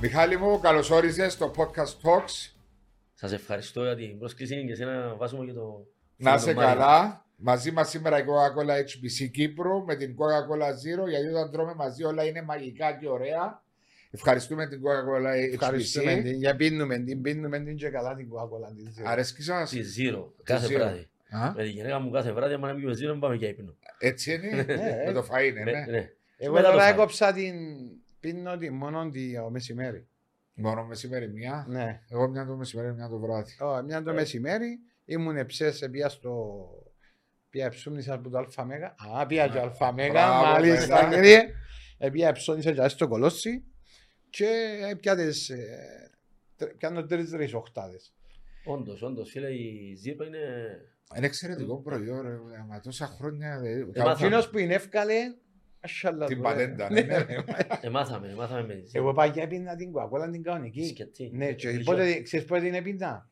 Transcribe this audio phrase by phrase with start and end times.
[0.00, 2.52] Μιχάλη μου, καλώς όρισες στο podcast Talks.
[3.14, 5.86] Σας ευχαριστώ για την πρόσκληση και εσένα βάζουμε και το...
[6.16, 6.78] Να είσαι φίλο Μάριο.
[6.78, 7.26] καλά.
[7.36, 12.04] Μαζί μας σήμερα η Coca-Cola HBC Κύπρου με την Coca-Cola Zero γιατί όταν τρώμε μαζί
[12.04, 13.62] όλα είναι μαγικά και ωραία.
[14.10, 16.22] Ευχαριστούμε την Coca-Cola Ευχαριστούμε HBC.
[16.22, 19.06] την, για πίνουμε την, πίνουμε την και καλά την κοκακόλα την.
[19.06, 20.72] Αρέσκει σας; Στη Zero, κάθε Zero.
[20.78, 21.08] βράδυ.
[21.30, 23.74] Α, Με τη γυναίκα μου κάθε βράδυ, άμα να μην πιούμε Zero, πάμε για ύπνο.
[23.98, 24.62] Έτσι είναι.
[24.62, 25.84] Ναι, με το φαΐ είναι, Με- ναι.
[25.90, 26.10] ναι.
[26.36, 26.92] Εγώ Μετά το τώρα φάει.
[26.92, 27.54] έκοψα την,
[28.20, 29.10] πίνω την μόνο
[29.42, 30.08] το μεσημέρι.
[30.54, 31.66] Μόνο μεσημέρι μια.
[31.68, 32.00] Ναι.
[32.08, 33.62] Εγώ μια το μεσημέρι, μια το βράδυ.
[33.62, 36.56] Ω, μια το μεσημέρι ήμουν εψές, πια στο...
[37.50, 38.94] Πια ψούμνησα από το ΑΜΕΓΑ.
[39.18, 41.14] Α, πια και ΑΜΕΓΑ, Μπράβο, μάλιστα παιδιά.
[41.16, 41.42] κύριε.
[41.98, 43.64] Ε, Πια ψώνησα και στο κολόσι
[44.30, 44.46] και
[44.90, 45.48] ε, πια τις...
[45.48, 45.78] ε,
[46.56, 48.14] τρ- Πιάνω τρεις τρεις οχτάδες.
[48.64, 50.38] Όντως, όντως, φίλε, η Zero είναι...
[51.16, 52.38] Είναι εξαιρετικό προϊόν, ρε.
[52.68, 53.60] Μα τόσα χρόνια.
[53.60, 54.12] δε- μάθαμε.
[54.12, 55.47] Εκείνος που είναι εύκαλε, ασχαλά
[56.26, 56.88] Την του, πατέντα, ε.
[56.92, 57.24] ναι, ναι.
[57.80, 58.90] Εμάθαμε, εμάθαμε με τη Zero.
[58.94, 60.84] Εγώ πάγια έπινα την κοκακόλα την κανονική.
[60.86, 61.30] Σκετή.
[61.34, 61.92] Ναι, και Γλυκιά.
[61.92, 63.28] πότε, ξέρεις πότε την έπινα.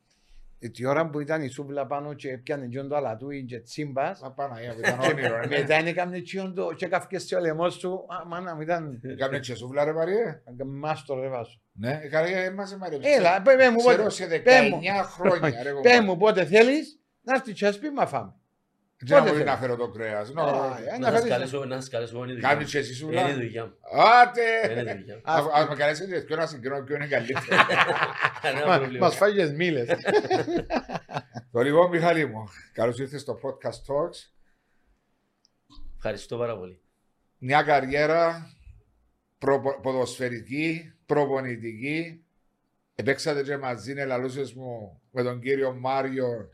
[0.59, 4.21] Ε, Τη ώρα που ήταν η σούβλα πάνω και έπιανε τζιόν το αλατούι και τσίμπας.
[4.21, 5.39] Μα Παναγία μου, ήταν όνειρο.
[5.39, 5.47] ναι.
[5.59, 7.93] Μετά είναι κάμνε τσιόν το και καυκές και ο λαιμός σου.
[7.93, 10.43] Α, μάνα μου ήταν Κάμνε και σούβλα ρε Μαριέ.
[10.67, 11.61] μάστο ρε βάσο.
[11.73, 12.99] Ναι, καλά, είμαστε Μαριέ.
[13.03, 14.11] Έλα, πέ πέ μου Ξέρω πότε.
[14.11, 14.81] σε πέ μου.
[15.01, 15.63] 19 χρόνια.
[15.63, 16.01] ρε, Πέ κομπάρε.
[16.01, 18.35] μου πότε θέλεις να έρθεις και ας πει μα φάμε.
[18.99, 19.53] Και να πότε μπορεί θέλεις.
[19.53, 20.33] να φέρω το κρέας.
[20.33, 20.43] Ναι.
[20.43, 22.71] Α, ε, Να να σας φέρεις- καλέσω, να σας καλέσω, είναι η δουλειά Κάνεις μου.
[22.71, 23.35] και εσύ Είναι η σούβλα.
[23.35, 23.73] δουλειά μου.
[24.23, 24.73] Άτε!
[24.81, 25.21] Είναι η δουλειά μου.
[25.25, 27.41] Ας ας με καλέσετε ποιο να συγκρίνω ποιο είναι καλύτερο.
[28.43, 29.07] Κανένα Μα- πρόβλημα.
[29.07, 29.89] Μας φάγες μήλες.
[31.53, 34.31] Το λοιπόν Μιχάλη μου, καλώς ήρθες στο Podcast Talks.
[35.97, 36.81] Ευχαριστώ πάρα πολύ.
[37.39, 38.51] Μια καριέρα
[39.39, 42.21] προπο- ποδοσφαιρική, προπονητική.
[42.95, 46.49] Επέξατε και μαζί, ελαλούσες μου με τον κύριο Μάριο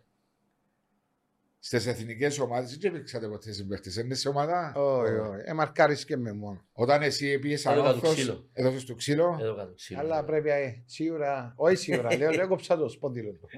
[1.64, 2.76] στις εθνικές ομάδες.
[2.76, 5.40] Δεν έπαιξατε ποτέ συμπαίχτες, είναι σε ομάδα; Όχι, όχι.
[5.44, 6.64] Ε, μαρκάρεις και με μόνο.
[6.72, 8.48] Όταν εσύ πήγες Έδωκα το ανόρθος, ξύλο.
[8.52, 9.72] έδωσες το ξύλο; Εδώ κάτω.
[9.74, 10.00] ξύλο.
[10.00, 13.48] Αλλά πρέπει ε, σίγουρα, όχι σίγουρα, λέω, λέω, έκοψα το σποντήλο του.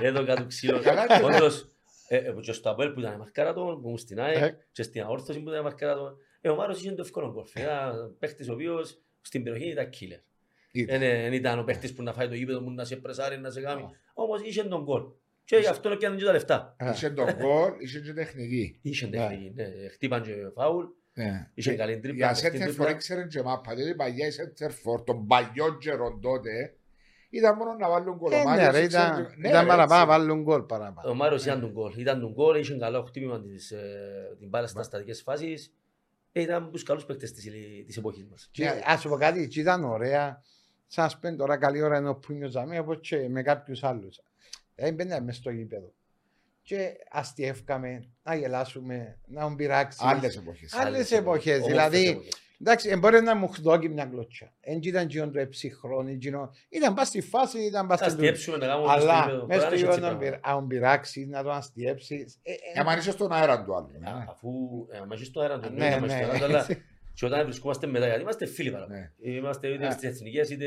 [0.00, 0.80] Εδώ κάτω ξύλο.
[0.80, 1.24] Καλά, ναι.
[1.36, 1.70] Όντως,
[2.08, 4.22] ε, ε, και στο Αποέλ που ήταν μαρκάρατο, που ήμουν στην Ε.
[4.22, 7.50] ΑΕΚ, και στην αόρθωση που ήταν μαρκάρατο, ε, ο Μάρος είχε το εύκολο γκολφ.
[7.56, 10.20] Ένα παίχτης ο οποίος στην περιοχή ήταν killer.
[10.72, 10.98] Ήταν.
[10.98, 13.60] Δεν ήταν ο παίχτης που να φάει το γήπεδο μου, να σε πρεσάρει, να σε
[13.60, 13.84] κάνει.
[14.14, 15.02] Όμως είχε τον γκολ.
[15.46, 16.76] Και γι' αυτό έπιανε και τα λεφτά.
[16.92, 18.78] Είχε τον γκολ, είχε και τεχνική.
[18.82, 19.64] Είχε τεχνική, ναι.
[19.92, 20.84] Χτύπαν και φάουλ,
[21.14, 21.50] Ναι.
[21.54, 22.30] είχε καλή τρίπλα.
[22.32, 22.90] Για παιχτή center for τρίπλα.
[22.90, 26.74] ήξερε και μάπα, διότι παλιά οι center for των παλιών καιρών τότε
[27.30, 28.70] ήταν μόνο να βάλουν Ε, κολομάρια.
[28.70, 31.10] ναι, ρε, ήταν, ήταν παραπάνω, να βάλουν γκολ παραπάνω.
[31.10, 31.92] Ο Μάρος ήταν τον γκολ.
[31.96, 35.72] Ήταν τον γκολ, είχε καλό χτύπημα της, ε, την μπάλα στις στατικές φάσεις.
[36.32, 38.48] Ε, Ήταν από τους καλούς παίκτες της, ηλι- της εποχής μας.
[38.52, 40.42] Και ας σου πω κάτι, και ήταν ωραία.
[40.86, 44.20] Σας πέντε τώρα καλή ώρα είναι ο Πούνιος Ζαμί, όπως και με κάποιους άλλους.
[44.76, 45.92] Δεν μπαίναμε μες στο γήπεδο.
[46.62, 49.98] Και αστιεύκαμε, να γελάσουμε, να μου πειράξει.
[50.02, 50.74] Άλλες εποχές.
[50.74, 52.40] Άλλες εποχές, Όμορφες δηλαδή, εποχές.
[52.60, 54.52] Εντάξει, ε, μπορεί να μου χδόκει μια γλώσσα.
[54.60, 56.50] Εν ήταν γίνον το εψυχρόν, γίνον...
[56.68, 58.16] Ήταν πας στη φάση, ήταν πας Θα στην...
[58.16, 59.46] αστιέψουμε να κάνουμε στο Αλλά γήπεδο.
[59.46, 62.38] μες στο Μπορεί να γήπεδο έχει να έτσι πειρα- αν πειράξεις, να το αστιέψεις.
[62.42, 63.86] Ε, ε, Για να είσαι στον αέρα του άλλου.
[63.90, 64.16] πράγματα.
[64.18, 64.24] ναι.
[64.24, 64.48] Α, Αφού
[64.90, 66.66] ε, άμα είσαι στο αέρα του, Ναι, ναι,
[67.20, 67.32] ναι, ναι.
[67.32, 68.98] στο αέρα του, αλλά και όταν βρισκόμαστε μετά, γιατί είμαστε φίλοι παραπάνω.
[68.98, 69.30] Ναι.
[69.30, 69.90] Είμαστε είτε Ναι.
[69.90, 70.66] στις εθνικές, είτε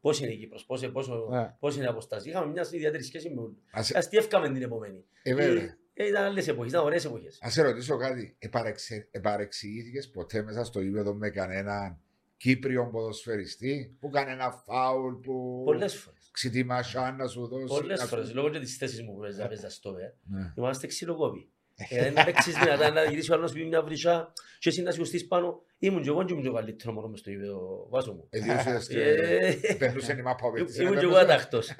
[0.00, 1.54] πώς είναι η Κύπρος, πώς, πόσο, Ναι.
[1.58, 2.28] πώς είναι η αποστάση.
[2.28, 3.56] Είχαμε μια ιδιαίτερη σχέση με όλους.
[3.70, 5.04] Ας- Αστιεύκαμε την επομένη.
[5.22, 5.76] Ε, βέβαια.
[5.94, 7.38] Ε, ήταν άλλες εποχές, ήταν ωραίες εποχές.
[7.46, 8.36] Α σε ρωτήσω κάτι.
[8.38, 9.08] Επαρεξε...
[9.10, 11.98] Επαρεξηγήθηκες ποτέ μέσα στο γήπεδο με κανέναν
[12.36, 16.28] Κύπριο ποδοσφαιριστή που κάνει ένα φάουλ που Πολλές φορές.
[16.32, 17.64] ξετοιμάσαν να σου δώσει.
[17.66, 20.12] Πολλές να- φορές, λόγω και της θέσης μου που παίζα, παίζα στο βε.
[20.22, 20.52] Ναι.
[20.56, 21.48] Είμαστε ξυλοκόποι.
[21.90, 25.26] Ε, να παίξεις δυνατά, να γυρίσεις ο άλλος πει μια βρυσά και εσύ να σηκωστείς
[25.26, 25.62] πάνω.
[25.80, 28.26] Ήμουν και εγώ και ήμουν και ο καλύτερος μόνος μες στο γήπεδο, βάζω μου.
[28.30, 31.32] Ε, διούσες και- Ε, Περνούσε η μάπα ο παίκτης, Ήμουν ε, και εγώ περνούσε.
[31.34, 31.72] ατάχτος.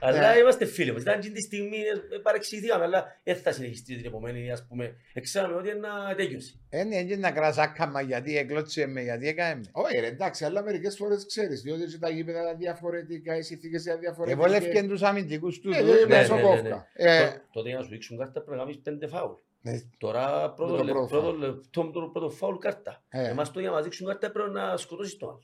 [0.00, 1.02] Αλλά είμαστε φίλοι μας.
[1.02, 4.94] Ήταν εκείνη τη στιγμή ε, παρεξηγηθήκαμε, αλλά δεν θα συνεχιστεί την επομένη, ας πούμε.
[5.20, 6.60] Ξέραμε ότι είναι να τέλειωσε.
[6.68, 9.62] Ε, ναι, και να κρασάκαμα γιατί εκλώτσε με, γιατί έκαμε με.
[9.72, 11.60] Όχι, ρε, εντάξει, αλλά μερικές φορές ξέρεις.
[11.62, 14.44] Διότι και τα γήπεδα ήταν διαφορετικά, οι συνθήκες ήταν διαφορετικές.
[14.46, 15.76] Εβολεύκαν τους αμυντικούς τους.
[15.76, 16.14] Ε, τους, δεν ναι.
[16.14, 16.88] είναι σοκόφκα.
[16.94, 19.32] Ε, Τω- Τότε για να σου δείξουν κάρτα πρέπει να κάνεις πέντε φάουλ.
[19.64, 19.80] Ναι.
[19.98, 21.38] Τώρα πρώτο το λε- πρώτο πρώτο φάουλ.
[21.40, 23.04] λεπτό με το πρώτο φάουλ κάρτα.
[23.08, 23.28] Ε.
[23.28, 25.40] Εμάς το για να μας δείξουν κάρτα πρέπει να σκοτώσεις το άλλο.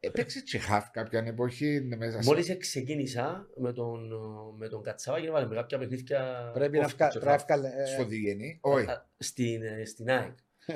[0.00, 2.28] Έπαιξε τσεχάφ κάποια εποχή ναι, μέσα σε.
[2.30, 4.08] Μόλις ξεκίνησα με τον,
[4.58, 7.44] με τον Κατσαβάκη να βάλουμε κάποια παιχνίδια Πρέπει να off βγα- και πρέπει να half.
[7.46, 7.68] βγάλε...
[7.82, 8.58] ε, Στο διγενή.
[8.62, 8.86] Όχι.
[8.90, 10.32] Α, στην, ε, στην ΑΕΚ.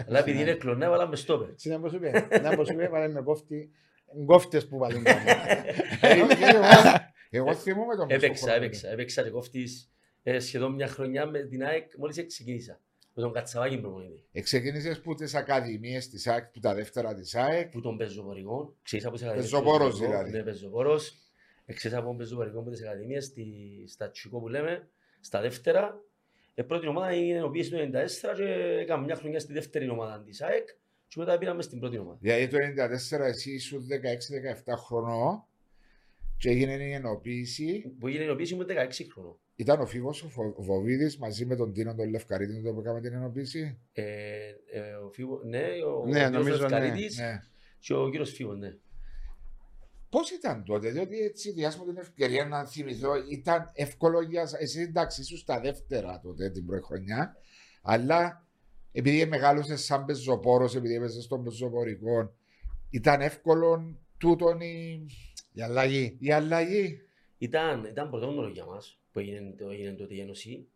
[0.07, 1.49] Αλλά επειδή είναι κλονά έβαλαμε στόπερ.
[1.49, 2.11] Έτσι να πω σου πει,
[2.43, 3.71] να πω σου πει, βάλε με κόφτη,
[4.27, 5.21] κόφτες που βάλουν πάνω.
[6.01, 6.27] Ε, εγώ-
[7.31, 9.91] Εγώ θυμούμαι τον Έπαιξα, έπαιξα, έπαιξα και κόφτης
[10.23, 12.81] ε, σχεδόν μια χρονιά με την ΑΕΚ μόλις ξεκίνησα.
[13.15, 14.25] Με τον Κατσαβάκη προπονητή.
[14.43, 19.07] Ξεκίνησε που τις ακαδημίες της ΑΕΚ, που τα δεύτερα της ΑΕΚ; Που τον πεζοπορικό, ξέρεις
[19.07, 20.31] από τις Πεζοπόρος πεζοπορικό, δηλαδή.
[20.31, 21.15] Ναι, πεζοπόρος.
[21.75, 24.89] Ξέρεις από τον πεζοπορικό από τις ακαδημίες στη- στα Τσικό που λέμε,
[25.21, 26.01] στα δεύτερα.
[26.55, 28.45] Η πρώτη ομάδα είναι η οποία στο 94 και
[28.81, 30.69] έκαμε μια χρονιά στη δεύτερη ομάδα της ΑΕΚ
[31.09, 32.19] και μετά πήραμε στην πρώτη ομάδα.
[32.21, 35.45] Δηλαδή το 1994 εσύ ήσουν 16-17 χρονών
[36.39, 37.95] και έγινε η ενοποίηση.
[37.99, 39.39] Που έγινε η ενοποίηση ήμουν 16 χρονών.
[39.61, 42.81] Ήταν ο Φίβος ο Φο- ο Βοβίδης μαζί με τον Τίνο τον Λευκαρίτη τότε που
[42.81, 43.79] έκαμε την ενοποίηση.
[43.93, 44.03] Ε,
[44.73, 46.79] ε, ο Φίβο, ναι, ο, Ναι, ο κύριος νομίζω, ναι.
[46.79, 47.43] Λευκαρίτης Ναι.
[47.79, 48.77] και ο κύριος Φίβος, ναι.
[50.11, 54.61] Πώς ήταν τότε, διότι έτσι διάσουμε την ευκαιρία να θυμηθώ, ήταν εύκολο για σας.
[54.61, 57.37] Εσύ εντάξει, ήσουν στα δεύτερα τότε την πρώτη χρονιά,
[57.83, 58.47] αλλά
[58.93, 62.35] επειδή μεγάλωσες σαν πεζοπόρος, επειδή έπαιζες στον πεζοπορικό,
[62.91, 65.07] ήταν εύκολο τούτον η,
[65.53, 66.17] Η αλλαγή.
[66.21, 66.99] η αλλαγή.
[67.39, 70.69] Ήταν, ήταν πρωτόγνωρο για μας που έγινε, το, έγινε τότε η Ένωση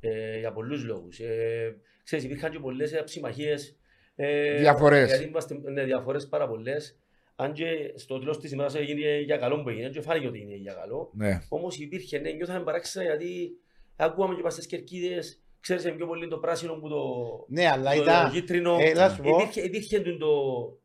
[0.00, 1.18] ε, για πολλούς λόγους.
[1.20, 3.76] Ε, ξέρεις, υπήρχαν και πολλές ε, ψημαχίες.
[4.16, 5.08] Ε, Διαφορές.
[5.08, 6.98] Γιατί είμαστε, ναι, διαφορές πάρα πολλές.
[7.36, 10.54] Αν και στο τέλος της ημέρας έγινε για καλό που έγινε και φάνηκε ότι είναι
[10.54, 11.10] για καλό.
[11.14, 11.38] Ναι.
[11.48, 13.50] Όμως υπήρχε, ναι, νιώθαμε παράξενα γιατί
[13.96, 16.96] ακούαμε και πας στις κερκίδες, ξέρεις πιο πολύ το πράσινο που το,
[17.48, 18.24] Ναι, αλλά το, ήταν.
[18.24, 18.76] το κίτρινο.
[18.80, 20.26] Ε, να σου πω, υπήρχε, υπήρχε το,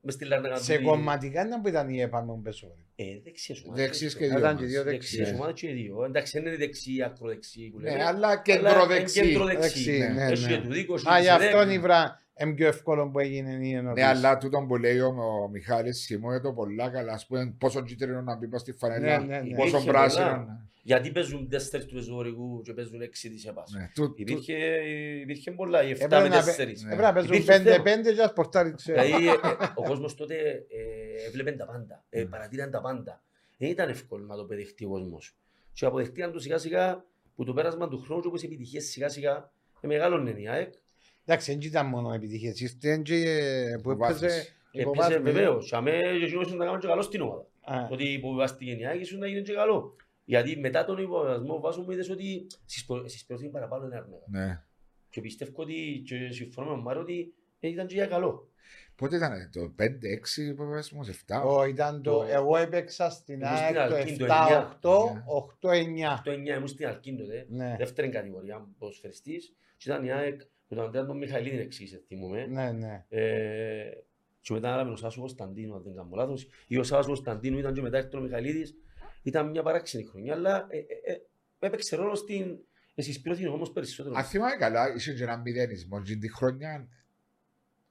[0.01, 0.55] μες στη Λάρνακα.
[0.57, 2.85] σε τούτη- κομματικά ήταν που ήταν η έπαμε πεσόρι.
[2.95, 3.83] Ε, δεξιές ομάδες.
[3.85, 4.37] Δεξιές και Ε, δύο.
[4.37, 4.61] Ήταν μας.
[4.61, 5.39] και δύο Δεξιές δεξιές.
[5.39, 6.03] ομάδες και οι δύο.
[6.03, 7.95] Εντάξει, δεν είναι δεξί, ακροδεξί που λέμε.
[7.97, 9.19] Ναι, αλλά Αλλά κεντροδεξί.
[9.19, 9.91] είναι κεντροδεξί.
[9.97, 10.55] Δεξί, ναι, Έχει ναι.
[10.55, 11.75] και του δίκο, έχει Α, και γι' του αυτό δέκ.
[11.75, 14.05] η βρά είναι πιο εύκολο που έγινε η ενοποίηση.
[14.07, 15.07] Ναι, αλλά τούτο που λέει ο,
[15.43, 19.19] ο Μιχάλης Σιμώ το πολλά καλά, ας πούμε, πόσο κίτρινο να μπει πας στη φανέλα,
[19.19, 19.55] Ναι, ναι, ναι.
[19.55, 20.47] πόσο Υπήρχε πράσινο.
[20.83, 20.97] Πολλά.
[20.97, 23.71] Γιατί παίζουν τέσσερις του πεζορικού και παίζουν έξι της ΕΠΑΣ.
[23.71, 24.53] Ναι, τού- τού- Υπήρχε,
[25.21, 26.81] υπήρχε πολλά, οι 7 Έπρεπε με να παι- 4.
[26.83, 26.93] Ναι.
[26.93, 29.01] Έπρεπε να παίζουν Υπήρχε 5-5 και ας πορτάρει ξέρω.
[29.03, 29.35] Δηλαδή, ε, ε,
[29.75, 32.29] ο κόσμος τότε ε, έβλεπε τα πάντα, ε, Mm.
[32.29, 33.23] παρατήραν τα πάντα.
[33.57, 35.35] Δεν ήταν εύκολο να το πεδεχτεί ο κόσμος.
[35.73, 39.09] Και αποδεχτήκαν το σιγά σιγά που το πέρασμα του χρόνου και όπως οι επιτυχίες σιγά
[39.09, 39.51] σιγά
[39.81, 40.73] ε, μεγάλωνε η ΑΕΚ.
[41.25, 42.59] Εντάξει, δεν ήταν μόνο επιτυχίες.
[42.59, 44.35] Ήρθε και ε, που έπαιζε Υποβάθμιση.
[44.71, 45.21] η Έπαιζε υποβάθμιση.
[45.21, 45.69] βεβαίως.
[45.69, 47.45] Και αμέ και εκείνος ήσουν να κάνουν και καλό στην ομάδα.
[47.61, 49.95] Α, Ότι υποβιβάστηκε η ΑΕΚ ήσουν να γίνεις και καλό.
[50.25, 54.25] Γιατί μετά τον υποβιβασμό βάζουμε είδες ότι στις προ- στις πρώτες παραπάνω είναι αρνητικά.
[54.29, 54.63] Ναι.
[55.09, 58.47] Και πιστεύω ότι και συμφωνώ με τον Μάριο ότι ήταν και για καλό.
[58.95, 61.43] Πότε ήταν το 5-6 που είπες μου, 7.
[61.45, 64.25] ο, ήταν το, Το- εγώ έπαιξα στην Ήμουν στην ΑΕΚ Αλκίν το
[64.81, 65.09] το
[65.59, 66.21] 7-8, 8-9.
[66.23, 67.45] Το 9 ήμουν στην Αλκίν τότε.
[67.49, 72.45] Ναι, δεύτερη κατηγορία ποδοσφαιριστής και ήταν η ΑΕΚ με τον Αντρέα τον Μιχαηλίδη εξήγησε θυμούμε.
[72.45, 73.05] ναι, ναι.
[73.09, 73.89] Ε,
[74.41, 76.47] και μετά έλαβε ο Σάσο Κωνσταντίνου, αν δεν κάνω λάθος.
[76.67, 78.75] Ή ο Σάσο Κωνσταντίνου ήταν και μετά έρθει ο Μιχαηλίδης.
[79.23, 81.17] Ήταν μια παράξενη χρονιά, αλλά ε, ε, ε,
[81.59, 82.57] έπαιξε ρόλο στην
[82.95, 84.15] εσυσπηρώθη όμως περισσότερο.
[84.17, 86.87] Αν θυμάμαι καλά, είσαι και ένα μηδενισμό και τη χρονιά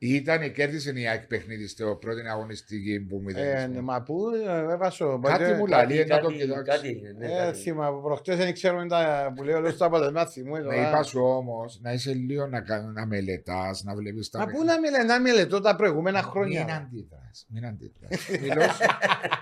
[0.08, 3.82] ήταν κέρδισε η ΑΕΚ παιχνίδι στο πρώτη αγωνιστική που Ε, μηδενισμό.
[3.82, 4.16] μα πού
[4.46, 5.20] ε, έβασο.
[5.22, 6.62] Κάτι ποτέ- μου λέει, κάτι, να το κάτι, κοιτάξω.
[6.64, 7.14] κάτι έγινε.
[7.18, 7.58] Ναι, Ε, κάτι.
[7.58, 10.56] θυμάμαι, προχτές δεν ξέρουμε τα που λέει όλος το αποτελεσμά θυμού.
[10.56, 14.38] Να είπας σου όμως να είσαι λίγο να, κα- να μελετάς, να βλέπεις τα.
[14.38, 16.60] Μα πού να μιλέ, να μελετώ τα προηγούμενα Μην χρόνια.
[16.62, 18.28] αντίδρας, μην αντίδρας.
[18.40, 18.82] Μιλώς σου.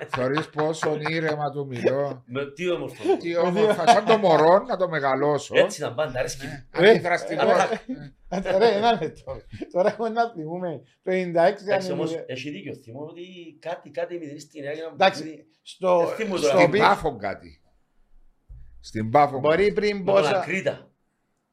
[0.08, 2.22] Θεωρείς πόσο ήρεμα του μιλώ.
[2.26, 3.16] Με τι όμορφο.
[3.20, 5.54] Τι όμορφα, σαν το μωρό να το μεγαλώσω.
[5.56, 6.46] Έτσι ήταν πάντα, αρέσκει.
[6.78, 7.42] Ε, Αντιδραστικό.
[7.50, 8.12] Ε,
[8.58, 9.40] Ρε, ένα λεπτό.
[9.72, 11.14] Τώρα έχουμε να θυμούμε το 96.
[11.62, 12.74] Εντάξει αν όμως, είναι- έχει δίκιο.
[12.74, 13.22] Θυμώ ότι
[13.60, 14.76] κάτι, κάτι μηδενή στην ΑΕΚ.
[14.78, 15.46] ένα Εντάξει, παιχνίδι.
[15.62, 16.58] στο, Ε, θυμούμαι στο τώρα.
[16.60, 17.62] Στην πι- Πάφο κάτι.
[18.80, 19.38] Στην Πάφο.
[19.38, 20.38] Μπορεί πριν Με τον πόσα...
[20.38, 20.84] Ακρίτα.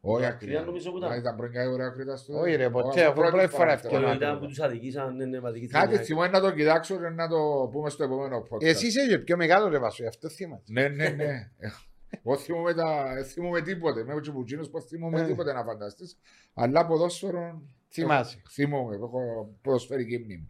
[0.01, 0.35] Όχι Τον ακριτά.
[0.35, 1.17] Ακρίτα νομίζω που ήταν.
[1.19, 2.39] Ήταν πριν κάτι ωραία ακριτά στο.
[2.39, 4.37] Όχι, ρε, ποτέ, Όχι, εγώ πρώτη φορά Και Τον ήταν Ακρίτα.
[4.39, 6.05] που τους αδικήσαν, ναι, ναι, με αδικήθηκαν Κάτι η ΑΕΚ.
[6.07, 8.63] θυμώ να το κοιτάξω και να το πούμε στο επόμενο podcast.
[8.63, 10.63] Εσύ είσαι και πιο μεγάλο ρε Βασό, γι' αυτό θυμάσαι.
[10.67, 11.51] Ναι, ναι, ναι.
[12.23, 13.13] Εγώ θυμούμαι, τα...
[13.13, 14.03] δεν θυμούμαι τίποτε.
[14.03, 15.25] Με ο Τσιμπουτσίνος πως θυμούμαι Ε.
[15.25, 16.17] τίποτε να φανταστείς.
[16.53, 18.41] Αλλά ποδόσφαιρο Θυμάσαι.
[18.49, 18.95] θυμούμαι.
[18.95, 19.19] Έχω
[19.61, 20.49] ποδοσφαιρική μνήμη.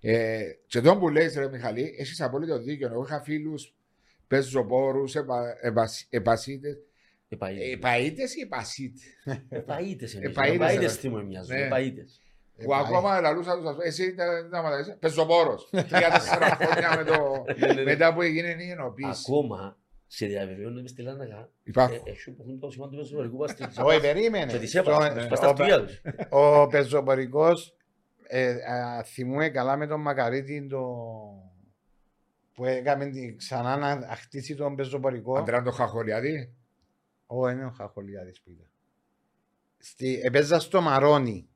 [0.00, 2.88] Ε, και τον που λέει, ρε Μιχαλή, έχεις απόλυτο δίκιο.
[2.92, 3.74] Εγώ είχα φίλους
[4.26, 6.76] πεζοπόρους, επα, επασ, επασίτες.
[7.28, 7.78] Επαΐτες.
[7.80, 9.02] Επαΐτες ή επασίτες;
[9.50, 10.36] Επαΐτες εμείς.
[10.36, 10.88] Επαΐτες, Επαΐτες ρε.
[10.88, 11.56] θυμούμε μοιάζουν.
[11.56, 11.68] Ναι.
[11.72, 12.20] Επαΐτες.
[12.64, 15.68] Που ακόμα λαλούσα τους, ας πούμε, εσύ ήταν να μαθαίνεις, πεζοπόρος.
[15.70, 17.82] Τρία-τέσσερα χρόνια με το, Ναι, ναι, ναι.
[17.82, 19.22] μετά που έγινε η ενοποίηση.
[19.28, 21.50] Ακόμα σε διαβεβαιώνω μες στη Λάρνακα.
[21.62, 21.96] Υπάρχουν.
[22.04, 24.52] ε, Έχει που έχουν το σημείο του πεζοπορικού πας στην- Όχι, περίμενε.
[24.52, 26.00] Και τις έπαθα, Στο- πας στα ο- αυτοκίνητα τους.
[26.30, 27.74] Ο πεζοπορικός
[28.28, 30.82] ε, α, θυμούμε καλά με τον Μακαρίτη το...
[32.54, 35.38] που έκαμε την- ξανά να χτίσει τον πεζοπορικό.
[35.38, 36.54] Αντρέα το Χαχολιάδη;
[37.26, 38.66] Ω, είναι ο Χαχολιάδης που ήταν.
[39.78, 41.48] Στη, επέζα στο Μαρόνι.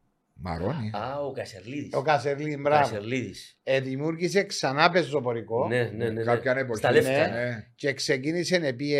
[0.42, 0.90] Μαρόνι.
[0.94, 1.94] Α, ο Κασερλίδης.
[1.94, 2.82] Ο Κασερλί, Ο μπράβο.
[2.82, 3.58] Κασερλίδης.
[3.62, 6.22] Ε, δημιούργησε ξανά πεζοπορικό Ναι, ναι, ναι, ναι.
[6.22, 6.78] Κάποια εποχή.
[6.78, 7.28] Στα λεφτά.
[7.28, 7.66] Ναι.
[7.74, 8.94] και ξεκίνησε επί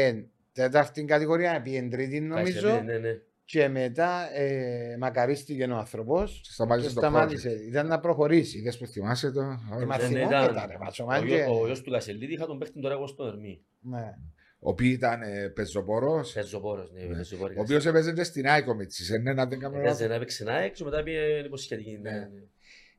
[0.53, 3.15] τέταρτη κατηγορία, επί τρίτη νομίζω Κασερλίδης, ναι, ναι.
[3.45, 7.51] και μετά ε, μακαρίστηκε ο άνθρωπος Και και Σταμάτησε το σταμάτησε.
[7.51, 7.69] project.
[7.69, 8.59] Ήταν να προχωρήσει.
[8.59, 9.41] Είδες που θυμάσαι το.
[9.41, 11.35] Ε, μα Ναι, ναι, θυμόμαι ήταν- τα ρε, μας, ο Ο Μάντζε.
[11.35, 13.65] γιο- Ο γιος του Κασερλίδη είχα τον παίχτη τώρα εγώ στο Ερμή.
[13.81, 14.15] Ναι.
[14.63, 16.33] Ο οποίος ήταν ε, πεζοπόρος.
[16.33, 17.57] Πεζοπόρος, ναι, πεζοπόρος.
[17.57, 19.11] Ο οποίος έπαιζε και στην Άικο Μίτσης.
[19.11, 20.09] Ε, ναι, να δεν κάνω Έπαιζε λάθος.
[20.09, 21.99] να έπαιξε να έξω, μετά πήγε υποσχετική.
[21.99, 22.19] ναι, Ναι.
[22.19, 22.43] ναι.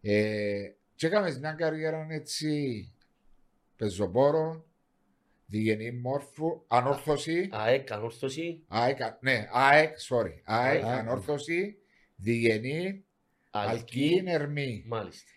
[0.01, 2.91] Ε, Και έκαμε μια καριέρα έτσι
[3.75, 4.65] πεζοπόρο,
[5.46, 7.48] διγενή μόρφου, ανόρθωση.
[7.51, 10.34] ΑΕΚ, ανόρθωση, ΑΕΚ, ναι, ΑΕΚ, sorry.
[10.44, 11.00] ΑΕΚ, ΑΕΚ.
[11.00, 11.77] ανόρθωση,
[12.15, 13.03] διγενή,
[13.50, 14.84] αλκίν, αλκή, ερμή.
[14.88, 15.32] μάλιστα.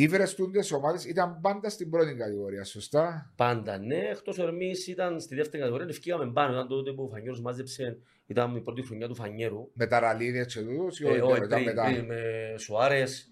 [0.00, 5.34] Ήβρες τούντες ομάδες ήταν πάντα στην πρώτη κατηγορία, σωστά; Πάντα ναι, εκτός εμείς ήταν στη
[5.34, 9.14] δεύτερη κατηγορία, ευκήγαμε πάνω, ήταν τότε που ο Φανιέρος μάζεψε, ήταν η πρώτη χρονιά του
[9.14, 9.70] Φανιέρου.
[9.72, 12.22] Με τα ραλίδια και τούτους ή Ε, όχι, όχι, ήταν πριν, μετά; πριν, με
[12.58, 13.30] Σουάρες,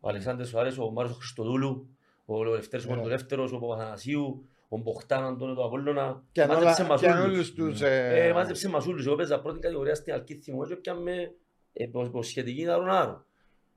[0.00, 1.88] ο Αλεξάνδρες Σουάρες, ο Μάριος Χριστοδούλου,
[2.24, 2.88] ο Λευτέρης Ε.
[2.88, 6.22] Μορτολεύτερος, ο Παπαθανασίου, ο Μποχτάν Αντώνιο του Απόλλωνα.
[6.32, 7.32] Και αν όλα- Μάζεψε μας και αν όλους.
[7.34, 7.80] όλους τους...
[7.80, 9.06] Ε, ε, μάζεψε μας όλους.
[9.06, 11.34] Εγώ παίζα πρώτη κατηγορία στην Αλκή Θυμό και πιάμε
[11.72, 13.24] ε, πως- πως σχετική άρον άρον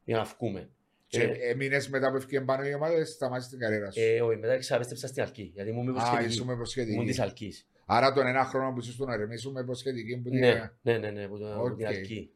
[0.04, 0.70] για να βγούμε.
[1.12, 4.00] Και Ε, έμεινες μετά που έφυγε πάνω η ομάδα, σταμάτησε την καριέρα σου.
[4.02, 6.30] ε, όχι, μετά ξαπέστρεψα στην Αλκή, γιατί ήμουν με Α, προσχετική.
[6.30, 7.22] ήσουν με Ήμουν της προσχετική.
[7.22, 7.68] Αλκής.
[7.86, 10.40] Άρα τον ένα χρόνο που ήσουν στον Ερμή, ήσουν με προσχετική που την...
[10.40, 11.92] Ναι, ναι, ναι, ναι, από το- από την Οκ.
[11.92, 12.32] Αλκή.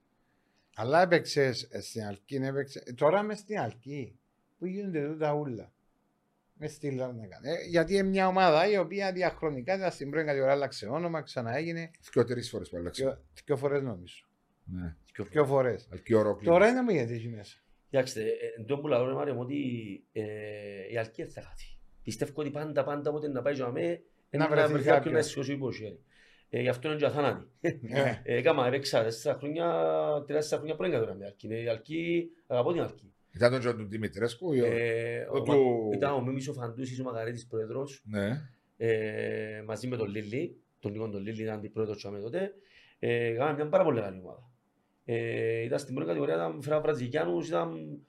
[0.76, 2.84] Αλλά έπαιξες ε, στην Αλκή, έπαιξε...
[2.96, 4.20] τώρα μες στην Αλκή,
[4.58, 5.72] που γίνονται τούτα ούλα.
[6.58, 7.40] Μες στη Λάρνακα.
[7.44, 11.92] Ε, γιατί είναι μια ομάδα η οποία διαχρονικά ήταν στην πρώτη κατηγορία, άλλαξε όνομα, ξαναέγινε
[12.12, 13.04] Και τρεις φορές που άλλαξε.
[13.04, 14.26] δυο, δυο φορές νομίζω.
[14.66, 14.96] Ναι.
[15.14, 15.88] Πιο- Δυο φορές.
[15.92, 16.54] Αλκή ορόκληρο.
[16.54, 17.58] Τώρα είναι μου γιατί έχει μέσα.
[17.96, 19.58] Κοιτάξτε, ε, εν τω που λαλώ, ρε Μάριο, μου, ότι
[20.12, 20.24] ε,
[20.92, 21.66] η Αλκή δεν θα χάθει.
[22.04, 25.20] Πιστεύω ότι πάντα, πάντα, όποτε να πάει για μέ, Να να βρεθεί βρεθεί κάποιον να
[25.20, 25.26] κάποιος.
[25.26, 26.00] σηκώσει υποσχέρι.
[26.50, 27.48] Ε, Γι' αυτό είναι και αθάνατη.
[27.62, 27.74] Ε,
[28.24, 29.66] Ε, Κάμα, έπαιξα τέσσερα χρόνια,
[30.28, 31.48] τέσσερα χρόνια πριν κατηγορία με Αλκή.
[31.64, 33.14] Η Αλκή, αγαπώ την Αλκή.
[33.36, 34.72] Ήταν τον Τζον του Δημητρέσκου ή όχι.
[34.76, 38.42] Ε, Ο ο- του- Ήταν ο Μίμης ο Φαντούσης, ο Μαγαρίτης πρόεδρος, Ναι.
[38.78, 42.54] ε, μαζί με τον Λίλι, τον Νίκον τον Λίλι ήταν αντιπρόεδρος και τότε.
[43.00, 44.50] Ε, Κάναμε μια πάρα πολύ καλή ομάδα.
[45.06, 48.00] Ε, ήταν στην πρώτη κατηγορία, ήταν φέρα Βραζιλιάνους, ήταν...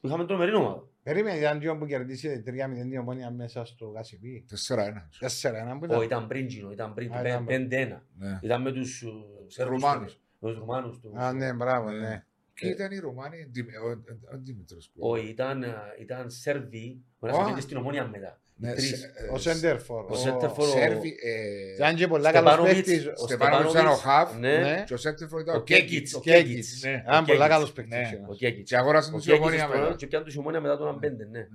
[0.00, 0.84] είχαμε τρομερή ομάδα.
[1.02, 4.44] Περίμενε, ήταν δύο που κερδίσετε 3-0 την ομόνια μέσα στο Γασιπί.
[4.48, 5.08] Τέσσερα ένα.
[5.18, 6.02] Τέσσερα ένα που Ω, ήταν.
[6.02, 7.68] ήταν πριν Τζίνο, ήταν πριν, Α, ήταν πριν.
[7.70, 8.00] 5-1.
[8.18, 8.38] Ναι.
[8.42, 9.06] Ήταν με τους ε,
[9.46, 10.20] Σέρβους, Ρουμάνους.
[10.38, 11.00] Με τους Ρουμάνους.
[11.00, 11.98] τους- Α, ναι, μπράβο, Ναι.
[12.08, 12.24] ναι.
[12.54, 14.94] Και ήταν οι Ρουμάνοι, Δη- ο- ο- ο Δημητρέσκου.
[14.98, 17.30] Όχι, ήταν, ε, ήταν Σέρβοι, ο Α.
[17.30, 18.40] ένας πήγε στην ομόνια μετά.
[18.58, 18.88] Ναι, τρεις.
[18.98, 20.04] σε- ε, Ο Σέντερφορ.
[20.10, 23.06] Ο Σέντερφορ, ο- Σέρβι, ε, Ήταν και πολλά καλός Στεπάνοβιτς, παίκτης.
[23.06, 24.84] ο Στεπάνοβιτς ήταν ο Χαβ Ναι, Ναι.
[24.86, 26.14] και ο Σέντερφορ ήταν ο ο Κέκιτς, Κέκιτς.
[26.14, 26.48] ο Ο Κέκιτς.
[26.48, 26.82] Κέκιτς.
[26.82, 26.90] Ναι.
[26.90, 27.48] Ήταν πολλά Κέκιτς.
[27.48, 27.96] καλός παίκτης.
[27.96, 28.00] Ναι.
[28.06, 28.28] εκείνος.
[28.28, 28.68] ο Κέκιτς.
[28.70, 29.94] Και αγόρασαν Ο τους η Κέκιτς ομόνια τώρα μετά.
[29.96, 31.38] και πιάνε τους η ομόνια μετά τον πέντε, ναι.
[31.38, 31.46] Ναι.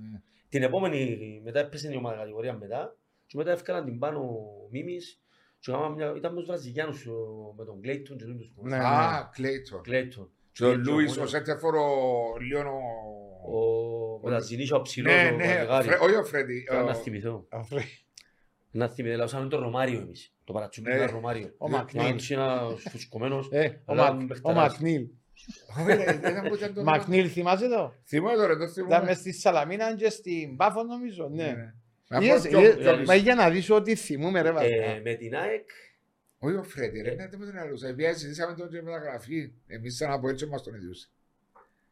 [0.48, 4.20] Την επόμενη, μετά έπεσε η ομάδα κατηγορία μετά και μετά έφκαναν την πάνω
[4.70, 5.20] Μίμης
[5.58, 8.76] και κάναμε μια- ήταν με τους Βραζιλιάνους ο- με τον Κλέιτον και τους Ναι.
[8.76, 9.30] Α,
[9.82, 10.30] Κλέιτον.
[10.52, 10.82] Κλέιτον.
[10.82, 11.22] Και ο Και Λούις, ομόνια.
[11.24, 12.78] ο Σέντερφορ, ο Λιόν, ο...
[13.44, 15.86] Ο με τα ζηνίσια ο ψηλός, Ναι, ο ναι, Γαρεγάρη.
[15.86, 16.64] Φρε- όχι ο Φρέντι.
[16.68, 17.46] Τώρα ο- να θυμηθώ.
[17.48, 17.80] Αφρέ.
[18.70, 20.34] Να θυμηθώ, λαούσαμε τον Ρωμάριο εμείς.
[20.44, 20.96] Το παρατσούμπι Ναι.
[20.96, 21.54] ήταν Ρωμάριο.
[21.58, 22.06] Ο Να Μακνίλ.
[22.06, 23.48] είναι ένας φουσκωμένος.
[23.50, 24.56] Ε, ο Αλλά Μακ- Ο παιχτεράς.
[24.56, 25.06] Μακνίλ.
[25.80, 29.04] Όχι, ρε, ήταν που ήταν το- Μακνίλ θυμάσαι το; Θυμάμαι τώρα, το Ήταν θυμάμαι.
[29.04, 31.28] μες στη Σαλαμίνα και στην Πάφο νομίζω.
[31.28, 31.44] Ναι.
[31.44, 31.72] Ναι.
[32.10, 33.04] Μα Είδες, πιο- είδες, πιο ε, πίσω.
[33.06, 35.00] Μα για να δεις ότι θυμούμε ρε Ε, βασικά.
[35.04, 35.68] Με την ΑΕΚ,
[36.44, 37.88] Όχι ο Φρέντι, ρε, ναι, δεν μου τον αλούσα.
[37.88, 39.52] Επειδή συζητήσαμε τον και μεταγραφή.
[39.66, 41.08] Εμείς σαν από έτσι μας τον ίδιους.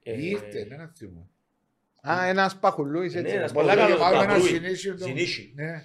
[0.03, 1.31] ε, Ήρθε, ναι, να θυμώ.
[2.09, 3.35] Α, ένας παχουλούης ναι, έτσι.
[3.35, 3.99] ένας Πολλά παχουλούης.
[4.01, 4.11] καλό.
[4.11, 4.49] Μάλλον ένα Παπρούι.
[4.49, 5.53] συνήσιο το- Ζηνίσι.
[5.57, 5.83] Ναι.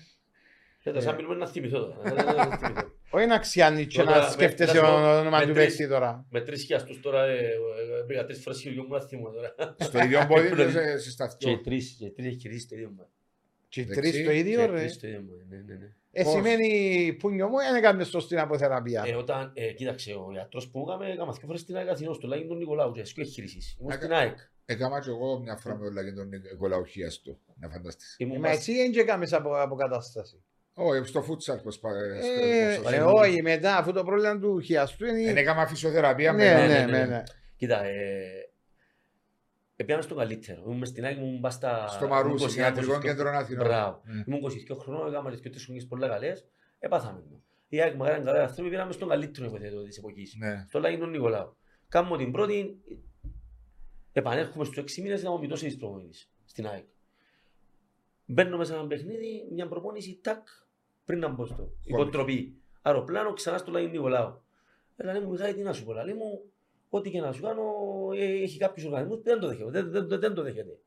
[0.83, 2.01] Ε, το σαν μιλούμε να θυμηθώ τώρα.
[2.09, 2.93] Ε, να θυμηθώ.
[3.09, 5.53] Όχι να ξιάνει και Τώρα, να με- σκέφτεσαι να σου πω, το όνομα με του
[5.53, 6.25] τρεις- παίκτη τώρα.
[6.29, 7.53] Με τρεις χιαστούς τώρα ε, ε,
[8.07, 9.55] πήγα τρεις φορές χιλιό μου να θυμώ τώρα.
[9.79, 11.57] Στο ίδιο πόδι και σε- σε Και σταθμό.
[11.57, 13.07] τρεις, και τρεις έχει κερδίσει το ίδιο μου.
[13.69, 13.99] Και Δεξί.
[14.11, 14.77] τρεις το ίδιο Και ρε.
[14.77, 15.93] τρεις το ίδιο μου, ναι, ναι, ναι.
[16.17, 19.03] Ε, Πώς; σημαίνει πούνιο μου, δεν έκαμε σωστή αποθεραπεία.
[19.07, 22.19] Ε, όταν, ε, κοίταξε, ο ιατρός που μου έκαμε, έκαμε δύο φορές στην ΑΕΚ Αθηνός,
[22.19, 23.77] το Λάγιν τον Νικολάου, και ασκού εγχείρησης.
[23.79, 24.37] Ήμουν Άκα- στην ΑΕΚ.
[24.65, 27.39] Έκανα και εγώ μια φορά με τον Λαγίν τον Νικολαουχίας του.
[27.59, 28.15] Να φανταστείς.
[28.19, 30.43] Ήμουν Μα πας- εσύ δεν και έκαμες απο- αποκατάσταση.
[30.73, 31.93] Όχι, στο φούτσαλ πως πάει.
[31.93, 32.21] Ε,
[32.73, 35.39] στο- ε, στο- όχι, μετά αφού το πρόβλημα του χιαστού Εν είναι...
[35.39, 36.67] έκανα φυσιοθεραπεία Ναι, μετά.
[36.67, 37.05] ναι, ναι, ναι, ναι.
[37.05, 37.23] ναι.
[37.57, 38.44] Κοίτα, ε,
[39.75, 40.61] Επιάμε στο καλύτερο.
[40.65, 41.87] Ήμουν στην ΑΕΚ, ήμουν πας στα...
[41.87, 43.01] Στο Μαρούσι, ήμουν 21, Ιατρικό 22.
[43.01, 43.65] Κέντρο Αθηνών.
[43.65, 44.01] Μπράβο.
[44.03, 44.23] Ναι.
[44.27, 46.45] Ήμουν 22 χρονών, έκανα τις δύο χρονιές πολλά καλές,
[46.79, 47.43] επάθαμε μου.
[47.67, 50.35] Η ΑΕΚ μεγάλη καλά άνθρωποι, πήραμε στον καλύτερο υποθέτω της εποχής.
[50.39, 50.65] Ναι.
[50.67, 51.55] Στο Λάγιν τον Νικολάου.
[51.89, 52.77] Κάνουμε την πρώτη,
[54.11, 56.85] επανέρχομαι στους 6 μήνες, έκαμε μητώση της προπονητής στην ΑΕΚ.
[58.25, 60.47] Μπαίνω μέσα σε ένα παιχνίδι, μια προπόνηση, τάκ,
[61.05, 62.61] πριν να μπω στο υποτροπή.
[62.81, 64.43] Αεροπλάνο, ξανά στο Λάγιν Νικολάου.
[64.95, 66.51] Έλα, λέει μου, Μιχάλη, τι να σου πω, λέει μου,
[66.89, 67.63] ό,τι και να σου κάνω,
[68.17, 69.69] ε, έχει κάποιους οργανισμούς που δεν το δέχεται.
[69.71, 70.77] Δεν, δεν, δεν, δεν το δέχεται.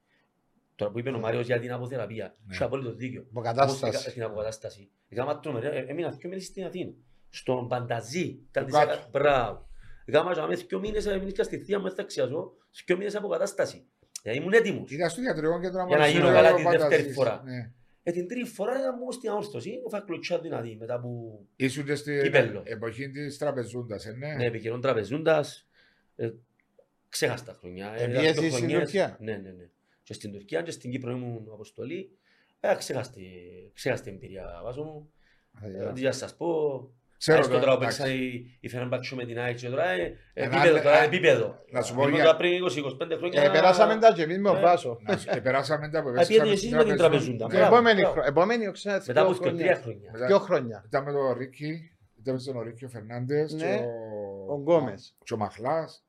[0.74, 2.54] Τώρα που είπε ο Μάριος για την αποθεραπεία, Ναι.
[2.54, 3.26] έχει απόλυτο δίκιο.
[3.30, 3.84] Αποκατάσταση.
[3.84, 4.90] Όμως, Στην αποκατάσταση.
[5.08, 6.90] Έκανα τρομερή, ε, έμεινα δύο μήνες στην Αθήνα.
[7.30, 8.38] Στον Πανταζή.
[8.50, 8.92] Ήταν Του της κάτω.
[8.92, 9.68] ακα- Μπράβο.
[10.04, 12.52] Έκανα και αμέσως δύο μήνες, έμεινα στη θεία μου, δεν θα αξιάζω,
[12.86, 13.86] δύο μήνες αποκατάσταση.
[14.22, 14.90] Δηλαδή ήμουν έτοιμος.
[14.90, 16.88] Ήταν στο ιατρικό κέντρο Για να Αμαρουσίου, γίνω καλά ο τη Πανταζής.
[16.88, 17.42] δεύτερη φορά.
[17.44, 17.72] Ναι.
[18.02, 21.94] Ε, την τρίτη φορά ήταν μου στην αόρθωση, έφαγα κλωτσιά δυνατή μετά που Ήσουν και
[21.94, 22.62] στην Κυπέλλο.
[22.64, 24.34] εποχή της τραπεζούντας, ε, ναι.
[24.34, 25.67] ναι, επικαιρών τραπεζούντας,
[26.20, 26.30] ε,
[27.08, 27.92] ξέχασα τα χρονιά.
[27.96, 28.78] Ε, Επίεσαι δύο στην χρονιές.
[28.82, 29.68] Τουρκία; Ναι, ναι, ναι.
[30.02, 32.18] Και στην Τουρκία και στην Κύπρο ήμουν αποστολή.
[32.60, 35.12] Ε, ξέχασα τη- ξέχασα την εμπειρία βάζω μου.
[35.88, 36.46] Ε, Τι να σας πω,
[37.18, 38.02] Ξέρω Έστω τώρα, τώρα που εντάξει.
[38.02, 39.96] παίξα η, η Φερνμπάτσο με την ΑΕΚ και τώρα ε,
[40.34, 41.58] Ένα επίπεδο, άλλο- τώρα α, επίπεδο.
[41.70, 42.24] Να σου πω Ήμουν για...
[42.24, 43.42] τώρα πριν 20-25 χρόνια.
[43.42, 44.98] Ε, περάσαμε τα και εμείς με ο Ε, Βάσο.
[45.02, 47.46] να σου- ε, Περάσαμε τα που πιέζει επέστρεψαμε εσείς στην με την τραπεζούντα.
[47.46, 47.46] τραπεζούντα.
[47.46, 47.54] Ναι.
[47.58, 47.74] Μπράβο.
[47.74, 48.14] Επόμενη μπράβο.
[48.14, 49.76] χρο- Επόμενη ξέρετε, Μετά δύο από 23 χρόνια.
[49.76, 50.10] χρόνια.
[50.12, 50.82] Μετά- Δύο χρόνια.
[50.86, 53.58] Ήταν με τον Ρίκη, ήταν με τον Ρίκη ο Φερνάντες Ναι.
[53.76, 53.82] και
[54.48, 54.56] Ο ο...
[54.56, 55.16] Γκόμες.
[55.24, 56.04] και ο Μαχλάς.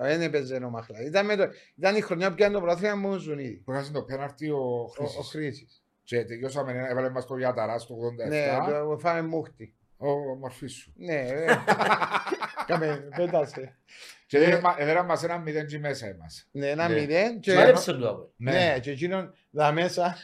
[0.00, 1.00] Δεν έπαιζε ο Μαχλά.
[1.02, 3.56] Ήταν, με το, ήταν η χρονιά που πιάνε το πρωτάθλημα μου Ζουνίδη.
[3.56, 5.30] Που έχασε το πέναρτι ο Ο, ο Χρήσης.
[5.30, 5.82] Χρήσης.
[6.02, 7.94] Και τελειώσαμε, έβαλε μας το Ιαταρά στο
[8.24, 8.28] 87.
[8.28, 9.74] Ναι, το φάμε μούχτη.
[9.96, 10.92] Ο μορφής σου.
[10.96, 11.44] Ναι, ε.
[12.66, 13.78] Κάμε, πέτασε.
[14.26, 16.48] Και έδεραν μα- έδεραν μας ένα μηδέν και μέσα εμάς.
[16.50, 16.94] Ναι, ένα Ναι.
[17.00, 17.54] μηδέν και...
[17.54, 18.32] Μάλεψε το από.
[18.36, 20.16] Ναι, και εκείνον δα μέσα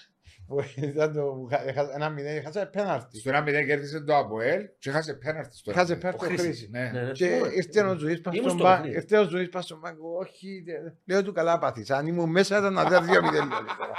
[0.47, 3.19] που ήταν το που χα- έχα- ένα μηδέν, έχασε πέναρτη.
[3.19, 6.19] Στο ένα μηδέν κέρδισε το Αποέλ και έχασε πέναρτι στο Έχασε ένα μηδέν.
[6.19, 6.69] πέναρτι ο Χρήσης, Χρήσης.
[6.71, 6.91] Ναι.
[6.95, 7.49] Ναι, ναι, Και θυμούμαι.
[7.55, 8.97] ήρθε ο Ζουής πας Ήμουν στον στο μπα- παιχνίδι.
[8.97, 12.59] ήρθε ο Ζουής πας στον πάγκο, όχι, δε- λέω του καλά πάθεις, αν ήμουν μέσα
[12.59, 13.49] ήταν να δει δύο μηδέν.
[13.49, 13.95] λέω, τώρα.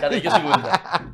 [0.00, 1.12] Κατοικιώσει που ήταν.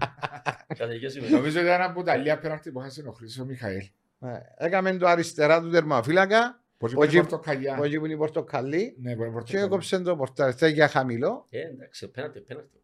[0.78, 1.36] Κατοικιώσει που ήταν.
[1.36, 3.82] Νομίζω ότι ήταν από τα λίγα πέναρτι που έχασε ο Χρήσης ο Μιχαήλ.
[4.18, 7.74] Ναι, Έκαμε το αριστερά του τερμαφύλακα, Πώς Όχι- είπε πορτοκαλιά.
[7.74, 9.64] που εκεί που είναι η πορτοκαλί, Ναι, που είναι και πορτοκαλιά.
[9.66, 11.46] έκοψε το πορτάρι για χαμηλό.
[11.50, 12.78] Ε, εντάξει, πέναρτη, πέναρτη.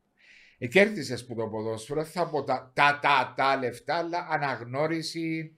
[0.62, 5.56] Ε, κέρδισες που το ποδόσφαιρο, θα πω τα, τα, τα, τα λεφτά, αλλά αναγνώριση.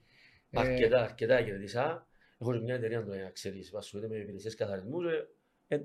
[0.49, 2.07] ε, Αρκετά, αρκετά κερδίσα.
[2.37, 5.05] Έχω και μια εταιρεία τώρα, να ξέρεις, ασχολείται με υπηρεσίες καθαρισμούς.
[5.05, 5.27] ε,
[5.67, 5.81] ε,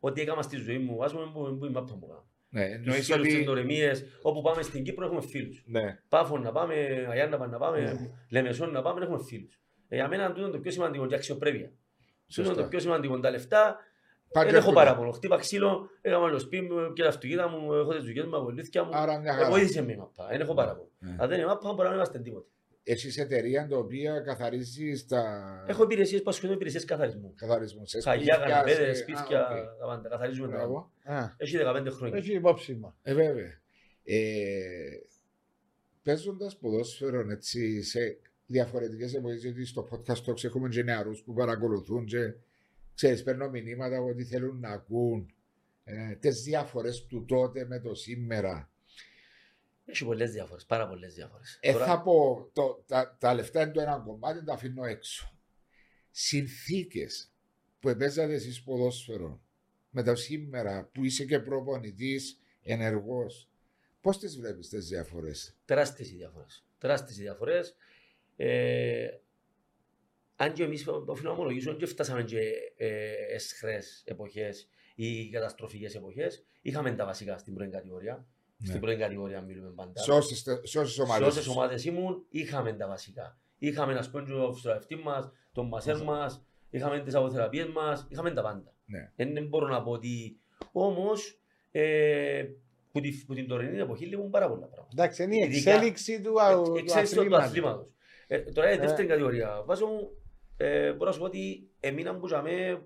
[0.00, 2.26] Ό,τι έκανα στη ζωή μου, βάζουμε που που η μάπα μου κάνω.
[2.48, 3.44] Ναι, Τους εννοείς φίλους, τις ότι...
[3.44, 5.62] δωρεμίες, όπου πάμε στην Κύπρο έχουμε φίλους.
[5.66, 5.98] Ναι.
[6.08, 6.74] Πάφος να πάμε,
[7.10, 8.10] Αγιάννα να πάμε, Ναι.
[8.30, 9.60] Λεμεσόν να πάμε, έχουμε φίλους.
[9.88, 11.66] Ε, για μένα τούτο είναι το πιο σημαντικό και αξιοπρέπεια.
[11.68, 12.62] Τούτο είναι Σωστά.
[12.62, 13.20] το πιο σημαντικό.
[13.20, 13.78] Τα λεφτά Πάντα
[14.40, 14.74] δεν έχω εύκολα.
[14.74, 15.10] παράπονο.
[15.10, 18.40] Χτύπα ξύλο, έκανα το σπίτι μου και τα αυτοκίνητα μου, έχω τις δουλειές μου, τα
[18.40, 18.90] βοηθήθηκια μου.
[18.94, 19.50] Άρα μια Ε, χαρά.
[19.50, 20.88] Βοήθησε με η μάπα, δεν έχω παράπονο.
[20.98, 21.16] Ναι.
[21.18, 22.46] Αν δεν είναι μάπα, μπορεί να μην είμαστε τίποτε.
[22.84, 25.22] Έχεις εταιρεία το οποίο καθαρίζει τα
[25.68, 27.32] Έχω υπηρεσίες που ασχολούνται με υπηρεσίες καθαρισμού.
[27.36, 27.86] καθαρισμού.
[27.86, 29.78] Σε Χαλιά, σπίτια, καναπέδες, σε- σπίτια, Α, οκ.
[29.78, 30.08] τα πάντα.
[30.08, 30.66] Καθαρίζουμε τα πάντα.
[30.66, 30.90] Μπράβο.
[31.24, 32.18] Α, Έχει 15 χρόνια.
[32.18, 32.96] Έχει υπόψη μα.
[33.02, 33.60] Ε, βέβαια.
[34.04, 34.16] Ε,
[36.02, 42.04] Παίζοντας ποδόσφαιρο έτσι σε διαφορετικές εποχές, γιατί στο podcast talks έχουμε και νεαρούς που παρακολουθούν
[42.04, 42.34] και
[42.94, 45.34] ξέρεις, παίρνω μηνύματα ότι θέλουν να ακούν
[45.84, 48.70] ε, τις διαφορές του τότε με το σήμερα.
[49.84, 51.58] Έχει πολλές διαφορές, πάρα πολλές διαφορές.
[51.60, 55.36] Ε, Τώρα- θα πω, το, τα, τα λεφτά είναι το ένα κομμάτι, τα αφήνω έξω.
[56.10, 57.32] Συνθήκες
[57.80, 59.42] που επέζατε εσείς ποδόσφαιρο
[59.90, 63.50] με το σήμερα που είσαι και προπονητής ενεργός,
[64.00, 66.64] πώς τις βλέπεις τις διαφορές; τεράστιες οι διαφορές.
[66.78, 67.76] Τεράστιες οι διαφορές.
[68.36, 69.08] Ε,
[70.42, 72.38] αν και εμείς οφείλω να ομολογήσω και φτάσαμε και
[72.76, 78.26] ε, εσχρές εποχές ή καταστροφικές εποχές, είχαμε τα βασικά στην πρώτη κατηγορία.
[78.56, 78.68] Ναι.
[78.68, 80.00] Στην πρώτη κατηγορία μιλούμε πάντα.
[80.02, 80.34] Σε όσε
[80.84, 81.26] Σε ομάδες.
[81.28, 83.38] όσες ομάδες ήμουν, είχαμε τα βασικά.
[83.58, 88.42] Είχαμε να πούμε τον φυσιογραφητή μας, τον μασέρ μας, είχαμε τις αποθεραπείες μας, είχαμε τα
[88.42, 88.74] πάντα.
[88.84, 89.10] Ναι.
[89.16, 90.36] Δεν μπορώ να πω ότι...
[90.72, 92.44] Όμως, ε,
[92.92, 94.88] που, τη, που την τωρινή εποχή λείπουν πάρα πολλά πράγματα.
[94.92, 97.46] Εντάξει, είναι η Ειδικά- εξέλιξη του, α- του Εξέλιξη του αθλήματος.
[97.48, 97.86] αθλήματος.
[98.26, 98.78] Ε, τώρα η Ε.
[98.78, 99.62] δεύτερη κατηγορία.
[99.66, 100.10] Βάζω μου,
[100.64, 102.82] ε, μπορώ να σου πω ότι εμείναν που είχαμε,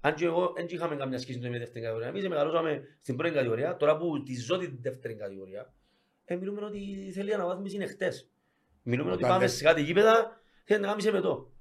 [0.00, 2.08] αν και εγώ δεν είχαμε καμιά σχέση με τη δεύτερη κατηγορία.
[2.08, 5.72] Εμείς μεγαλώσαμε στην πρώτη κατηγορία, τώρα που τη ζω την δεύτερη κατηγορία,
[6.24, 8.30] ε, μιλούμε ότι θέλει αναβάθμιση είναι χτες.
[8.82, 11.52] Μιλούμε ότι Όταν πάμε δεν- σε κάτι γήπεδα, θέλει να κάνουμε σε μετό.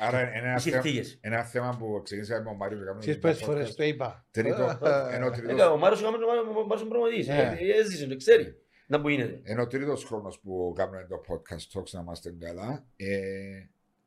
[0.00, 1.18] Άρα είναι ένα Οι θέμα, συνθήκες.
[1.20, 3.46] ένα θέμα που ξεκίνησαμε με τον Μάριο και κάνουμε Ξέρεις το πόσες podcast.
[3.46, 4.26] φορές το είπα.
[4.30, 7.26] Τρίτο, Ε, ενώ Ε, τρίτος, Ο Μάρος είχαμε τον Μάρος προμονητής.
[7.28, 7.56] Ναι.
[7.60, 8.54] Ε, Έζησε, το ξέρει.
[8.86, 9.40] Να που γίνεται.
[9.44, 13.06] ενώ τρίτος χρόνος που κάνουμε το podcast talks να είμαστε καλά ε,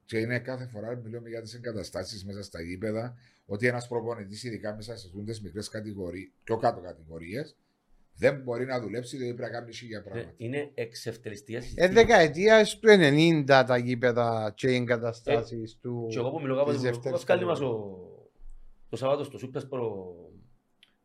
[0.05, 4.75] και είναι κάθε φορά μιλούμε για τις εγκαταστάσεις μέσα στα γήπεδα ότι ένας προπονητής ειδικά
[4.75, 7.55] μέσα σε αυτές τις μικρές κατηγορίες, πιο κάτω κατηγορίες
[8.17, 10.33] δεν μπορεί να δουλέψει διότι πρέπει να κάνει χίλια Ε, πράγματα.
[10.37, 11.93] Είναι εξευτελιστικές Ε, συνθήκες.
[11.93, 16.07] δεκαετίας του 90 τα γήπεδα και οι εγκαταστάσεις του.
[16.09, 17.89] Και εγώ που μιλώ κάποτε της που δεύτερης Πασκάλη μας κατηγορίας.
[17.89, 18.29] ο...
[18.89, 20.15] το Σαββάτο στο Σούπερ προ...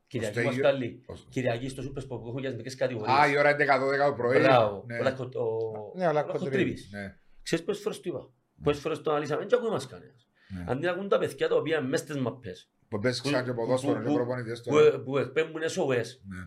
[0.06, 1.02] Κυριακή Στέγιο- Πασκάλη.
[1.06, 3.32] Ως- Κυριακή στο Σούπερ που έχουν για τις μικρές Α, κατηγορίες.
[3.32, 4.38] η ώρα 11-12 το πρωί.
[4.38, 4.84] Μπράβο.
[4.86, 6.42] Ναι, Ο Λακο- ο- Ναι, ο ο Λακκοτρίβης.
[6.42, 6.90] Λακκοτρίβης.
[6.92, 8.30] ναι, Ξέρεις πόσες φορές του είπα;
[8.62, 9.44] Πόσες φορές τον αναλύσαμε.
[9.46, 10.28] Δεν ακούει μας κανένας.
[10.48, 10.64] ναι.
[10.68, 13.56] Αντί να ακούν τα παιδιά τα οποία μες στις μαπές Που παίζει ξανά και που-
[13.56, 15.00] ποδόσφαιρο που- και προπονητές που, τώρα.
[15.00, 16.06] που εκπέμπουν SOS.
[16.28, 16.46] Ναι.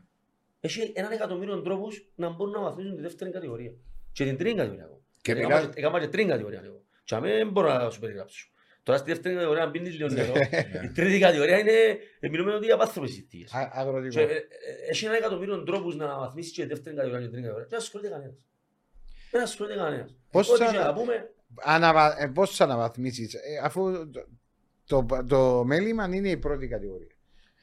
[0.60, 3.71] Έχει έναν εκατομμύριο τρόπους να μπορούν να βαθμίσουν τη δεύτερη κατηγορία.
[4.12, 4.84] Και την τρίτη κατηγορία.
[4.84, 5.02] εγώ.
[5.21, 6.62] Και Έκανα μιλάς- και- Έκανα και τρίτη κατηγορία.
[6.65, 6.82] εγώ.
[7.04, 8.47] Και αμέ δεν μπορώ να σου περιγράψω.
[8.84, 10.34] Τώρα στη δεύτερη κατηγορία, αν πίνεις λίγο νερό,
[10.84, 11.71] η τρίτη κατηγορία είναι,
[12.19, 13.54] ε, μιλούμε ότι για άνθρωπες συνθήκες.
[13.54, 14.13] Α- Αγροτικό.
[14.15, 14.41] Και, ε, ε,
[14.89, 17.67] Έχει ένα εκατομμύριο τρόπους να βαθμίσεις και δεύτερη κατηγορία και τρίτη κατηγορία.
[17.69, 18.36] Δεν ασχολείται κανένας.
[19.32, 20.15] Δεν ασχολείται κανένας.
[20.32, 22.21] Πώς Ό,τι θα- και να πούμε, Αναβα...
[22.21, 24.25] Ε, πώς θα αναβαθμίσεις, ε, αφού το,
[24.85, 27.07] το, το μέλημα είναι η πρώτη κατηγορία.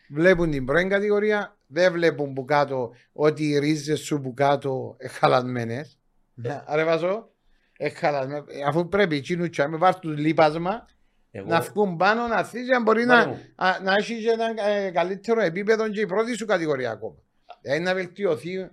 [0.09, 5.99] Βλέπουν την πρώτη κατηγορία, δεν βλέπουν που κάτω ότι οι ρίζες σου που κάτω εχαλασμένες.
[6.43, 6.61] Ε.
[6.67, 7.31] Άρα βάζω,
[7.77, 8.45] εχαλασμένες.
[8.49, 10.89] Ε, Αφού πρέπει εκείνους και να βάρ τους λίπασμα,
[11.31, 14.31] εγώ, να βγουν πάνω, να θύσει, αν μπορεί Μάριο να, μου, α, να έχεις και
[14.31, 17.17] ένα ε, καλύτερο επίπεδο και η πρώτη σου κατηγορία ακόμα.
[17.61, 18.71] Δηλαδή να βελτιωθεί.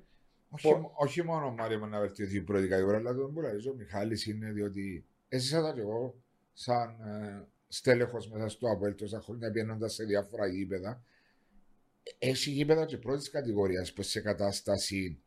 [0.63, 3.73] Όχι, όχι μόνο Μάριο μου να βελτιωθεί η πρώτη κατηγορία, αλλά το που λέει ο
[3.77, 6.21] Μιχάλης είναι διότι εσύ σαν και εγώ,
[6.53, 11.01] σαν ε, στέλεχος μέσα στο Αποέλ τόσα χρόνια πιένοντας σε διάφορα γήπεδα,
[12.19, 15.21] έχει γήπεδα και πρώτης κατηγορίας που σε κατάσταση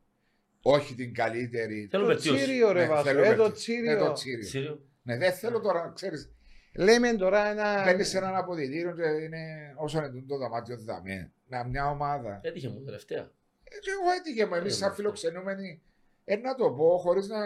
[0.63, 1.89] όχι την καλύτερη.
[1.91, 2.43] Θέλω Το βελτίωση.
[2.43, 3.53] τσίριο ρε Ναι, Βάσο, θέλω ε, το βελτίωση.
[3.53, 3.91] τσίριο.
[3.93, 4.45] Ε, το τσίριο.
[4.47, 4.85] Σύριο.
[5.03, 6.33] Ναι, δεν θέλω τώρα, ξέρεις,
[6.75, 7.85] Λέμε τώρα ένα.
[7.85, 11.33] Μπαίνεις σε έναν αποδητήριο και είναι όσο είναι το δωμάτιο δαμέ.
[11.47, 12.41] Με μια ομάδα.
[12.43, 13.31] Έτυχε μου τελευταία.
[13.73, 14.95] Ε, Και εγώ έτυχε μου, εμείς Ε, σαν ναι.
[14.95, 15.83] φιλοξενούμενοι.
[16.25, 17.41] Ε, να το πω, χωρίς να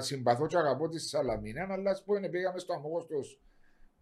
[0.00, 3.40] συμπαθώ και αγαπώ τη Σαλαμίνα, αλλά ας πούμε πήγαμε στο Αμόγωστος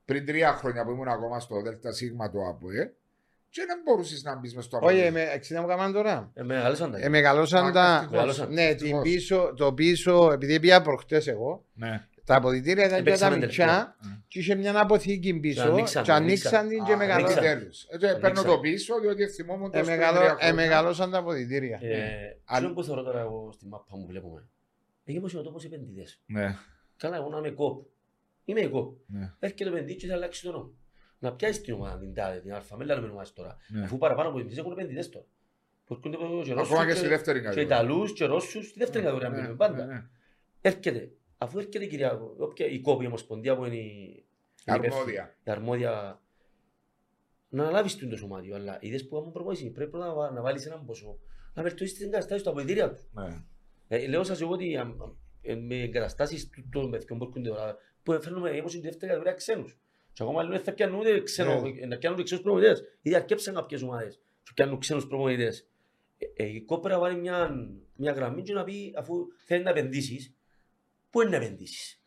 [0.04, 2.94] πριν τρία χρόνια που ήμουν ακόμα στο ΔΣ το ΑΠΟΕ
[3.50, 5.12] και δεν μπορούσες να μπεις μες στο Όχι, Αμόγωστο.
[5.32, 6.98] με, ξέρετε μου καμάν τώρα; Ε, μεγάλωσαν τα.
[6.98, 7.86] Ε, μεγαλώσαν Α, τα.
[7.94, 8.10] ευτυχώς.
[8.10, 8.48] Μεγαλώσαν.
[8.52, 9.02] Ναι, την Ευτυχώς.
[9.02, 12.07] πίσω, το πίσω, επειδή πήγα προχτές εγώ, Ναι.
[12.28, 13.96] Τα αποδητήρια ήταν και τα Επέξαμε μητσά τελευταία.
[14.28, 16.68] και είχε μια αποθήκη Και πίσω ανοίξαν, και ανοίξαν ανοίξαν.
[16.68, 17.36] την και Α, μεγαλώσαν.
[17.44, 17.82] επιτέλους.
[17.84, 18.46] Ε, και Παίρνω Ανοίξαν.
[18.46, 20.54] το πίσω διότι θυμόμουν το Ε, πριν μεγαλώ- τρία ε, χρόνια.
[20.54, 21.78] μεγαλώσαν τα αποδητήρια.
[21.82, 24.48] Ε, Αλλά- Αυτό που θεωρώ τώρα εγώ στη μάπα μου βλέπουμε;
[25.04, 26.20] Έχει πως είναι ο τόπος επενδυτές.
[26.26, 26.56] Ναι,
[26.96, 27.86] Καλά, εγώ να είμαι κόπ.
[28.44, 28.96] Είμαι εγώ.
[29.06, 30.72] ναι, Έρχεται το επενδύτης και θα αλλάξει το νόμο.
[31.18, 33.56] Να πιάσει την ομάδα την τάδε, την αλφα, μην λέμε ομάδες τώρα.
[33.68, 33.84] ναι.
[33.84, 35.24] Αφού παραπάνω από επενδυτές έχουν επενδυτές τώρα.
[35.84, 37.76] Που έρχονται από και Ρώσους Ακόμα και στη δεύτερη και κατηγορία.
[37.76, 39.84] Ιταλούς και Ρώσους, στη δεύτερη κατηγορία Ναι, μιλούμε ναι, πάντα.
[39.84, 40.02] ναι.
[40.60, 44.24] Έρχεται, αφού έρχεται η κυρία, όποια, η κόπη, η ομοσπονδία που είναι η, η
[44.64, 45.36] υπεύθυνη, Αρμόδια.
[45.44, 46.20] η αρμόδια,
[47.48, 50.66] να αναλάβεις το σωμάτιο, αλλά είδες που έχουν προπόηση, πρέπει πρώτα να, βα- να βάλεις
[50.66, 51.18] έναν ποσό,
[51.54, 53.08] να βελτιώσεις την κατάσταση του αποδητήρια του.
[53.12, 53.44] Ναι.
[53.88, 57.48] Ε, λέω σας εγώ ότι αμ, αμ, ε, με εγκαταστάσεις του- των παιδιών που έρχονται
[57.48, 59.78] τώρα, που φέρνουμε όπως η δεύτερη κατηγορία ξένους.
[60.12, 61.86] Και ακόμα λέμε θα πιάνουν ούτε ξένο, Ναι.
[61.86, 62.82] να πιάνουν ξένους προπονητές.
[63.02, 65.68] Ήδη αρκέψαν κάποιες ομάδες και πιάνουν ξένους προπονητές.
[66.18, 67.50] Ε, ε, η κόπερα να βάλει μια,
[67.96, 69.14] μια γραμμή και να πει αφού
[69.46, 70.34] θέλει να επενδύσεις,
[71.10, 72.00] πού είναι να επενδύσεις;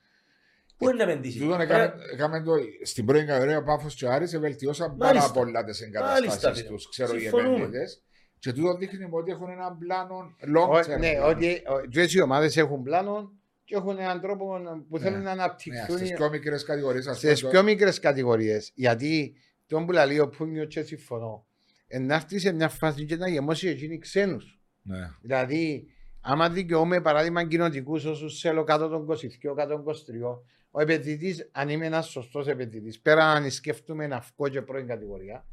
[0.78, 4.06] Πού είναι να επενδύσεις; Τούτον Ε, έκαμε- έκαμε το στην πρώην κατηγορία ο Πάφος και
[4.06, 5.34] ο Άρης βελτιώσαν πάρα Μάλιστα.
[5.34, 6.68] πολλά τις εγκαταστάσεις Μάλιστα, φίλε.
[6.68, 7.56] τους, ξέρω οι Συμφωνούμε.
[7.56, 8.04] επενδυτές.
[8.40, 11.00] Και τούτο δείχνει ότι έχουν έναν πλάνο long Ω- term.
[11.00, 11.28] Ναι, πλάνο.
[11.28, 13.32] ότι ο- και έτσι οι ομάδες έχουν πλάνο
[13.64, 14.46] και έχουν έναν τρόπο
[14.90, 15.04] που Ναι.
[15.04, 17.08] θέλουν να Ναι, αναπτυχθούν στις πιο μικρές κατηγορίες.
[17.08, 18.72] ας στις πούμε, πιο μικρές κατηγορίες.
[18.76, 19.36] Γιατί
[19.68, 21.46] τον που λέει ο Πούνιος και συμφωνώ,
[21.88, 24.60] ε, να έρθεις σε μια φάση και να γεμώσεις εκείνοι ξένους.
[24.82, 25.10] Ναι.
[25.22, 25.88] Δηλαδή,
[26.21, 30.39] άμα δικαιούμαι παράδειγμα κοινοτικούς όσους θέλω κάτω των 22, κάτω των 23,
[30.71, 35.45] ο επενδυτή, αν είμαι ένας σωστός επενδυτή, πέρα αν σκέφτομαι να βγω και πρώην κατηγορία,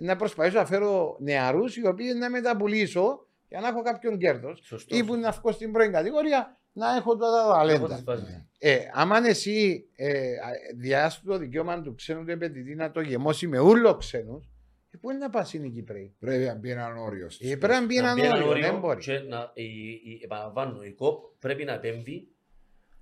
[0.00, 4.98] να προσπαθήσω να φέρω νεαρούς οι οποίοι να μεταπουλήσω για να έχω κάποιον κέρδος Σωστός.
[4.98, 7.94] ή που να βγω στην πρώην κατηγορία να έχω τα Έχω ταλέντα.
[7.94, 8.44] τις βάσεις.
[8.58, 10.32] Ε, άμα εσύ ε,
[10.76, 14.50] διάσει το δικαίωμα του ξένου του επενδυτή να το γεμώσει με ούλο ξένους,
[14.94, 16.14] ε, πού είναι να πας είναι οι Κυπρέοι.
[16.18, 17.30] Πρέπει να μπει έναν όριο.
[17.30, 19.00] στους Ε, πρέπει να μπει Να έναν μπει ένα όριο, δεν όριο μπορεί.
[19.00, 22.28] και να, η, η, επαναλαμβάνω, η ΚΟΠ πρέπει να επέμβει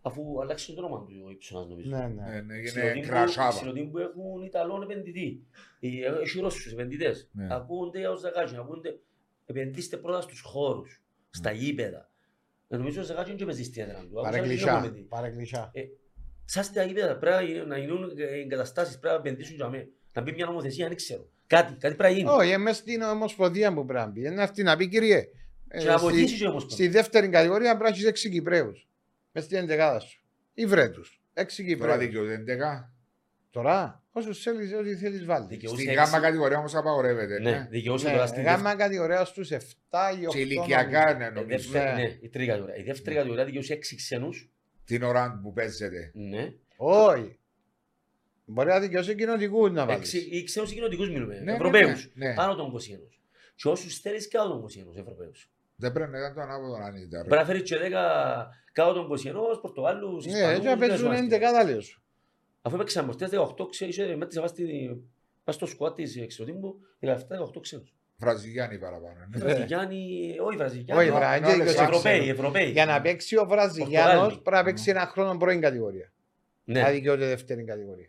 [0.02, 1.90] αφού αλλάξει το όνομα του ο Υψωνάς νομίζω.
[1.90, 2.06] Ναι, ναι.
[2.30, 3.50] Ναι, ναι, είναι Συνοδοί που- κρασάβα.
[3.52, 5.46] συνοδοί που έχουν Ιταλών επενδυτή.
[5.80, 7.28] Οι- Έχει Ρώσους επενδυτές.
[7.32, 7.46] Ναι.
[7.54, 8.98] Ακούγονται ως Ζαγάτζι, ακούγονται
[9.46, 12.10] επενδύστε πρώτα στους χώρους, στα γήπεδα.
[12.68, 14.00] Ε, Νομίζω ο Ζαγάτζι δεν παίζει στην έδρα του.
[14.06, 14.66] Άκουσα να Παρεκκλησιά.
[14.66, 15.08] γίνονται επενδυτή.
[15.08, 15.72] Παρεκκλησιά.
[16.44, 19.84] Σαν στα γήπεδα πρέπει να γίνουν εγκαταστάσεις, πρέπει να επενδύσουν για μένα.
[20.12, 21.28] Να μπει μια νομοθεσία, δεν ξέρω.
[21.50, 22.28] Κάτι, κάτι πρέπει να γίνει.
[22.28, 24.26] Όχι, μέσα στην ομοσπονδία που πρέπει να μπει.
[24.26, 25.28] Είναι αυτή να πει, κύριε.
[25.68, 26.62] ε, Και να στη- βοηθήσεις και όμως.
[26.68, 28.88] Στη δεύτερη κατηγορία πρέπει να έχεις έξι Κυπρέους.
[29.32, 30.20] Μέσα στην εντεκάδα σου.
[30.54, 31.04] Ή βρε του.
[31.34, 31.98] Έξι Τώρα Κυπρέου.
[31.98, 32.92] δικαιούται 11.
[33.50, 35.46] Τώρα, όσους θέλεις, ό,τι θέλεις βάλει.
[35.48, 36.00] Δικαιούσε Στην έξι.
[36.02, 37.40] γάμα κατηγορία όμως απαγορεύεται.
[37.40, 37.66] Ναι, ναι.
[37.70, 40.30] δικαιούσε τώρα Ναι, στη γάμα κατηγορία στους 7 ή 8.
[40.32, 41.46] Και ηλικιακά ναι, Ε, νομίζω.
[41.70, 42.02] δεύτερη- Ναι.
[42.02, 42.76] ναι, η τρίτη κατηγορία.
[42.76, 44.50] Η δεύτερη κατηγορία δικαιούσε έξι ξένους.
[44.84, 46.10] Την ώρα που παίζεται.
[46.14, 46.52] Ναι.
[46.76, 47.38] Όχι.
[48.52, 50.14] Μπορεί να δικαιώσει κοινοτικούς να βάλεις.
[50.14, 51.34] Έξι, οι ξένους κοινοτικούς μιλούμε.
[51.34, 52.10] Ναι, ναι, Ευρωπαίους.
[52.14, 52.34] ναι, ναι.
[52.34, 53.08] Πάνω των 21.
[53.54, 55.50] Και όσους θέλεις κάτω των 21 Ευρωπαίους.
[55.76, 57.20] Δεν πρέπει να ήταν το ανάποδο αν ήταν.
[57.26, 60.54] Πρέπει να φέρεις και 10 κάτω των 21 Πορτογάλους, Ναι, Ισπανούς.
[60.56, 62.02] έτσι να δεν παίζουν ξέρω 11 λέω σου.
[62.62, 65.02] Αφού έπαιξαν μορτές 18 ξένους, είσαι μέτρησα πας στη-
[65.44, 67.94] πας στο σκουάτ της εξωτήμπου 17-18 ξένους.
[68.16, 69.14] Βραζιλιάνοι παραπάνω.
[69.30, 69.38] ναι.
[69.38, 71.00] Βραζιλιάνοι, όχι Βραζιλιάνοι.
[71.00, 72.28] Όχι, ναι, βράδυ, ναι, και ναι, 20 Ευρωπαίοι, ξένους.
[72.38, 72.70] Ευρωπαίοι.
[72.70, 74.40] Για να παίξει ο Βραζιλιάνος Πορτογάλοι.
[74.42, 76.12] πρέπει να παίξει ένα χρόνο πρώην κατηγορία.
[76.64, 76.80] Ναι.
[76.80, 78.08] Να δικαιούται δεύτερη κατηγορία.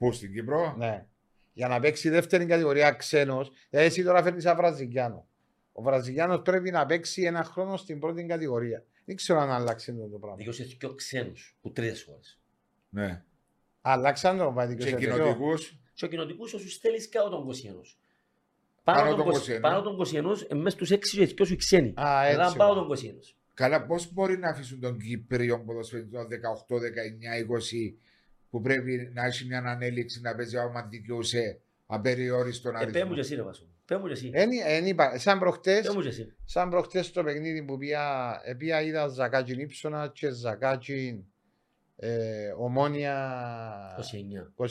[0.00, 1.06] Πού στην Κύπρο; Ναι.
[1.52, 5.26] Για να παίξει δεύτερη κατηγορία ξένος, δηλαδή εσύ τώρα φέρνεις ένα Βραζιλιάνο.
[5.72, 8.84] Ο Βραζιλιάνος πρέπει να παίξει ένα χρόνο στην πρώτη κατηγορία.
[9.04, 10.36] Δεν ξέρω αν αλλάξει το πράγμα.
[10.36, 12.40] Δικαιούσε δύο ξένους που τρεις χώρες.
[12.88, 13.22] Ναι.
[13.80, 14.96] Αλλάξαν το πάει Και δικαιώσει.
[15.06, 15.54] κοινοτικού.
[15.94, 17.98] Και ο κοινοτικούς όσους θέλεις κάτω των 21.
[18.84, 19.56] Πάνω Πάνω των των 21.
[19.56, 19.60] 21.
[19.60, 21.88] Πάνω των 21, ε, μες στους 6 και 2 σου οι ξένοι.
[21.88, 22.56] Α, Αλλά έτσι.
[22.56, 23.34] πάνω των 21.
[23.54, 27.98] Καλά, πώς μπορεί να αφήσουν τον Κύπριο ποδοσφαιριστή των 18, 19, 20
[28.50, 33.14] που πρέπει να έχει μια ανέλυξη να παίζει άμα δικαιούσε απεριόριστον Ε, πέ μου αριθμό.
[33.14, 33.64] και εσύ ρε Βάσο.
[33.84, 34.30] Πέ μου και εσύ.
[34.32, 36.34] Εν, εν είπα, σαν προχτές, Πέ μου και εσύ.
[36.44, 41.24] σαν προχτές το παιχνίδι που πήγα, ε, πήγα είδα Ζακάτζιν Ήψονα και Ζακάτζιν
[41.96, 43.16] ε, Ομόνια
[44.56, 44.64] 29.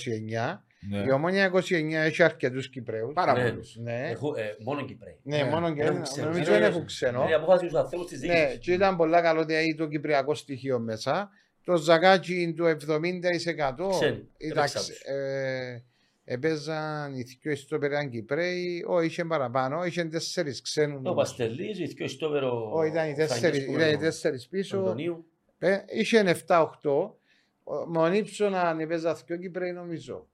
[0.52, 0.63] 29.
[0.89, 1.04] Ναι.
[1.08, 1.62] Η Ομόνια 29
[1.94, 3.13] έχει αρκετούς Κυπρέους.
[3.13, 3.50] Πάρα Ναι.
[3.50, 3.76] πολλούς.
[3.76, 5.20] Ναι, Έχω, ε, μόνο Κυπρέοι.
[5.24, 5.92] ναι, Ναι, μόνο και δεν ένα.
[5.92, 6.26] έχουν ξένους.
[6.30, 6.76] Νομίζω Ναι, δεν ναι.
[6.76, 7.22] έχουν ξένο.
[7.22, 8.60] Είναι η απόφαση του ανθρώπου της Ναι, διοίκησης.
[8.60, 11.30] και ήταν πολλά καλό ότι έχει το κυπριακό στοιχείο μέσα.
[11.69, 14.27] Το Ζακάτζιν του 70% Ξένοι.
[14.38, 15.01] ήταν Έπαιξαν ξε- τους.
[15.03, 15.84] ε,
[16.23, 21.01] Επέζαν οι δυο ιστόπεραν Κυπρέοι, όχι είχε παραπάνω, είχε τέσσερις ξένους.
[21.03, 24.77] Ο Παστελής, ο Ιθκιο Ιστόβερο Όχι, ήταν οι τέσσερις, ήταν οι τέσσερις πίσω.
[24.77, 25.25] Αντωνίου.
[25.60, 27.19] Ε, είχε 7-8.
[27.63, 30.27] Ο- Με τον Ύψωνα έπαιζα δυο Κυπραίοι νομίζω.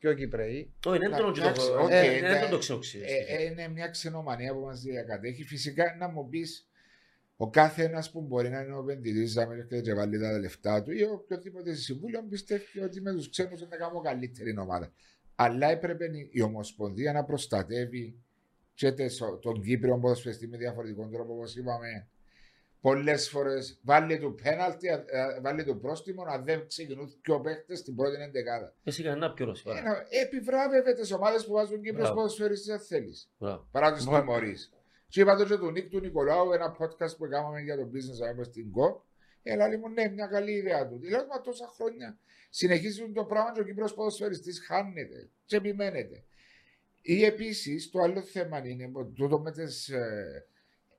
[0.00, 0.72] Δυο Κυπραίοι.
[0.86, 2.06] Όχι, είναι έντονο και Εντάξει, το- οκ, ε, ναι.
[2.16, 3.06] είναι έντονο το ξενοξύλιο.
[3.08, 5.44] Ε, ε, είναι μια ξενομανία που μας διακατέχει.
[5.44, 6.68] Φυσικά να μου πεις
[7.44, 10.82] ο κάθε ένα που μπορεί να είναι ο επενδυτής, να μην και βάλει τα λεφτά
[10.82, 14.92] του ή οποιοδήποτε συμβούλιο πιστεύει ότι με τους ξένους θα κάνω καλύτερη ομάδα.
[15.34, 18.18] Αλλά έπρεπε η Ομοσπονδία να προστατεύει
[18.74, 22.08] και τες- τον Κύπριο ποδοσφαιριστή με διαφορετικό τρόπο, όπως είπαμε.
[22.80, 27.40] Πολλές φορές βάλει του πέναλτι, α- α- βάλει του πρόστιμο, αν δεν ξεκινούν και ο
[27.40, 28.74] παίχτε στην πρώτη εντεκάδα.
[28.84, 29.64] Εσύ κανένα πιο ρωσί.
[29.66, 32.14] Ένα- Επιβράβευε τις ομάδες που βάζουν Κύπριος Μπράβο.
[32.14, 33.68] ποδοσφαιριστή, αν θέλεις Μπράβο.
[33.70, 34.20] παρά τους Μπράβο.
[34.20, 34.72] τιμωρείς.
[35.12, 38.28] Και είπα το και του Νίκ του Νικολάου, ένα podcast που κάναμε για το business
[38.30, 39.00] από στην COP.
[39.42, 40.98] Έλα λοιπόν, ναι, μια καλή ιδέα του.
[40.98, 42.18] Δηλαδή, μα τόσα χρόνια
[42.50, 46.24] συνεχίζουν το πράγμα και ο Κύπρος ποδοσφαιριστής χάνεται και επιμένεται.
[47.02, 49.90] Ή επίσης, το άλλο θέμα είναι ότι τούτο με τις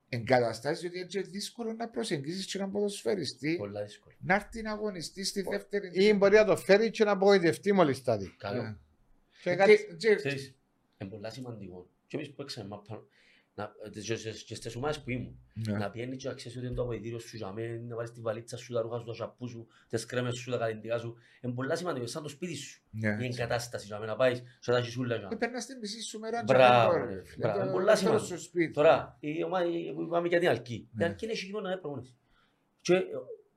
[0.09, 4.15] εγκαταστάσεις, ότι έτσι είναι δύσκολο να προσεγγίσεις και έναν ποδοσφαιριστή Πολλά δύσκολα.
[4.19, 5.89] να έρθει να αγωνιστεί στη δεύτερη.
[5.93, 8.35] Ή μπορεί να το φέρει και να απογοητευτεί μόλις τα δει.
[8.37, 8.61] Καλό.
[8.61, 8.75] Ναι.
[9.43, 10.55] Και κάτι- Και- και- Ξέρεις,
[10.97, 11.89] είναι πολλά σημαντικό.
[12.07, 13.01] Και εμείς που έξαμε μάπα, να- ε,
[13.91, 15.77] και στις- και στις ομάδες που ήμουν, Ναι.
[15.77, 18.21] να πιένει και να ξέρεις ότι είναι το αποδητήριο σου για μένα, να βάλεις τη
[18.21, 21.15] βαλίτσα σου, τα ρούχα σου, τα σαππού σου, τις κρέμες σου, τα καλλιντικά σου.
[21.41, 22.81] Είναι πολλά σημαντικό, σαν το σπίτι σου.
[22.91, 23.17] Ναι.
[23.21, 25.37] Η εγκατάσταση για μένα να πάεις, σε τα χισούλα για Ε, μένα.
[25.37, 27.35] Περνάς την μισή σου μέρα και Μπράβο, δεν ρε, μπορεί, φίλε.
[27.45, 28.25] μπράβο, Το- είναι πολλά το σημαντικό.
[28.25, 28.73] στο σπίτι.
[28.73, 30.73] Τώρα, η ομάδα που είπαμε για την Αλκή.
[30.73, 31.05] Η Ναι.
[31.05, 32.15] Αλκή είναι συγκεκριμένα να προπονήσει.
[32.81, 33.01] Και ε,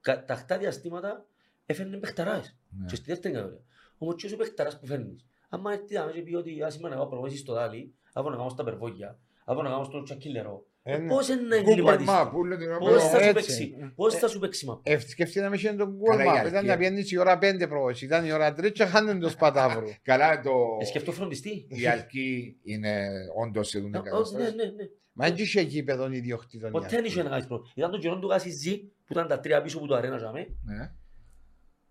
[0.01, 1.27] κα- τακτά διαστήματα
[1.67, 2.57] έφερνε παιχταράες.
[2.71, 2.87] Ναι.
[2.87, 3.65] Και στη δεύτερη κατηγορία.
[3.99, 5.25] Όμως και ο παιχταράς που φέρνεις.
[5.49, 8.37] άμα έρθει να και πει ότι ας είμαι να κάνω προπονήσεις στο δάλι, αφού να
[8.37, 10.67] κάνω στα περβόγια, αφού να κάνω στο τσακίλερο.
[10.89, 11.09] Ε, ναι.
[11.09, 12.13] Πώς είναι να Google εγκληματιστεί.
[12.17, 13.33] Map, που λέει την ώρα Πώς που- θα σου έτσι.
[13.33, 14.81] παίξει; Πώς θα σου παίξει μαπ.
[14.89, 16.33] Ε, σκεφτείτε να μην είχε τον Καλά, η κόλμα.
[16.33, 16.49] Αλκία.
[16.51, 18.05] Ήταν να πιένεις η ώρα πέντε προβόηση.
[18.05, 19.87] Ήταν η ώρα τρία και χάνουν το σπατάβρο.
[20.03, 20.51] Καλά, το...
[20.81, 21.67] Ε, Σκεφτώ φροντιστή.
[21.69, 23.09] η Αλκή είναι
[23.45, 24.55] όντως σε δουλειά Ε, Ναι, κατάσταση.
[24.55, 24.85] ναι, ναι.
[25.13, 26.71] Μα δεν είχε γήπεδο ιδιοκτήτων.
[26.71, 27.73] Ποτέ δεν είχε να κάνεις πρόβλημα.
[27.77, 30.33] Ήταν το καιρό του Γάσι Ζή, που ήταν τα τρία πίσω από το αρένα για
[30.33, 30.47] μέ.
[30.65, 30.91] Ναι.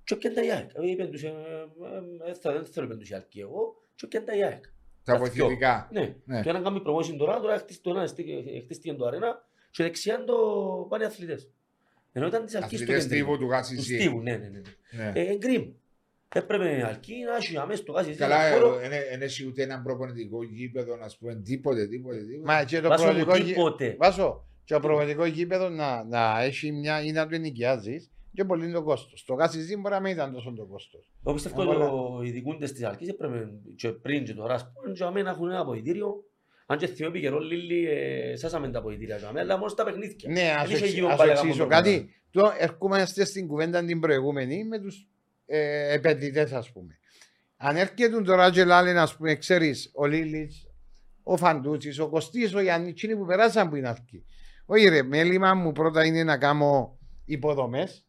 [0.03, 0.69] Και έπιαν τα Ιάκ.
[0.73, 3.75] Ε, είπεν τους, ε, ε, ε, θα- Δεν θέλω είπεν τους η Αλκή εγώ.
[3.95, 4.63] Και έπιαν τα Ιάκ.
[5.05, 5.89] Τα Τα βοηθητικά.
[5.91, 6.15] Ναι.
[6.25, 6.41] Ναι.
[6.43, 8.25] Το ένα κάνει προμόσιν τώρα, τώρα χτίσ- το ένα χτί-
[8.63, 10.35] χτίστηκε το αρένα και δεξιά το
[10.89, 11.49] πάνε αθλητές.
[12.11, 13.37] Ενώ ήταν της Αλκής το Αθλητές τύπου κεντρικό.
[13.37, 13.95] του Γάσι Του Ζή.
[13.95, 14.61] Στίβου, ναι, ναι, ναι.
[14.91, 15.11] Ναι.
[15.15, 15.71] Ε, ε, γκριμ.
[16.33, 18.17] Έπρεπε η Αλκή να έχει αμέσως το Γάσι Ζή.
[18.17, 18.75] Καλά, ένα χώρο.
[19.11, 22.51] δεν έχει ούτε έναν προπονητικό γήπεδο, να πούμε, τίποτε, τίποτε, τίποτε.
[22.53, 23.53] Μα και το Βάσο μου προβατικό γήπεδο.
[23.75, 23.95] τίποτε.
[23.99, 28.63] Βάσο, και το προβατικό γήπεδο να, να έχει μια ή να το ενοικιάζεις και πολύ
[28.63, 29.23] είναι το κόστος.
[29.25, 31.11] Το γάσιζι μπορεί να μην ήταν τόσο το κόστος.
[31.25, 31.89] Εγώ πιστεύω Πολλά.
[31.91, 35.49] ότι οι ειδικούντες της Αλκής έπρεπε και πριν και τώρα ας πούμε, για μένα έχουν
[35.49, 36.23] ένα αποδητήριο.
[36.67, 39.83] Αν και θυμώ επί καιρό Λίλη, ε, σάσαμε τα αποδητήρια για μένα, αλλά μόνο στα
[39.83, 40.29] παιχνίδια.
[40.31, 42.09] Ναι, ας Δεν είχε σου γύρω εξ- ας σου πάλι εξηγήσω από το κάτι.
[42.31, 45.07] Τώρα ερχόμαστε στην κουβέντα την προηγούμενη με τους
[45.45, 46.97] ε, επενδυτές ας πούμε.
[47.57, 50.67] Αν έρχεται τώρα και λένε ας πούμε, ξέρεις, ο Λίλης,
[51.23, 54.25] ο Φαντούτσης, ο Κωστής, ο Γιάννης, εκείνοι που περάσαν που είναι αρχή.
[54.65, 58.05] Όχι ρε, μέλημα μου πρώτα είναι να κάνω υποδομές,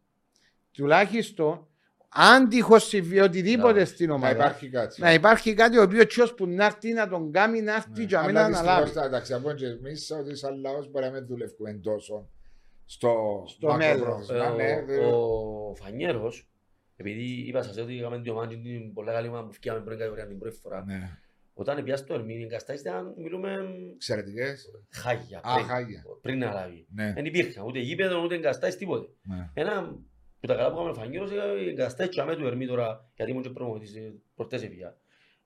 [0.77, 1.67] τουλάχιστον
[2.09, 3.87] αν τυχώς συμβεί οτιδήποτε Μπράβο.
[3.87, 5.01] στην Να ομάδα, υπάρχει κάτι.
[5.01, 8.15] να υπάρχει κάτι ο οποίος τσιος που να έρθει να τον κάνει να έρθει και
[8.17, 8.39] να μην Ναι.
[8.41, 8.83] Αλλά αναλάβει.
[8.83, 12.29] δυστυχώς, εντάξει, από και εμείς ότι σαν λαός μπορεί να μην δουλεύουμε τόσο
[12.85, 13.99] στο, Στο μέλλον.
[13.99, 15.17] μακροπρόθεσμα, ναι, Ε, δε- ο,
[15.71, 16.49] ο Φανιέρος,
[16.97, 20.27] επειδή είπα σας ότι είχαμε δύο μάτια την πολλά καλή ομάδα που φτιάμε πριν κατηγορία
[20.27, 20.85] την πρώτη φορά.
[20.87, 21.19] ναι.
[21.59, 23.51] Όταν πια στο Ερμήνη εγκαστάσεις ήταν, μιλούμε
[23.95, 24.71] Εξαιρετικές.
[24.91, 26.03] χάγια Α, πριν, χάγια.
[26.23, 26.87] πριν να λάβει.
[26.95, 29.07] Ναι, Δεν υπήρχαν ούτε γήπεδο ούτε εγκαστάσεις τίποτε.
[29.23, 29.51] ναι.
[29.55, 29.97] Ένα
[30.47, 33.31] που τα καλά που έκαμε ο Φανιέρος, ε, εγκαστάσεις και αμέ του Ερμή τώρα, γιατί
[33.31, 34.97] ήμουν και προμονητής, ε, προτές έφυγα.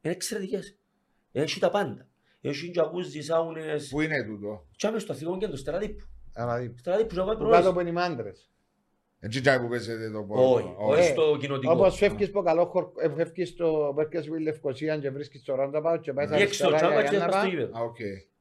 [0.00, 0.76] Είναι εξαιρετικές.
[1.32, 2.08] Έχει τα πάντα.
[2.40, 6.04] Έχει τζακούζι, σάουνες, Πού είναι τούτο; και άμεσο στο αθλητικό κέντρο, στεραδίπου.
[6.34, 7.72] Δηλαδή, Στεραδίπου, να πάει που κάτω προβόηση.
[7.72, 8.50] που είναι οι μάντρες.
[9.22, 10.42] Έτσι τσάι που παίζετε το πόδι.
[10.42, 11.72] Όχι, όχι στο κοινοτικό.
[11.72, 15.98] Όπως φεύγεις από καλό χορ, ε, φεύγεις στο Μπέρκε Βίλ Λευκοσία και βρίσκεις το Roundabout
[16.00, 17.50] και πάει στα Ή έξω το αριστερά τσάμπα για και να πας στο πάει.
[17.50, 17.78] γήπεδο.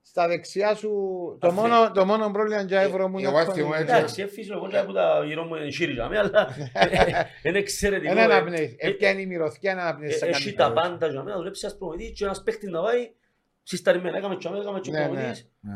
[0.10, 0.26] Α, οκ.
[0.26, 0.89] Στα δεξιά σου,
[1.39, 4.54] το Αφή- μόνο, το μόνο πρόβλημα για ευρώ μου Εγώ αυτό θυμούμαι είναι- Εντάξει, έφυγε
[4.54, 6.48] εγώ και που τα γύρω μου είναι σύρι για μένα, αλλά
[7.43, 8.12] είναι εξαιρετικό.
[8.12, 8.24] Ένα ε.
[8.24, 8.76] αναπνέεις.
[8.78, 10.13] ε, Έπιανε η μυρωθιά να αναπνέεις.
[10.15, 10.74] Ε, σαν Έχει κάτι τα καλό.
[10.76, 13.12] πάντα για μένα, δουλέψει ένας προμηθής και ένας παίχτης να πάει
[13.63, 15.50] συσταρημένα, έκαμε και αμέ, έκαμε και Ναι, προμηθής.
[15.60, 15.74] Ναι.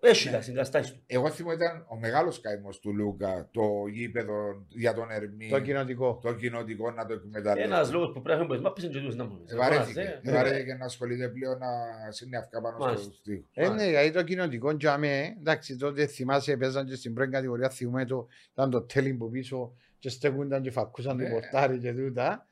[0.00, 1.02] Έχει τα συγκαστάσεις του.
[1.06, 6.18] Εγώ θυμούμαι ήταν ο μεγάλος καημός του Λούκα, το γήπεδο για τον Ερμή, Το κοινοτικό.
[6.22, 7.72] το κοινοτικό να το εκμεταλλευτεί.
[7.72, 9.44] Ένας λόγος που πρέπει να έχουμε μάπες είναι και τούτος να μου.
[9.46, 10.20] Ε, Βαρέθηκε.
[10.22, 11.66] Ε, Βαρέθηκε να ασχολείται πλέον να
[12.12, 13.04] συννεύκα πάνω Μάλιστα.
[13.04, 13.44] στο στίχο.
[13.54, 18.04] Ε, ναι, γιατί το κοινοτικό τζαμέ, εντάξει, τότε θυμάσαι, παίζαν και στην πρώτη κατηγορία, θυμούμε
[18.04, 21.30] το, ήταν το τέλειν που πίσω και στέκουνταν και φακούσαν το Ναι.
[21.30, 22.46] πορτάρι και τούτα.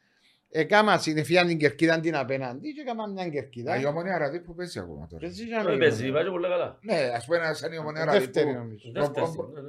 [0.50, 3.80] Έκαμα συνεφίαν την κερκίδα την απέναντι και έκανα μια Α, κερκίδα.
[3.80, 5.22] Η ομονία Ραδί που παίζει ακόμα τώρα.
[5.22, 5.78] Παίζει για Όχι μένα.
[5.78, 6.78] παίζει, πάει και πολύ καλά.
[6.82, 8.52] Ναι, ας πούμε ένα σαν η ομονία Ραδί Δεύτερη που...
[8.52, 8.90] νομίζω.
[8.92, 9.68] Δεύτερη, ο- ναι, ναι.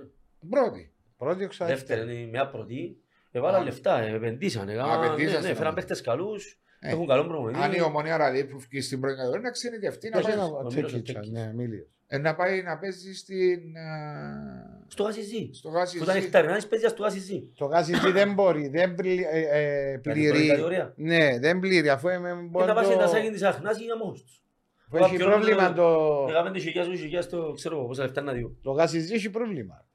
[0.50, 0.92] Πρώτη.
[1.18, 1.78] Πρώτη εξάρτητα.
[1.80, 2.98] Δεύτερη είναι μια πρώτη.
[3.32, 3.63] Έβαλαν Α.
[3.63, 4.72] λεφτά, επενδύσανε.
[4.72, 5.74] Α, έκαναν- επενδύσανε ναι, ναι, στην Φέραν ομάδα.
[5.76, 6.60] παίχτες καλούς.
[6.80, 7.60] Ε, Έχουν καλό προπονητή.
[7.63, 10.54] Αν η ομονία ραδί που βγει στην πρώτη κατηγορία να ξενιτευτεί να, Ποιος πάει, είναι
[10.54, 11.88] ο ο Τσέκιτσα, Μίλος ο ναι, Μίλιος.
[12.08, 15.50] Ε, να πάει να παίζει στην, α, Στο Γασιζή.
[15.54, 15.98] στο Γάσι.
[15.98, 17.52] Που ήταν εκταρινάς παίζει στο Γασιζή.
[17.56, 20.48] Το Γάσιτζι δεν μπορεί, δεν πλη- ε, ε, πληρεί.
[20.48, 20.93] κατηγορία.
[20.96, 23.00] Ναι, δεν πληρεί, αφού είμαι Και να πας πόντο...
[23.00, 24.41] να σάγει της Αχνάς για μόνος τους.
[24.88, 26.26] αφού Έχει Κάποιον πρόβλημα άλλο- το...
[26.30, 28.58] Έκαμε τη χιλιάς, τη χιλιάς, το ξέρω πόσα λεφτά να δει.
[28.62, 29.86] Το Γάσιτζι έχει πρόβλημα.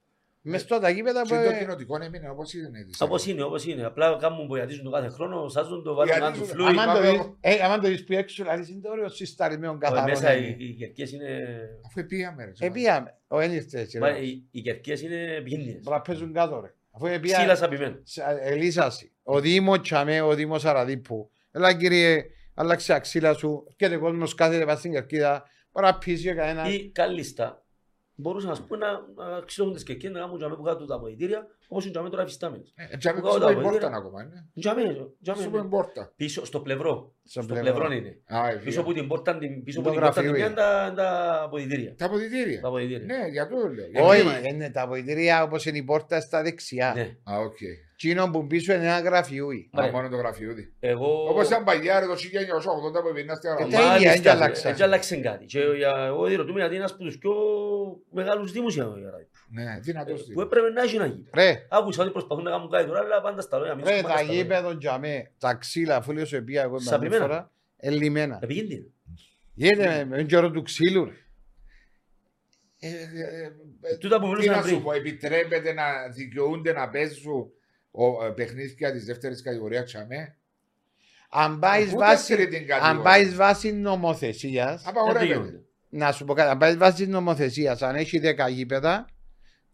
[0.45, 1.29] Μες στο τα γήπεδα που...
[1.29, 2.85] Και το ε, κοινοτικό έμεινε όπως είναι.
[2.85, 3.27] της Όπως Αγγλίας.
[3.37, 3.85] είναι, όπως είναι.
[3.85, 6.67] Απλά κάνουν που γιατίζουν το κάθε χρόνο, σάζουν το, βάλουν Γιατί να του σου- φλούι.
[6.67, 7.37] άμα- Άμα το πάμε δεις- εγώ.
[7.41, 10.05] ε, άμα το δεις που έξω, δηλαδή είναι το ωραίο συσταρισμένο Όχι, καθαρό.
[10.05, 10.39] Μέσα ναι.
[10.39, 11.27] οι οι κερκίες είναι...
[11.87, 12.67] Αφού επίαμε ρε.
[12.67, 14.19] Επίαμε, ο ένιχτε έτσι Μα, ρε.
[14.19, 15.81] οι- Οι κερκίες είναι πηγίνιες.
[15.83, 16.75] Μπορεί να παίζουν κάτω ρε.
[16.91, 17.97] Αφού Ξύλα επίαμε, σαπημένο.
[18.41, 19.11] ελίσασαι.
[19.23, 21.31] Ο Δήμος Τσαμέ, ο Δήμος Αραδίπου.
[21.53, 22.25] Έλα κύριε,
[22.55, 23.67] άλλαξε αξίλα σου.
[23.77, 25.45] Και ο κόσμος κάθεται πας στην κερκίδα.
[25.73, 26.73] Μπορεί να πείσει για κανένας.
[26.73, 27.62] Ή κάλλιστα.
[28.15, 28.91] Μπορούσαν ας πούμε, να,
[29.31, 32.23] να ξυλώχουν τις κερκίες, να κάνουν τζαμέ που κάτω τα αποδητήρια, όπως είναι τζαμέ τώρα
[32.23, 32.73] εφιστάμενες.
[32.77, 33.97] Ε, τζάμε Που πίσω κάτω από τα την πόρτα βοηθήρα.
[33.97, 34.49] ακόμα, είναι.
[34.61, 34.83] Τζαμέ,
[35.23, 35.39] τζαμέ.
[35.39, 35.61] Πίσω από ναι.
[35.61, 36.13] την πόρτα.
[36.17, 37.15] Πίσω, στο πλευρό.
[37.25, 37.73] Στο Στο πλευρό.
[37.75, 38.17] πλευρό είναι.
[38.27, 38.81] Α, η Πίσω βία.
[38.81, 40.49] από την πόρτα, την- πίσω Το από την πόρτα, γραφείο την είναι.
[40.53, 41.95] μια τα- τα αποδητήρια.
[41.97, 42.61] Τα αποδητήρια.
[42.61, 43.05] Τα αποδητήρια.
[43.05, 43.87] Ναι, για το λέω.
[43.87, 46.93] Γιατί Όχι, είμαι- είναι τα βοηθήρια όπως είναι η πόρτα στα δεξιά.
[46.97, 47.17] Ναι.
[47.35, 47.59] Α, οκ.
[48.03, 49.71] Τσίνο που πίσω είναι ένα γραφιούι.
[49.73, 49.91] Α, Ρε.
[49.91, 50.73] μόνο το γραφειούδι.
[50.81, 51.29] Εγώ...
[51.31, 53.79] Όπως ήταν παλιά ρε το 1980 που έπαιρνα στη Ε, Γαλλία.
[53.79, 54.71] τα ίδια, Μάλιστα, έτσι αλλάξαν.
[54.71, 55.45] Έτσι αλλάξαν κάτι.
[55.45, 57.33] Και για- εγώ ρωτούμε γιατί είναι ένας από τους πιο
[58.11, 59.29] μεγάλους δήμους για για ράδι.
[59.51, 61.31] Ναι, δυνατός Που έπρεπε να έχει ένα γήπεδο.
[61.35, 63.75] Ρε, Άκουσα ότι προσπαθούν να κάνουν κάτι τώρα, αλλά πάντα στα λόγια.
[63.75, 64.43] μην ρε, σου πάντα τα στα λόγια.
[64.43, 67.23] γήπεδο τζαμέ, τα ξύλα, αφού λέω σου επία εγώ με άλλη Σαπημένα.
[67.23, 68.39] φορά, ελλημένα.
[68.43, 68.87] Επικίνδυνο.
[69.55, 71.13] Γίνεται με- με τον καιρό του ξύλου ρε.
[72.85, 72.93] Ε, ε,
[73.93, 74.83] ε, Τούτα που Τι μιλούσαμε να σου πριν.
[74.83, 75.85] πω, επιτρέπεται να
[76.15, 77.47] δικαιούνται να παίζουν
[77.93, 80.37] ο, ε, παιχνίδια της δεύτερης κατηγορίας τσαμέ.
[81.31, 85.25] Αν πάεις Αφού βάση, δεύτερη την αν κατηγορία; πάεις βάση νομοθεσίας, Δεν Απαγορεύεται.
[85.35, 85.61] δικαιούνται.
[85.89, 89.07] να σου πω κάτι, αν πάεις βάση νομοθεσίας, αν έχει 10 γήπεδα,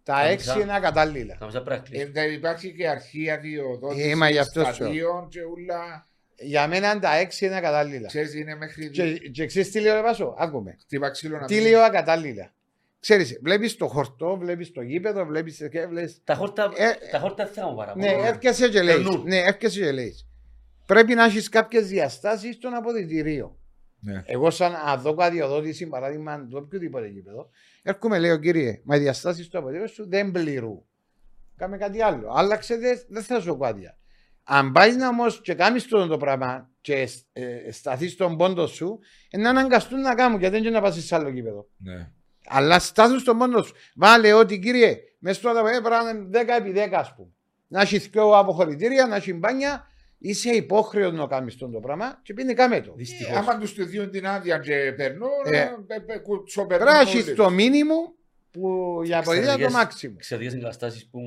[0.02, 0.52] τα Καμισά.
[0.54, 1.37] 6 είναι ακατάλληλα.
[1.38, 2.11] Καμισά πρέπει να κλείσει.
[2.14, 4.74] Ε, θα υπάρχει και αρχεία διοδότηση Ε, μα γι' αυτό σου.
[4.74, 6.07] σταδίων και ούλα.
[6.40, 8.07] Για μένα τα 6 είναι ακατάλληλα.
[8.07, 10.76] Ξέρεις, είναι μέχρι Και, και ξέρεις τι λέω ρε Βάσο, άκουμε.
[10.81, 12.52] χτύπα ξύλο να Τι μην- λέω ακατάλληλα.
[13.01, 16.21] Ξέρεις, βλέπεις το χορτό, βλέπεις το γήπεδο, βλέπεις και βλέπεις...
[16.25, 18.07] Τα χόρτα Ε, τα χόρτα δεν θα μου παραπάνω.
[18.07, 19.03] Ναι, έρχεσαι και λέεις.
[19.03, 19.23] Περνούν.
[19.23, 20.27] Ναι, έρχεσαι και λέεις.
[20.87, 23.59] Πρέπει να έχεις κάποιες διαστάσεις στον αποδητηρίο.
[24.01, 24.23] Ναι.
[24.27, 27.51] Εγώ σαν αδόκο αδειοδότηση, παράδειγμα του οποιοδήποτε γήπεδο,
[27.83, 30.83] έρχομαι λέω κύριε, μα οι διαστάσεις του αποδητηρίου σου δεν πληρούν.
[31.57, 32.33] Κάμε κάτι άλλο.
[32.33, 33.99] Άλλαξε, δεν δεν θα σου πω άδεια.
[34.43, 38.99] Αν πάεις να όμως και κάνεις το, το πράγμα και ε, σταθείς στον πόντο σου,
[39.31, 41.69] ε, να αναγκαστούν να κάνουν γιατί δεν είναι να πας σε άλλο γήπεδο.
[41.77, 42.11] Ναι.
[42.49, 43.75] Αλλά στάθουν στον πόντο σου.
[43.95, 47.29] Βάλε ότι κύριε, μέσα στο ε, πρέπει να είναι 10 επί 10 ας πούμε.
[47.69, 49.87] Να έχει δυο αποχωρητήρια, να έχει μπάνια,
[50.19, 52.91] είσαι υπόχρεο να κάνεις το το πράγμα και πήγαινε κάμε το.
[52.91, 53.37] Ε, Δυστυχώς.
[53.37, 57.11] Άμα τους του δίνουν την άδεια και περνούν, Ε, ε, ε, ε, κουτσοπερνούν Πρέπει να
[57.11, 57.35] έχεις όλοι.
[57.37, 57.95] το μήνυμο
[58.51, 60.15] που για αποδίδα το Εξαιρετικές- μάξιμο.
[60.17, 61.21] Εξαιρετικές εγκαταστάσεις που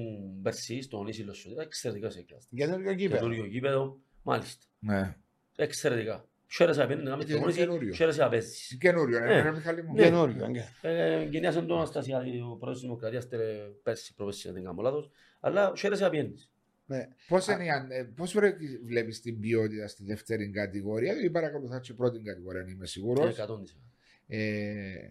[0.43, 1.61] πέρσι στον Ίσι Λοσσούδα.
[1.61, 2.49] Εξαιρετικές εγκαταστάσεις.
[2.55, 3.21] Καινούριο γήπεδο.
[3.21, 4.65] Καινούριο γήπεδο, μάλιστα.
[4.79, 5.15] Ναι.
[5.55, 6.25] Εξαιρετικά.
[6.55, 7.93] Χαίρεσαι να παίρνεις, να κάνεις Και προπόνηση, καινούριο.
[7.93, 8.77] χαίρεσαι να παίζεις.
[8.79, 9.25] Καινούριο, Ναι.
[9.25, 9.93] ναι, ρε Μιχάλη μου.
[9.93, 10.03] Ναι.
[10.03, 10.47] Καινούριο.
[10.47, 10.65] ναι.
[10.81, 13.39] Ε, Γενιάσαν τον Αναστασιάδη, ο πρόεδρος της Δημοκρατίας, τε-
[13.83, 15.09] πέρσι, προπέρσι, αν δεν κάνω λάθος.
[15.39, 16.51] Αλλά χαίρεσαι να πιένεις.
[16.85, 17.07] Ναι.
[17.27, 21.87] Πώς, είναι, η αν- ε, πώς βρε- βλέπεις την ποιότητα στη δεύτερη κατηγορία, δηλαδή παρακολουθάς
[21.87, 23.37] και πρώτη κατηγορία, αν είμαι σίγουρος.
[23.39, 23.81] 100%.
[24.27, 25.07] Ε,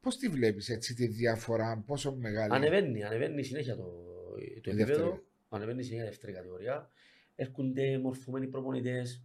[0.00, 2.54] πώς τη βλέπεις έτσι τη διαφορά, πόσο μεγάλη.
[2.54, 4.84] Ανεβαίνει, ανεβαίνει συνέχεια το, το Η επίπεδο.
[4.86, 5.22] δεύτερη.
[5.48, 6.90] Ανεβαίνει συνέχεια η δεύτερη κατηγορία.
[7.36, 9.22] Έρχονται μορφωμένοι προπονητές,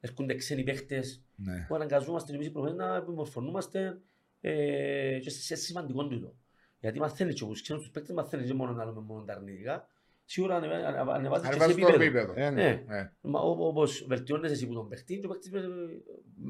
[0.00, 1.64] έρχονται ξένοι παίχτες Ναι.
[1.68, 3.98] που αναγκαζόμαστε εμείς οι προπονητές να μορφωνούμαστε
[4.40, 6.34] ε, και σε, σε σημαντικό τούτο.
[6.80, 9.88] Γιατί μαθαίνεις και όπως ξέρουν τους παίκτες μαθαίνεις και μόνο να λέμε μόνο τα αρνητικά.
[10.24, 12.30] Σίγουρα ανεβα- ανεβα- ανεβάζεις και σε Ανεβάζεις το επίπεδο.
[12.32, 12.46] επίπεδο.
[12.46, 12.62] Ε, ναι.
[12.62, 12.82] Ναι.
[12.96, 13.12] Ναι.
[13.20, 15.60] Μα ό- όπως βελτιώνεσαι εσύ που τον παίχτη και ο παίχτης με-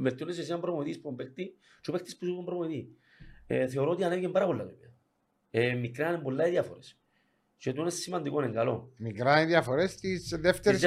[0.03, 2.97] βελτιώνεσαι εσύ σαν προπονητής που τον παίχτη και ο παίχτης που τον προπονητή.
[3.47, 4.93] Ε, θεωρώ ότι ανέβηκε πάρα πολλά το επίπεδο.
[5.51, 6.99] Ε, μικρά είναι πολλά οι διάφορες.
[7.59, 8.93] Και το είναι σημαντικό, είναι καλό.
[8.97, 10.23] Μικρά είναι οι διαφορές της
[10.63, 10.83] Της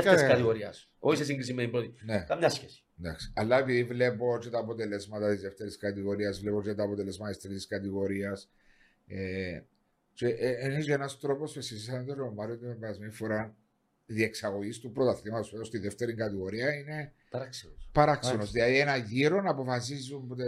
[1.01, 1.07] δεύτερης δεύτερης κατηγορίας.
[1.07, 1.07] κατηγορίας.
[1.07, 1.93] Όχι σε σύγκριση με την πρώτη.
[2.05, 2.25] ναι.
[2.27, 2.83] Καμιά σχέση.
[2.99, 3.31] Εντάξει.
[3.35, 7.67] Αλλά επειδή βλέπω και τα αποτελέσματα της δεύτερης κατηγορίας, βλέπω και τα αποτελέσματα της τρίτης
[7.67, 8.49] κατηγορίας.
[9.07, 9.61] Ε,
[10.13, 13.55] και ε, είναι και ένας τρόπος που συζητήσαμε τον Ρωμάριο την περασμένη φορά
[14.05, 17.89] διεξαγωγής του πρωταθλήματος φέτος στη δεύτερη κατηγορία είναι Παράξενος.
[17.91, 18.37] παράξενος.
[18.37, 18.59] Μάλιστα.
[18.65, 20.43] Δηλαδή ένα γύρο να αποφασίζουν από τι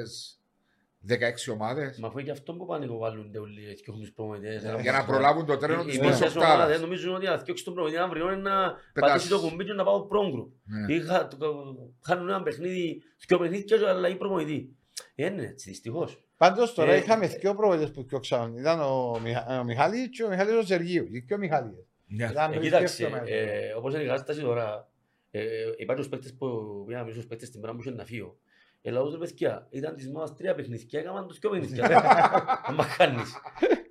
[1.10, 1.14] 16
[1.54, 4.64] ομάδες Μα αφού είναι και αυτό που πάνε κοβάλλονται όλοι και έχουν τους προπονητές.
[4.64, 5.12] Ένα για να ποσοστό.
[5.12, 6.78] προλάβουν το τρένο Οι- τη Οι πρώτη μισές ομάδες οκτάδα.
[6.80, 9.10] νομίζουν ότι αν διώξεις τον προπονητή αύριο είναι να Πετάς.
[9.10, 10.52] πατήσεις το κουμπί και να πάω πρόγκρου.
[10.64, 10.93] Ναι.
[10.93, 11.76] Ή χα- το-
[12.06, 14.76] χάνουν ένα παιχνίδι, δυο παιχνίδια και αλλαγή προπονητή.
[15.16, 16.24] Ε, Είναι έτσι, δυστυχώς.
[16.38, 18.58] Πάντως τώρα Ε, είχαμε ε, δύο προβολές που διώξαν.
[18.58, 19.60] Ήταν ο, Μιχα...
[19.60, 21.08] ο Μιχάλης και ο Μιχάλης ο Σεργίου.
[21.12, 21.86] Οι δύο Μιχάλιες.
[22.08, 22.26] Ναι.
[22.32, 23.24] Ήταν Ε, πριν Κοίταξε, σκέφτομαι.
[23.30, 24.89] ε, όπως είναι η κατάσταση τώρα,
[25.32, 25.41] ε,
[25.78, 26.47] υπάρχουν τους παίκτες που
[26.88, 28.38] πήγαμε στους παίκτες στην πράγμα που είχε να φύγω.
[28.84, 31.86] Ε, λαούς ρε παιδιά, ήταν της μόνας τρία παιχνίδια, έκαναν τους δυο παιχνίδια.
[32.67, 33.34] Αν μ' χάνεις.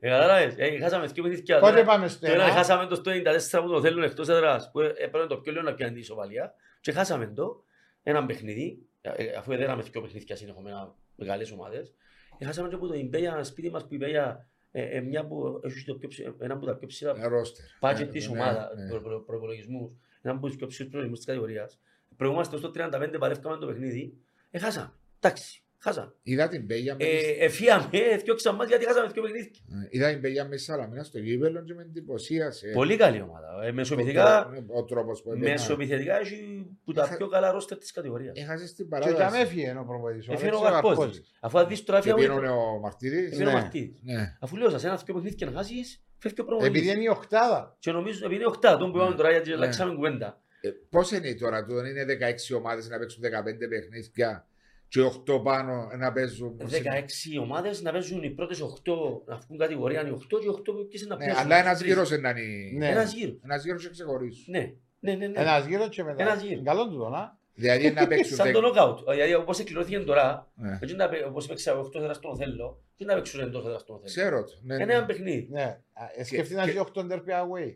[0.01, 1.59] Ε, κατάλαβες, ε, χάσαμε δυο παιχνίδια.
[1.59, 4.71] Πότε τώρα- πάμε στο Τώρα ένα; χάσαμε το στο 94 που το θέλουν εκτός έδρας,
[4.71, 7.65] που έπαιρνε το πιο λίγο να πιάνει τη ισοβαλία και χάσαμε το
[8.03, 11.95] έναν παιχνίδι, ε, ε, αφού έδεραμε δύο παιχνίδια συνεχόμενα μεγάλες ομάδες,
[12.39, 15.85] έχασαμε και από το Ιμπέια, σπίτι μας που η Ιμπέια, ε, ε, μια που έχει
[15.85, 17.65] το πιο ψη- ένα από τα πιο ψηλά Ε, ρόστερ.
[17.81, 18.89] budget Ναι, της ναι, ομάδας, ναι.
[18.89, 19.91] προ- προ- προϋπολογισμούς,
[20.23, 21.81] ένα από τους πιο ψηλούς προϋπολογισμούς της κατηγορίας.
[22.17, 24.15] Προηγούμαστε ως το 35 παλεύκαμε το παιχνίδι,
[24.51, 24.93] έχασαμε.
[25.21, 26.13] Εντάξει, χάσαμε.
[26.23, 29.51] Είδα την Πέγια με Ε, Εφίαμε, έφτιαξα μας γιατί χάσαμε δύο παιχνίδια.
[29.71, 32.71] Ε, Είδα την Πέγια με Σαλαμίνα στο γήπεδο και με εντυπωσίασε.
[32.75, 33.47] Πολύ καλή ομάδα.
[33.65, 35.51] Ε, Ο Μεσοεπιθετικά, τρόπο- Ο τρόπος που έπαιξε.
[35.51, 38.39] μεσοεπιθετικά έχει που τα πιο καλά ρόστερ της κατηγορίας.
[38.39, 39.37] Έχασες στην Και για παράδοση.
[39.37, 40.29] με έφυγε ο προπονητής.
[40.29, 41.33] ο Έφυγε ο Αλέξης Καρπόζης.
[41.41, 43.27] Αφού αν δεις τώρα Και έφυγε πήρωνε ο Μαρτύρης.
[43.27, 43.53] έφυγε ο Ναι.
[43.53, 43.99] Μαρτίδης.
[44.03, 44.37] Ναι.
[44.41, 46.93] Αφού λέω σας ένα δύο παιχνίδια να χάσεις, φεύγει ο Επειδή προπονητής.
[46.93, 47.77] είναι η οχτάδα.
[47.79, 49.55] Και νομίζω επειδή είναι οχτά, τον που είπαμε τώρα γιατί Ναι.
[49.55, 50.41] αλλάξαμε κουβέντα.
[50.61, 54.47] Ε, Πώς είναι τώρα, του είναι 16 ομάδες να παίξουν 15 παιχνίδια
[54.89, 56.57] και 8 πάνω να παίζουν.
[56.59, 61.01] 16 ομάδες να παίζουν οι πρώτες 8, να βγουν κατηγορία οι 8 και 8 ποιες
[61.03, 61.45] είναι να Ναι, πιάσουν.
[61.45, 61.91] αλλά ένας Τρεις.
[61.93, 62.79] γύρος είναι να είναι.
[62.79, 62.89] Ναι.
[62.89, 63.37] Ένας γύρος.
[63.45, 64.45] Ένας γύρος και ξεχωρίσουν.
[64.55, 65.27] Ναι, ναι, ναι.
[65.27, 65.41] ναι.
[65.41, 66.23] Ένας γύρος και μετά.
[66.23, 66.63] Ένας γύρος.
[66.65, 67.39] Καλό του το, να.
[67.55, 68.37] Δηλαδή να παίξουν.
[68.37, 68.97] Σαν το δέκα- knockout.
[69.11, 70.79] Δηλαδή όπως εκληρώθηκε τώρα, Ναι.
[70.83, 73.95] έτσι να παί- όπως παίξα 8 έδρας στον Οθέλο, και να παίξουν εντός έδρας στον
[73.97, 74.11] Οθέλο.
[74.11, 74.53] Ξέρω το.
[74.63, 74.93] Ναι, Είναι ναι.
[74.95, 75.49] ένα παιχνίδι.
[75.51, 75.63] Ναι.
[75.93, 77.75] Α, ε, Σκεφτεί να και- έχει 8 derby away.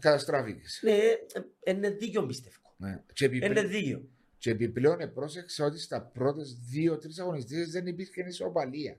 [0.00, 0.80] Καταστράφηκες.
[0.82, 0.92] Ναι,
[1.62, 2.56] ε, είναι δίκιο πιστεύω.
[2.76, 3.02] Ναι.
[3.12, 4.08] Και Είναι επιπλέον, δίκιο.
[4.38, 8.98] και επιπλέον ε, πρόσεξα ότι στα πρώτες δύο-τρεις αγωνιστικέ δεν υπήρχε ισοπαλία.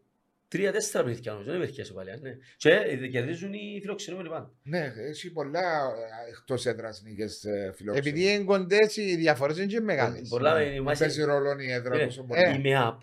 [0.50, 2.18] Τρία-τέσσερα παιχνίδια νομίζω, δεν υπήρχε παλιά.
[2.22, 2.38] Ναι.
[2.58, 4.54] Και ε, κερδίζουν οι φιλοξενούμενοι πάντα.
[4.64, 5.94] Ναι, έχει πολλά
[6.30, 7.46] εκτός έδρας νίκες
[7.76, 7.98] φιλόξενε.
[8.10, 10.28] Επειδή είναι κοντές οι διαφορές είναι και μεγάλες.
[10.30, 10.62] Πολλά Ναι.
[10.62, 12.42] είναι η Δεν μάση- παίζει ρόλο η έδρα Ναι, τόσο πολύ.
[12.42, 13.00] ε, Η ΜΕΑΠ,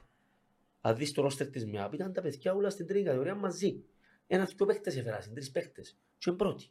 [0.80, 3.82] αν δεις το ρόστερ της ΜΕΑΠ, ήταν τα παιδιά όλα στην τρίτη κατηγορία μαζί.
[4.26, 5.98] Ένας δυο παίκτες έφερασαν, τρεις παίκτες.
[6.18, 6.64] Και είναι πρώτοι.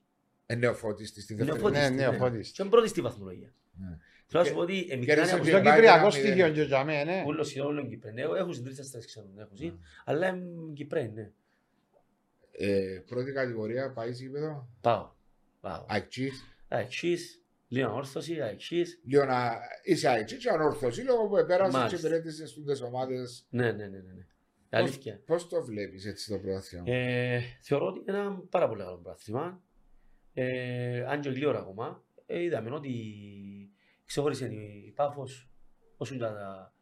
[0.54, 1.58] Ε, νεοφώτιστη στη δεύτερη.
[1.60, 2.50] Νεοφώτιστη, Ναι, ναι, ο Φώτης.
[2.52, 3.54] Και είναι πρώτοι στη βαθμολογία.
[3.80, 3.86] Ναι.
[3.88, 5.64] Θέλω να Και- σου πω ότι ε, και μικρά ρε, είναι σε από Στο Και
[5.64, 6.54] πάει κυπριακό ένα στοιχείο μηδέν.
[6.54, 7.24] και για μένα, ναι.
[7.28, 8.18] Ούλος είναι όλων Κυπρέν.
[8.18, 9.66] Έχω- Έχουν στην τρίτη αστρές ξέρω, έχουν ζει.
[9.66, 9.74] Ναι.
[10.06, 11.32] Αλλά είναι Κυπρέν, ναι.
[12.52, 14.68] Ε, πρώτη κατηγορία πάει γήπεδο.
[14.82, 15.10] Πάω.
[15.62, 15.86] Πάω.
[15.88, 16.44] Αεξής.
[16.68, 19.00] Αεξής, λίγο όρθωση, αεξής.
[19.06, 22.08] Λίγο να είσαι αεξής και ανόρθωση λόγω που επέρασες και Μάλιστα.
[22.08, 23.46] υπηρέτησες στου ομάδες.
[23.50, 24.14] Ναι, ναι, ναι, ναι.
[24.14, 24.26] ναι.
[24.70, 25.22] Αλήθεια.
[25.26, 29.62] Πώς το βλέπεις έτσι το πρωτάθλημα; Ε, θεωρώ ότι είναι ένα πάρα πολύ καλό πράθυμα.
[30.34, 32.92] Ε, αν και γλύωρα ακόμα, ε, είδαμε ότι
[34.06, 34.46] ξεχώρισε
[34.88, 35.50] η Πάφος
[35.98, 36.74] όσο και τα...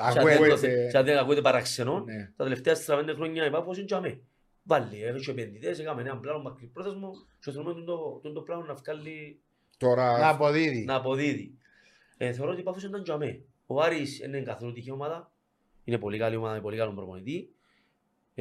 [0.00, 0.56] Αγουέ,
[0.90, 2.32] σε αν δεν ακούγεται παραξενό, Ναι.
[2.36, 4.20] τα τελευταία 45 χρόνια η Πάφος είναι και αμέ.
[4.62, 8.74] Βάλει, έχει επενδυτές, έκαμε ένα πλάνο μακρυπρόθεσμο και θέλουμε τον το, τον το πλάνο να
[8.74, 9.40] βγάλει,
[9.78, 10.84] Τώρα Να αποδίδει.
[10.84, 11.54] να αποδίδει.
[12.16, 13.40] Ε, θεωρώ ότι η Πάφος ήταν και αμέ.
[13.66, 15.32] Ο Άρης δεν είναι καθόλου τυχαία ομάδα,
[15.84, 17.54] είναι πολύ καλή ομάδα με πολύ καλό προπονητή.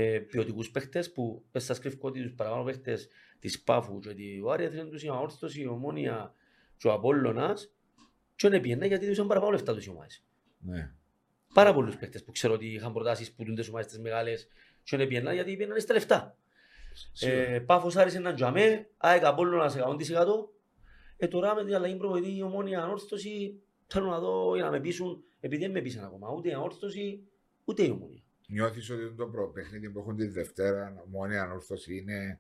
[0.02, 3.08] Ε, ποιοτικούς παίχτες που πες στα σκρίφω ότι τους παραπάνω παίχτες
[3.40, 6.34] της Πάφου και ότι ο Άρης θέλει τους η αόρθωση, η ομόνια
[6.78, 7.72] και ο Απόλλωνας
[8.36, 10.24] και δεν πιένε γιατί τους είχαν παραπάνω λεφτά τους οι ομάδες.
[10.60, 10.92] ναι.
[11.54, 14.48] Πάρα πολλούς παίχτες που ξέρω ότι είχαν προτάσεις που τούντες ομάδες τις μεγάλες
[14.84, 16.38] και δεν πιέναν γιατί πιέναν στα λεφτά.
[17.12, 17.42] Σίγουρα.
[17.42, 20.50] Ε, Πάφος Άρης έναν τζαμέ, ΑΕΚ Απόλλωνας 100%.
[21.18, 24.80] Ε, τώρα με την αλλαγή προπονητή η ομόνια ανόρθωση θέλω να δω για να με
[24.80, 27.24] πείσουν επειδή δεν με πείσαν ακόμα ούτε η ανόρθωση
[27.66, 28.24] ούτε η ομόνια.
[28.52, 32.40] Νιώθεις ότι το πρώτο παιχνίδι που έχουν τη Δευτέρα, μόνη ανόρθωση, είναι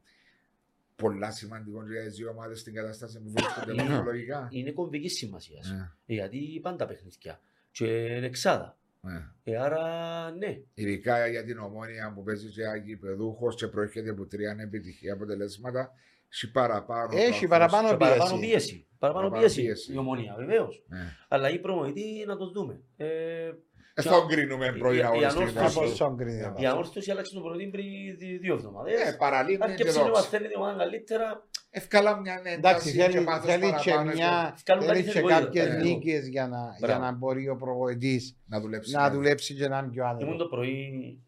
[0.95, 3.83] πολλά σημαντικό για τις δύο ομάδες στην κατάσταση που βρίσκονται Είναι.
[3.83, 5.71] βαθμολογικά; Είναι κομβικής σημασίας.
[5.71, 7.41] Ναι, Γιατί πάντα παιχνίδια.
[7.71, 8.77] Και είναι εξάδα.
[9.01, 9.27] ναι.
[9.43, 10.59] Ε, άρα ναι.
[10.73, 15.91] Ειδικά για την ομόνια που παίζει και αγιπεδούχο και προέρχεται από τρία ανεπιτυχία αποτελέσματα,
[16.29, 17.09] έχει παραπάνω.
[17.17, 17.47] Έχει πάθος.
[17.47, 18.47] παραπάνω Και παραπάνω πίεση.
[18.49, 18.87] πίεση.
[18.99, 19.61] Παραπάνω Παραπάνω πίεση.
[19.61, 19.93] πίεση.
[19.93, 20.83] Η ομονία βεβαίως.
[20.87, 21.15] Ναι.
[21.27, 22.81] Αλλά η προμονητή να το δούμε.
[22.97, 23.53] Ε, Ε,
[24.01, 25.95] θα κρίνουμε πρώην η- η αγωνιστική ανόρθωση- Κάπως κατάσταση.
[25.95, 26.41] στον κρίνει.
[26.41, 26.53] Ναι.
[26.55, 27.85] η ανόρθωση άλλαξε τον προμονητή πριν
[28.17, 28.93] δι- δύο εβδομάδες.
[29.01, 30.21] Ε, παραλίγο και Αρκεψε να δόξα.
[30.21, 31.47] μαθαίνει την ομάδα καλύτερα.
[31.71, 35.11] Ευκάλα μια Εντάξει, ένταση και θέλει, πάθος θέλει και παραπάνω μια, Βγάλουν θέλει καλή και
[35.11, 35.39] θετικότητα.
[35.45, 35.77] κάποιες Ναι.
[35.83, 37.01] νίκες για να, για Μπράβο.
[37.03, 38.91] να μπορεί ο προπονητής να δουλέψει.
[38.95, 40.35] να δουλέψει και να είναι πιο Ήμουν άνετο.
[40.43, 41.19] το πρωί.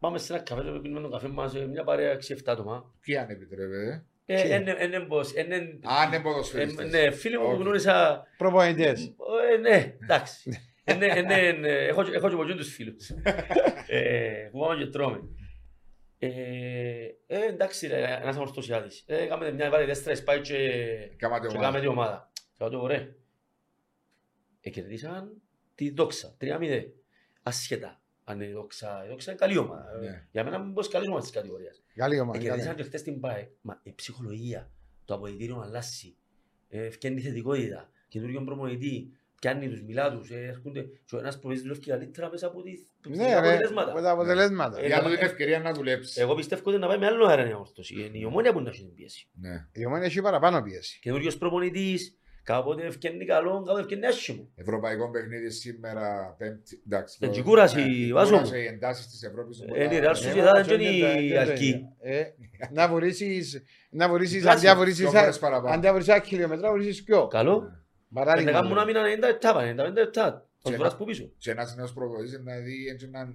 [0.00, 2.94] Πάμε σε ένα καφέ, το πίνουμε τον καφέ μας, ε, μια παρέα 6-7 άτομα.
[3.00, 6.90] Ποιοι αν επιτρέπετε; Ε, Ποιοι; είναι- είναι πως- είναι- Α, είναι ε, ποδοσφαιριστές.
[6.90, 7.60] Ναι, φίλοι μου που Όχι.
[7.62, 9.12] γνώρισα Προπονητές.
[9.54, 10.69] Ε, ναι, εντάξει.
[10.84, 13.10] Ε, ναι, ε, ναι, ναι, Έχω και- έχω και πολλούς τους φίλους.
[13.86, 15.20] Ε, Που πάμε και τρώμε.
[16.18, 16.28] Ε,
[17.26, 19.04] ε, εντάξει ρε, ένας αμορφωσιάδης.
[19.06, 20.56] Ε, Κάμε μια βάλε τέσσερα σπάει και
[21.16, 21.66] Κάματε και ομάδα.
[21.66, 22.32] κάμε την ομάδα.
[22.58, 23.08] Και λέω ωραία.
[24.60, 25.40] Ε, κερδίσαν
[25.74, 26.82] τη δόξα, 3-0.
[27.42, 28.00] Ασχετά.
[28.24, 29.90] Αν η δόξα, η δόξα είναι καλή ομάδα.
[30.02, 30.26] Ε, Ναι.
[30.30, 31.82] Για μένα είναι πως καλή ομάδα της κατηγορίας.
[31.94, 32.38] Καλή Ε, ομάδα.
[32.38, 32.76] κερδίσαν καλή.
[32.76, 33.50] και χτες την ΠΑΕ.
[33.60, 34.70] Μα η ψυχολογία,
[35.04, 36.16] το αποδητήριο αλλάσει.
[36.68, 37.90] Ε, Φτιάχνει θετικότητα.
[38.08, 39.12] Καινούριον προμονητή.
[39.40, 40.30] Πιάνει τους, μιλά τους.
[40.30, 40.80] Ε, έρχονται.
[41.06, 43.90] Και ο ένας προπονητής δουλεύει καλύτερα μέσα από τις από Ναι, τα ρε, αποτελέσματα.
[43.90, 44.78] από τα αποτελέσματα.
[44.80, 46.20] Ε, Για να να- του την ευκαιρία να δουλέψει.
[46.20, 47.94] Εγώ πιστεύω ότι να πάει με άλλο αέρα η όρθωση.
[47.94, 49.28] Είναι η ομόνια που να έχει την πίεση.
[49.40, 49.66] Ναι.
[49.72, 50.98] Η ομάδα έχει παραπάνω πίεση.
[51.02, 52.14] Καινούριος προπονητής.
[52.42, 54.48] Κάποτε ευκαινεί καλό, κάποτε ευκαινεί άσχημο.
[54.54, 56.82] Ευρωπαϊκό παιχνίδι σήμερα, Πέμπτη.
[56.86, 57.18] Εντάξει.
[57.20, 58.42] Ε, το- και κούραση, ναι, βάζω μου.
[58.42, 59.60] κούραση, Οι εντάσεις της Ευρώπης.
[59.74, 61.66] Ε, είναι η Real Ε, Sociedad μα, δεν είναι δεν η το αρκή.
[61.66, 61.96] ίδιο.
[62.00, 62.22] Ε,
[62.70, 64.58] Να βουρήσεις, να βουρήσεις, Διπλάσια.
[64.58, 65.74] αντί να βουρήσεις, Δύο φορές παραπάνω.
[65.74, 67.26] αντί να βουρήσεις ένα χιλιόμετρα, βουρήσεις δυο.
[67.26, 67.79] Καλό.
[68.12, 68.50] Να Παράδειγμα.
[68.52, 68.80] κάνουν λέω.
[68.82, 70.48] άμυνα 90 λεπτά, 95 λεπτά.
[70.62, 71.30] Ο Και Δουράς να- που πίσω.
[71.38, 73.26] Και ένας νέος προπονητής να δει έτσι να, ε,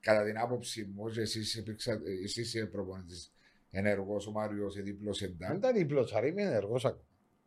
[0.00, 3.32] κατά την άποψη μου και εσείς, υπήρξα- εσείς είσαι προπονητής
[3.70, 7.02] ενεργός, ο Μάριος δίπλος Δεν εντά, ήταν δίπλος, αρή, είμαι ενεργός ακόμα.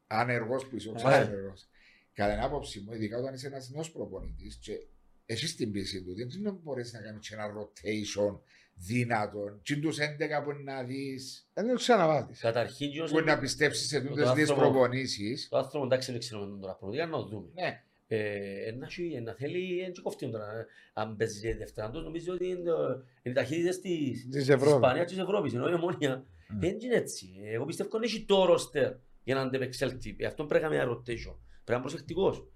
[0.07, 0.91] ανεργός που είσαι, Ε.
[0.91, 1.67] όχι ενεργός.
[2.13, 4.85] Κατά την άποψη μου, ειδικά όταν είσαι ένας νέος προπονητής και
[5.31, 8.39] έχεις την πίεση του, δεν να μπορείς να κάνεις και ένα rotation
[8.75, 9.61] δυνατόν.
[9.63, 12.39] Τι τους 11 που να δεις, Δεν το ξαναβάλεις.
[12.39, 15.47] Καταρχήν, γιος, που να πιστέψεις σε Το τούτες τις άνθρωπο- προπονήσεις.
[15.49, 17.47] το άνθρωπο εντάξει δεν ξέρουμε τον τώρα πραγματικά να το δούμε.
[17.53, 20.45] Ναι, Ε, να έχει- να θέλει, δεν κοφτεί τώρα.
[20.59, 24.49] ε, Αν παίζει δεύτερα, τότε νομίζω ότι είναι το- είναι οι ταχύτητες της Της της
[24.49, 24.73] Ευρώπης.
[24.73, 26.55] Ισπανίας και της Ευρώπης, ενώ η Ομόνια Mm.
[26.59, 27.29] δεν είναι έτσι.
[27.53, 30.15] Εγώ πιστεύω ότι έχει το ρόστερ για να αντεπεξέλθει.
[30.17, 31.35] Ε, Αυτό πρέπει να κάνει ένα rotation.
[31.63, 32.47] Πρέπει να είναι προσεκτικός.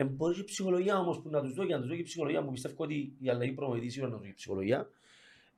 [0.00, 2.00] Ε, μπορεί και η ψυχολογία όμως που να τους δω και να τους δω και
[2.00, 4.88] η ψυχολογία που πιστεύω ότι η αλλαγή προμηθείς είναι να τους δω και η ψυχολογία.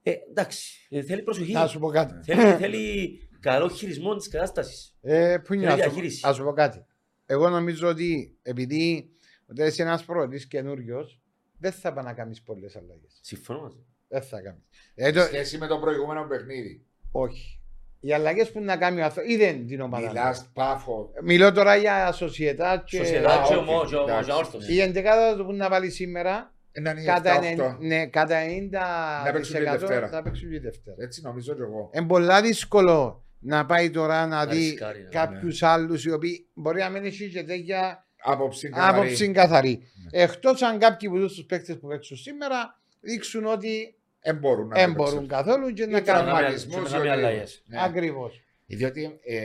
[0.02, 1.52] Ε, εντάξει, ε, θέλει προσοχή.
[1.52, 2.14] Να σου πω κάτι.
[2.32, 4.96] Θέλει, θέλει καλό χειρισμό της κατάστασης.
[5.00, 6.20] Ε, που είναι, Θέλει ας σου- διαχείριση.
[6.28, 6.84] ας σου πω κάτι.
[7.26, 9.10] Εγώ νομίζω ότι επειδή
[9.46, 11.20] όταν είσαι ένας προπονητής καινούριος,
[11.58, 13.18] δεν θα πάει να κάνεις πολλές αλλαγές.
[13.22, 13.84] Συμφωνώ μαζί.
[14.08, 14.62] Δεν θα κάνεις.
[14.94, 16.86] Ε, σε το- σχέση με το προηγούμενο παιχνίδι.
[17.12, 17.61] όχι.
[18.04, 20.06] Οι αλλαγές που να κάνει ο άνθρωπος, είδε την ομάδα.
[20.08, 21.10] Μιλάς Πάφο.
[21.22, 22.96] Μιλώ τώρα για Σοσιεδά και...
[22.96, 24.30] Σοσιεδά και οκ, ομό- και ο- εντάξει.
[24.30, 24.72] και Ανόρθωση.
[24.74, 27.42] Η εντεκάδα που να βάλει σήμερα, Να είναι κατά, 7-8.
[27.44, 30.08] ενε- ναι, κατά 90% Να παίξουν και Δευτέρα.
[30.08, 30.96] θα παίξουν και Δευτέρα.
[30.98, 31.90] Έτσι νομίζω και εγώ.
[31.94, 35.08] Είναι πολλά δύσκολο να πάει τώρα να δει ρισκάρει, ναι.
[35.08, 38.98] κάποιους άλλους οι οποίοι μπορεί να μην έχει και τέτοια Άποψη καθαρή.
[38.98, 39.82] άποψη καθαρή.
[40.12, 40.22] Ναι.
[40.22, 44.86] Εκτός αν κάποιοι από τους παίκτες που παίξουν σήμερα δείξουν ότι Δεν μπορούν να δεν
[44.88, 45.28] το μπορούν παίξουν.
[45.28, 46.24] καθόλου και να Ή κάνουν.
[46.30, 47.26] τραυματισμούς, Και να ή κάνουν οτιδήποτε.
[47.26, 47.62] αλλαγές.
[47.66, 47.82] Ναι.
[47.82, 48.42] Ακριβώς.
[48.66, 49.38] Διότι ε,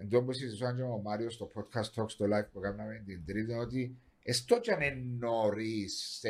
[0.00, 3.24] εντός που συζητούσαν και με ο Μάριο στο podcast talk στο live που κάναμε την
[3.26, 6.22] Τρίτη, ότι εστώ κι αν είναι νωρίς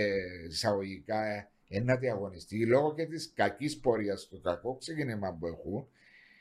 [0.49, 5.86] εισαγωγικά ε, ένα διαγωνιστή λόγω και της κακής πορείας του κακού ξεκίνημα που έχουν,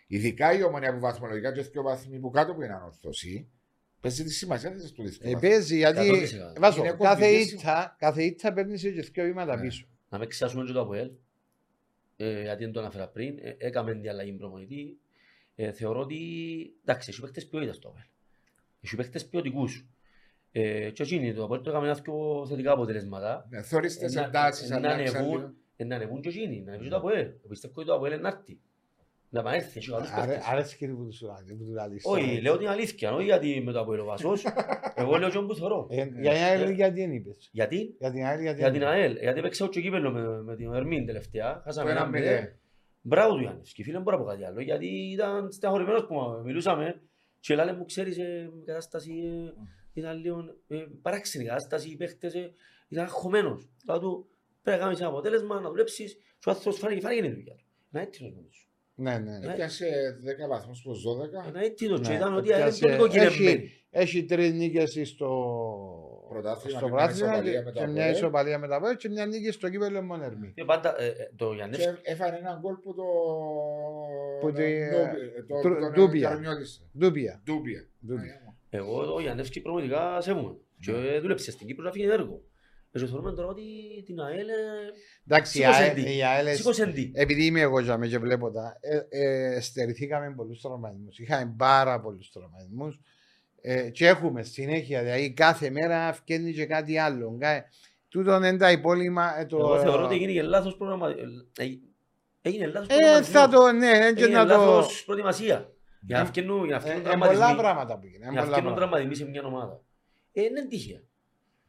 [0.08, 3.48] ειδικά η ομονία που βαθμολογικά και δύο βαθμοί που κάτω που είναι ανορθωσή,
[4.02, 5.40] παίζει τη σημασία της του Ε, δίσκου.
[5.40, 6.10] παίζει γιατί
[6.56, 6.60] 100%.
[6.60, 7.52] βάζω, Είναι κάθε κομπλικές.
[7.52, 9.62] ήττα, κάθε ήττα παίρνει σε και δύο βήματα Ναι.
[9.62, 9.88] πίσω.
[10.10, 11.10] Να με ξεχάσουμε και το ΑΠΟΕΛ,
[12.16, 14.98] ε, γιατί δεν το αναφέρα πριν, ε, έκαμε διαλλαγή προπονητή.
[15.56, 16.18] Ε, θεωρώ ότι,
[16.82, 18.06] εντάξει, έχει παίκτες ποιότητας το ΑΠΟΕΛ.
[18.82, 19.86] Έχει παίκτες ποιοτικούς.
[20.52, 23.48] Ε, και εκείνοι το ΑΠΟΕΛ το έκαμε ένα πιο θετικά αποτελέσματα.
[23.50, 25.38] Ναι, Θεωρείς τις Ε, να- εντάσεις, ε, να αλλάξαν ανεβούν.
[25.40, 25.54] λίγο.
[25.76, 27.28] Ε, να ανεβούν και εκείνοι, να ανεβούν και το ΑΠΟΕΛ.
[27.50, 28.22] Πιστεύω ότι το ΑΠΟΕΛ είναι
[29.42, 29.70] να έρθει.
[29.70, 30.48] Να επανέλθει, έχει καλούς Άρε- παίκτες.
[30.48, 31.18] Αρέσει και που του
[31.58, 32.04] που του λαλείς.
[32.06, 34.44] Όχι, λέω την αλήθεια, όχι γιατί με το ΑΠΟΕΛ ο Βασός.
[34.96, 35.88] Εγώ λέω και που θεωρώ.
[35.90, 38.82] Ε, Για την άλλη γιατί δεν είπες; Γιατί, Για την άλλη γιατί για δεν την
[38.82, 41.62] είπες; ΑΕΛ, γιατί έπαιξε το κύπελλο με, με την Ερμήν τελευταία.
[41.64, 42.34] Χάσαμε Το ένα ένα μηδέν.
[42.34, 42.60] μηδέν.
[43.02, 43.74] Μπράβο του Γιάννης.
[43.74, 44.62] Και φίλε, δεν μπορώ να πω κάτι άλλο.
[44.62, 47.02] Γιατί ήταν στεναχωρημένος που μιλούσαμε
[47.40, 49.54] και λέει μου, ξέρεις, ε, η κατάσταση ε,
[49.94, 52.54] ήταν λίγο ε, παράξενη η κατάσταση, οι παίχτες ε,
[52.88, 53.70] ήταν αγχωμένος.
[53.88, 54.28] Λέω του,
[54.62, 57.66] πρέπει να κάνεις ένα αποτέλεσμα, να δουλέψεις και ο άνθρωπος φάνηκε, φάνηκε η δουλειά του.
[57.90, 58.65] Να έτοιμος μόνος σου.
[58.96, 59.38] Ναι, ναι.
[59.38, 59.52] ναι.
[59.52, 61.52] Έπιασε 10 βαθμούς προς 12.
[61.54, 63.52] Να έτοιμος και Ναι, ήταν ότι έπιασε- είναι πολύ κοκκινεμένη.
[63.64, 65.28] έχει- Έχει τρεις νίκες στο
[66.30, 68.16] Πρωτάθλημα στο και μια πρωτάθλημα ισοπαλία και με το και μια ΑΠΟΕΛ.
[68.16, 70.52] ισοπαλία με τα ΠΟΕ και μια νίκη στο κύπελλο Μονερμή.
[70.56, 73.04] Και πάντα ε, ε, το Γιάννης Και έφανε έναν γκολ που το...
[74.42, 74.90] Που το- τη-
[75.48, 76.30] το- Τρου- τον Ντούμπια.
[76.30, 76.82] Καρμιώτησε.
[76.98, 77.42] Ντούπια.
[77.46, 77.88] Ντούμπια.
[78.06, 78.56] Ντούμπια.
[78.70, 80.56] Εγώ το Γιάννευσκι πραγματικά σέβομαι.
[80.80, 82.42] Και δούλεψε στην Κύπρο να φύγει έργο.
[83.00, 83.64] Και θεωρούμε τώρα ότι
[84.06, 84.54] την ΑΕΛ ε,
[85.28, 86.16] Εντάξει, η Σήκωσε ΑΕΛ- τι.
[86.18, 87.12] η ΑΕΛ σήκωσε τι.
[87.14, 89.00] επειδή είμαι εγώ για και βλέπω τα, ε,
[89.56, 91.20] ε, στερηθήκαμε πολλούς τραυματισμούς.
[91.20, 93.00] Είχαμε πάρα πολλούς τραυματισμούς
[93.62, 97.38] ε, και έχουμε συνέχεια, δηλαδή κάθε μέρα φτιάχνει και κάτι άλλο.
[97.40, 97.66] Κα-
[98.10, 99.40] Τούτον είναι τα υπόλοιμα.
[99.40, 101.10] Ε, το, Εγώ θεωρώ ότι έγινε και λάθος προγραμμα...
[101.58, 101.78] ε, ε,
[102.42, 103.42] Έγινε λάθος ε, προγραμματισμός.
[103.42, 104.54] θα το, ναι, έτσι Έγινε να το...
[104.56, 105.70] λάθος προετοιμασία.
[106.02, 107.56] Για να Ε, φτιάχνουν για να Ε, φτιάχνουν ε, πολλά τραυματισμοί.
[107.58, 108.32] πράγματα που γίνανε.
[108.32, 108.98] Για να πολλά φτιάχνουν πράγματα.
[108.98, 109.82] τραυματισμοί σε μια ομάδα.
[110.34, 111.02] Ε, είναι τύχεια.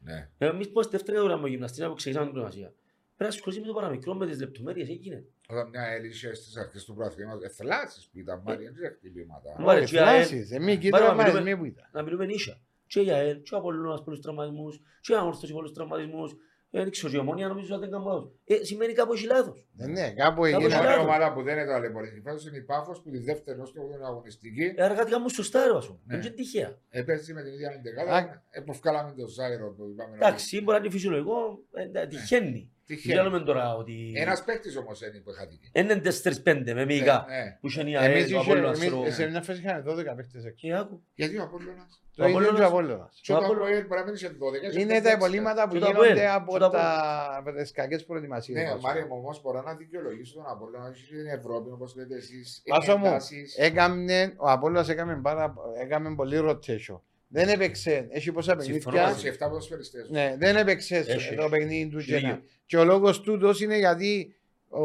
[0.07, 0.29] Ναι.
[0.37, 2.73] Ε, Εμείς πώς δεύτερη ώρα με γυμναστήρα που ξεκινάμε την προετοιμασία.
[3.17, 5.25] Πρέπει να ασχοληθεί με το παραμικρό, με τις λεπτομέρειες, έγινε.
[5.49, 9.55] Όταν μια έλυσε στις αρχές του πρωταθλήματος, εθελάσεις που ήταν μάρια, δεν χτυπήματα.
[9.59, 11.89] Μάρε, Όχι, και η ΑΕΛ- φράσεις, εμείς εκεί Πάρε, τραυματισμοί μιλούμε- που ήταν.
[11.93, 12.59] να μιλούμε νύσια.
[12.87, 16.35] Και η ΑΕΛ, και ο Απολλώνας πολλούς τραυματισμούς, και η Ανόρθωση πολλούς τραυματισμούς.
[16.71, 18.31] Ε, Δεν ξέρω, η Ομόνια νομίζω ότι δεν κάνω λάθος.
[18.45, 19.67] Ε, σημαίνει κάπου έχει λάθος.
[19.77, 20.75] Ε, Ναι, κάπου Κάπου Η έχει έγινε.
[20.75, 21.03] μόνη λάθος.
[21.03, 23.97] ομάδα που δεν είναι ταλαιπωρική φέτος είναι η Πάφος που τη δεύτερη ως και όγδοη
[24.05, 25.99] αγωνιστική Ε, Άρα κάτι κάνουν σωστά, ρε Βασό.
[26.05, 26.13] Ναι.
[26.15, 26.77] Είναι και τυχαία.
[26.89, 27.73] έπαιζε με την ίδια Α.
[27.73, 30.15] εντεκάδα εποφκάλαμε το Ζάιρο που είπαμε.
[30.15, 31.59] Εντάξει, μπορεί να είναι φυσιολογικό,
[31.93, 32.71] ε, ε, τυχαίνει.
[32.87, 33.15] Τυχαία.
[33.23, 34.11] Δεν λέμε τώρα ότι...
[34.15, 35.69] Ένας παίκτης όμως είναι που χάθηκε.
[35.73, 37.25] Είναι τέσσερις πέντε με μήγα.
[37.29, 37.57] Ναι, ναι.
[37.61, 39.11] Που είχε η Εμείς ΑΕΛ, ο είχε- Απόλλωνας, εμείς ξέρω.
[39.11, 40.55] σε μια φάση είχαμε 12 παίκτες έξω.
[40.55, 41.01] Και άκου.
[41.15, 43.19] Γιατί ο Απόλλωνας; Το Ο ίδιο και ο Απόλλωνας- Απόλλωνας.
[43.21, 44.67] Και ο Απόλλωνας- Απόλλωνας μπορεί να μην είσαι 12.
[44.67, 45.03] είσαι Είναι 15.
[45.03, 46.29] τα υπολείμματα που Και το γίνονται Αποέλ.
[46.39, 48.57] από Και το τα- από τις κακές προετοιμασίες.
[48.63, 48.81] Ναι, μας.
[48.81, 52.61] Μάρια μου όμως μπορώ να δικαιολογήσω τον Απόλλωνα όχι στην Ευρώπη όπως λέτε εσείς.
[52.69, 53.55] Βάσο μου, εντάσεις.
[53.57, 56.99] Έκαμνε, ο Απόλλωνας έκαμε, πάρα, έκαμε πολύ rotation.
[57.27, 59.01] Δεν έπαιξε, έχει πόσα Συμφωνώ παιχνίδια.
[59.13, 59.29] μαζί.
[59.29, 60.09] 27 ποδοσφαιριστές.
[60.09, 61.49] Ναι, δεν έπαιξε Έχει, το έχει.
[61.49, 62.17] παιχνίδι του Χίλιο.
[62.19, 62.41] Τζένα.
[62.65, 64.35] Και ο λόγος τούτος είναι γιατί
[64.69, 64.79] ο,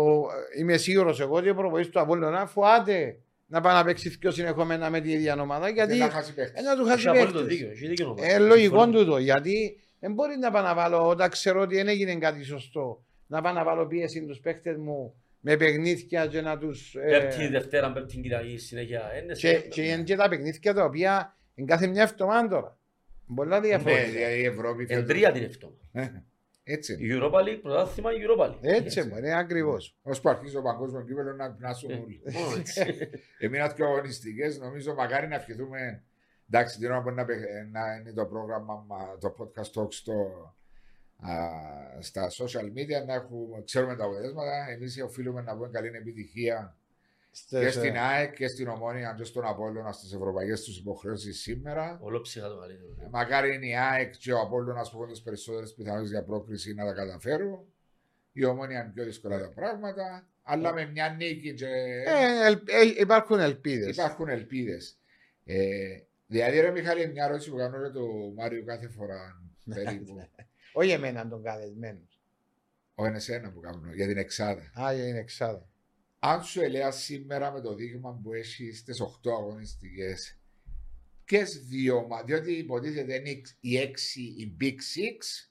[0.59, 4.91] είμαι σίγουρος εγώ ότι ο προπονητής του Απόλλωνα φοβάται να πάει να παίξει πιο συνεχόμενα
[4.91, 6.61] με την ίδια ομάδα γιατί Δεν θα χάσει παίχτης.
[6.61, 7.47] ε, να του Έχει χάσει απόλυτο παίκτες.
[7.57, 7.71] δίκιο.
[7.71, 8.47] Έχει δίκιο ο Ε, Μάρκος.
[8.49, 8.99] λογικό Συμφωνώ.
[9.05, 13.05] τούτο γιατί δεν μπορεί να πάω να βάλω όταν ξέρω ότι δεν έγινε κάτι σωστό
[13.27, 16.95] να πάω να βάλω πίεση στους παίκτες μου με παιχνίδια και να τους...
[16.95, 19.11] ε, Πέμπτη, Δευτέρα, Πέμπτη, Κυριακή, συνέχεια.
[19.15, 19.69] Ε, Είναι και, συνέχεια.
[19.69, 22.79] και είναι και τα παιχνίδια τα οποία είναι κάθε μια εβδομάδα τώρα.
[23.35, 24.09] Πολλά Ναι, διαφορετικά.
[24.11, 25.79] δηλαδή η Ευρώπη Εν φέτος- τρία την εβδομάδα.
[25.93, 26.09] Ε,
[26.65, 27.19] Έτσι Η είναι.
[27.23, 28.59] Europa League, πρωτάθλημα, η Europa League.
[28.63, 29.97] Έτσι μου, είναι ακριβώς.
[30.03, 32.23] Ως που αρχίζει το παγκόσμιος κύπελος να πνάσουν Ε, όλοι.
[32.33, 32.81] μόνο έτσι.
[33.39, 36.03] Έμειναν πιο αγωνιστικές, νομίζω μακάρι να ευχηθούμε
[36.51, 37.25] εντάξει την ώρα που να,
[37.71, 40.13] να είναι το πρόγραμμα, μα- το podcast talk στο,
[41.17, 41.33] α,
[42.01, 44.67] στα social media να έχουμε, ξέρουμε τα αποτελέσματα.
[44.71, 46.77] Εμείς οφείλουμε να πούμε καλή επιτυχία
[47.33, 51.41] και Στις, στην ε, ΑΕΚ και στην Ομόνια και στον Απόλλωνα στις ευρωπαϊκές τους υποχρεώσεις
[51.41, 51.99] σήμερα.
[52.03, 53.09] Ολόψυχα το καλύτερο.
[53.11, 56.85] Μακάρι είναι η ΑΕΚ και ο Απόλλωνας που έχουν τις περισσότερες πιθανότητες για πρόκριση να
[56.85, 57.65] τα καταφέρουν.
[58.33, 60.27] Η Ομόνια είναι πιο δύσκολα τα πράγματα.
[60.43, 61.67] Αλλά με μια νίκη και
[62.07, 63.97] ε, ελ- ε, υπάρχουν ελπίδες.
[63.97, 64.99] υπάρχουν ελπίδες.
[65.45, 68.07] Ε, δηλαδή, ρε Μιχάλη, μια ερώτηση που κάνω για το
[68.37, 69.43] Μάριο κάθε φορά
[69.75, 70.29] περίπου.
[70.73, 72.01] Όχι εμένα τον καλεσμένο.
[72.95, 74.73] Ο είναι εσένα που κάνω για την Εξάδα.
[74.85, 75.67] Α, είναι εξάδα.
[76.25, 80.39] Αν σου ελέα σήμερα με το δείγμα που έχει στις 8 αγωνιστικές,
[81.25, 85.49] ποιες δύο ομάδε, διότι υποτίθεται είναι οι 6, οι Big Six,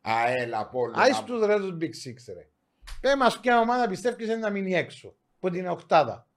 [0.00, 1.02] ΑΕΛ, Απόλλωνα.
[1.02, 2.48] Άι στους ρε τους Big Six ρε.
[3.00, 5.14] Πέ μας ποια ομάδα πιστεύεις είναι να μείνει έξω.
[5.38, 6.28] Που την οκτάδα.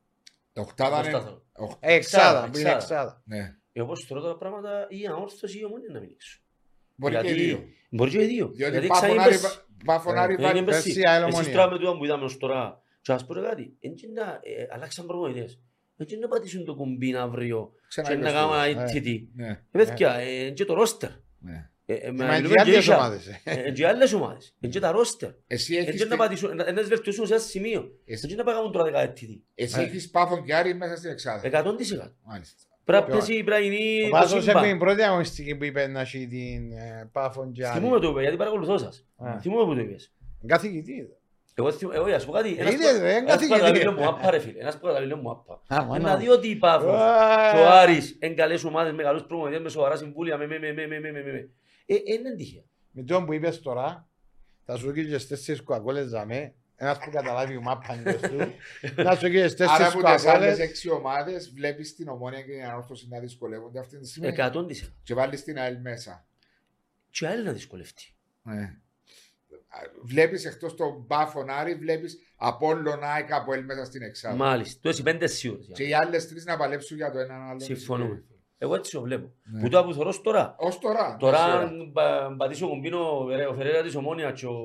[0.53, 1.15] Οχτάδα είναι.
[1.15, 1.41] Οκτάδα.
[1.53, 2.75] οχ- Ε, Εξάδα, που είναι εξάδα.
[2.95, 3.21] εξάδα.
[3.25, 3.55] Ναι.
[3.73, 6.39] Ε, όπως θεωρώ τα πράγματα, η αόρθωση ή η ομόνια να μην έξω.
[6.95, 7.63] Μπορεί και Γιατί- δύο.
[7.89, 8.47] Μπορεί και οι δύο.
[8.47, 10.57] Διότι Γιατί πάφωνάρι ξαναείπες- βα- πάφωνάρι Ε, βάλει.
[10.57, 10.83] είναι πέρσι.
[10.93, 11.53] Πέρσι, ΑΕΛ Εσείς Ομόνια.
[11.55, 15.05] τώρα με τούτα που είδαμε ως τώρα, και ας πω κάτι, έτσι να ε, αλλάξαν
[15.05, 15.59] προπονητές.
[15.97, 17.71] Έτσι να πατήσουν το κουμπί αύριο
[18.07, 19.07] και να κάνουν ναι, ναι, ITT.
[19.07, 19.61] Ε, ναι.
[19.71, 21.09] Παιδιά, ε, έτσι το ρόστερ.
[22.13, 22.47] Μα είναι
[23.73, 24.55] και άλλες ομάδες.
[24.59, 25.29] Είναι τα ρόστερ.
[26.73, 27.91] Να σβερτούσουν σε ένα σημείο.
[28.05, 29.43] Έτσι να παγάμε τώρα δεκαετή.
[29.55, 31.41] Εσύ έχεις πάφο και άρη μέσα στην εξάδα.
[31.43, 32.11] 100%.
[32.83, 34.39] Πρέπει να πέσει η πραγινή το σύμπαν.
[34.39, 36.71] Ο Πάσος την πρώτη αγωνιστική που είπε να έχει την
[37.11, 37.79] πάφο και άρη.
[37.79, 39.05] Θυμούμε το είπες, γιατί παρακολουθώ σας.
[39.39, 40.13] Θυμούμε που το είπες.
[40.45, 41.09] Καθηγητή.
[41.57, 42.55] Εγώ ας πω κάτι,
[43.27, 45.61] ένας παραδείγμα μου άπα ρε φίλε, ένας παραδείγμα μου άπα.
[45.95, 46.93] Ένα δύο τι πάφος,
[47.59, 50.99] ο Άρης, εν καλές ομάδες, μεγαλούς προμονητές, με σοβαρά συμβούλια, με με με με με
[50.99, 51.49] με με.
[51.85, 52.63] Είναι ε, τυχαία.
[52.91, 54.07] Με τον που είπες τώρα,
[54.65, 58.53] θα σου κύριε τέσσερις κουακόλες δαμέ, ένας που καταλάβει ο μάπα του,
[59.03, 60.03] να σου κύριε τέσσερις κουακόλες.
[60.03, 63.99] Άρα που τις άλλες έξι ομάδες βλέπεις την ομόνια και την ανόρθωση να δυσκολεύονται αυτή
[63.99, 64.27] τη στιγμή.
[64.27, 64.67] Εκατόν.
[65.03, 66.25] Και βάλεις την ΑΕΛ μέσα.
[67.09, 68.15] Και ΑΕΛ να δυσκολευτεί.
[68.43, 68.77] Ναι
[70.03, 74.35] βλέπεις εκτός των μπάφων Άρη, βλέπεις από όλον ΑΕΚ από ελ μέσα στην εξάδα.
[74.35, 74.79] Μάλιστα.
[74.81, 75.59] Τόση πέντε σιούρ.
[75.73, 77.59] Και οι άλλες τρεις να παλέψουν για το έναν άλλο.
[77.59, 78.23] Συμφωνούμε.
[78.57, 79.33] Εγώ έτσι το βλέπω.
[79.43, 79.61] Ναι.
[79.61, 80.55] Που το απουθωρώ τώρα.
[80.59, 81.17] Ω τώρα.
[81.19, 81.91] Τώρα, ναι.
[82.01, 83.17] αν πατήσω κουμπίνο
[83.49, 84.57] ο Φερέρα της Ομόνια και ο,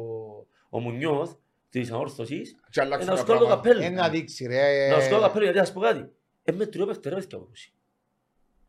[0.68, 1.32] ο Μουνιώθ
[1.68, 2.42] της Αόρθωση.
[3.06, 3.82] Να σκόλω το καπέλο.
[3.82, 4.88] Ένα δείξει, ρε.
[4.88, 6.10] Να σκόλω το καπέλο γιατί α πω κάτι.
[6.42, 7.20] Ε, με τριόπαιχτε ρε.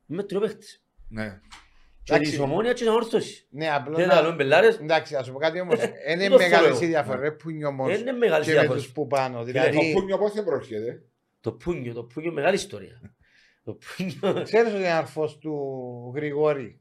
[0.05, 0.65] Με τριόπαιχτε.
[1.07, 1.39] Ναι.
[2.03, 2.31] Και Εντάξει.
[2.31, 3.47] της Ομόνιας και της Αόρθωσης.
[3.49, 5.79] Ναι, απλώς Δεν να- τα λέω μπελάρες, Εντάξει, ας σου πω κάτι όμως.
[6.13, 6.83] Είναι το μεγάλες θέλω.
[6.83, 7.99] οι διαφορές που είναι όμως.
[7.99, 8.79] είναι μεγάλη Και με διαφορά.
[8.79, 9.37] τους που πάνω.
[9.37, 11.03] Το Δηλαδή, πούνιο πότε προέρχεται;
[11.41, 13.01] Το πούνιο, το πούνιο μεγάλη ιστορία.
[13.63, 15.53] Το πούνιο ξέρεις ότι είναι αρφός του
[16.15, 16.79] Γρηγόρη;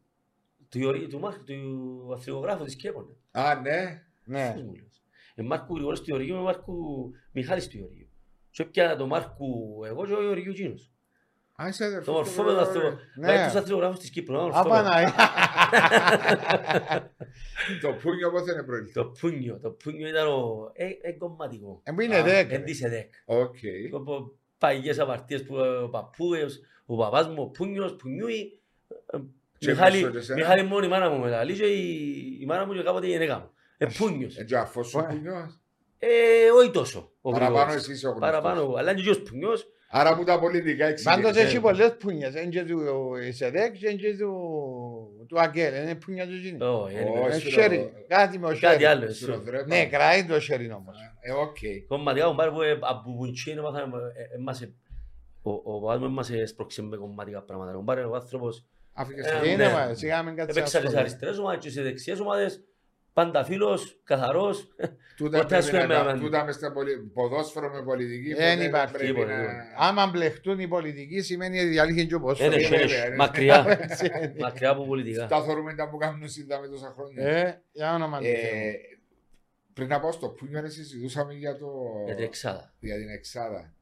[0.68, 3.16] του Ιωρί- του Μάρκ, του αθλητογράφου της Κέπωνε.
[3.30, 4.02] Α, ναι.
[4.24, 4.50] Ναι.
[4.54, 5.02] Πώς μου λες.
[5.34, 8.08] Ε, Μάρκου Γρηγόρης του Ιωργίου με Μάρκου Μιχάλης του Ιωργίου.
[8.50, 10.91] Και έπιανα το Μάρκου εγώ και ο Ιωργίου Κίνος.
[12.04, 12.98] Το μορφόμενο αθλητικό.
[13.14, 13.44] Ναι.
[13.44, 14.58] Τους αθλητογράφου της Κύπρου.
[14.58, 15.04] Απανάει.
[17.80, 18.92] Το πούνιο πώ είναι προήλθε.
[18.92, 19.58] Το πούνιο.
[19.62, 20.72] Το πούνιο ήταν ο.
[21.02, 21.80] Εγκομματικό.
[21.82, 22.52] Εμπίνε δέκ.
[22.52, 23.12] Εντίσε δέκ.
[23.24, 23.56] Οκ.
[24.58, 28.60] Παγιές απαρτίες που ε, ο παππούες, ο παπάς μου, ο πούνιος, πουνιούι.
[29.06, 29.18] Ε,
[30.34, 31.44] Μιχάλη μόνο η μάνα μου μετά.
[31.44, 31.66] Λίγο
[32.40, 33.50] η μάνα μου και κάποτε ε, είναι.
[39.94, 41.22] Άρα που τα πολιτικά εξηγήσουν.
[41.22, 42.34] Πάντως έχει πολλές πούνιες.
[42.34, 42.80] Είναι και του
[43.32, 44.16] ΣΕΔΕΚ και είναι
[45.26, 45.74] του ΑΚΕΛ.
[45.82, 46.62] Είναι πούνια του Ζήνη.
[46.62, 46.96] Όχι.
[47.60, 49.06] Ε, κάτι με ο Κάτι άλλο.
[49.66, 50.96] Ναι, κρατάει το Σέρι όμως.
[51.20, 51.56] Ε, οκ.
[51.88, 54.70] Κομματικά μου πάρει που από βουτσίνο μάθαμε ε, ε,
[55.64, 57.76] ο Άδμος μας έσπρωξε με κομματικά πράγματα.
[58.08, 58.66] Ο άνθρωπος...
[59.46, 60.44] Είναι, σιγά μην ναι.
[60.44, 60.60] κάτι
[63.12, 64.68] Πάντα φίλος, καθαρός.
[65.16, 68.34] Τούτα Ποτέ πρέπει σου να έμενα τα- με- τούτα μες στα πολι- ποδόσφαιρο με πολιτική.
[68.34, 69.64] Δεν ποτέ υπάρχει πρέπει τίποτα, να- τίποτα.
[69.76, 72.68] Άμα μπλεχτούν οι πολιτικοί σημαίνει ότι διαλύχει και ο Είναι ποσφαίρος.
[72.68, 73.16] βέβαια, χέρι, είναι.
[73.16, 73.64] μακριά.
[73.88, 74.34] Έτσι είναι.
[74.38, 75.26] Μακριά από πολιτικά.
[75.26, 77.26] Τα θεωρούμε τα που κάνουν σύνταμα με τόσα χρόνια.
[77.28, 78.72] Ε, για όνομα του Ε, Θεού.
[79.74, 81.66] Πριν να πάω στο Πούνιο, συζητούσαμε για, το,
[82.80, 83.72] Για την εξάδα.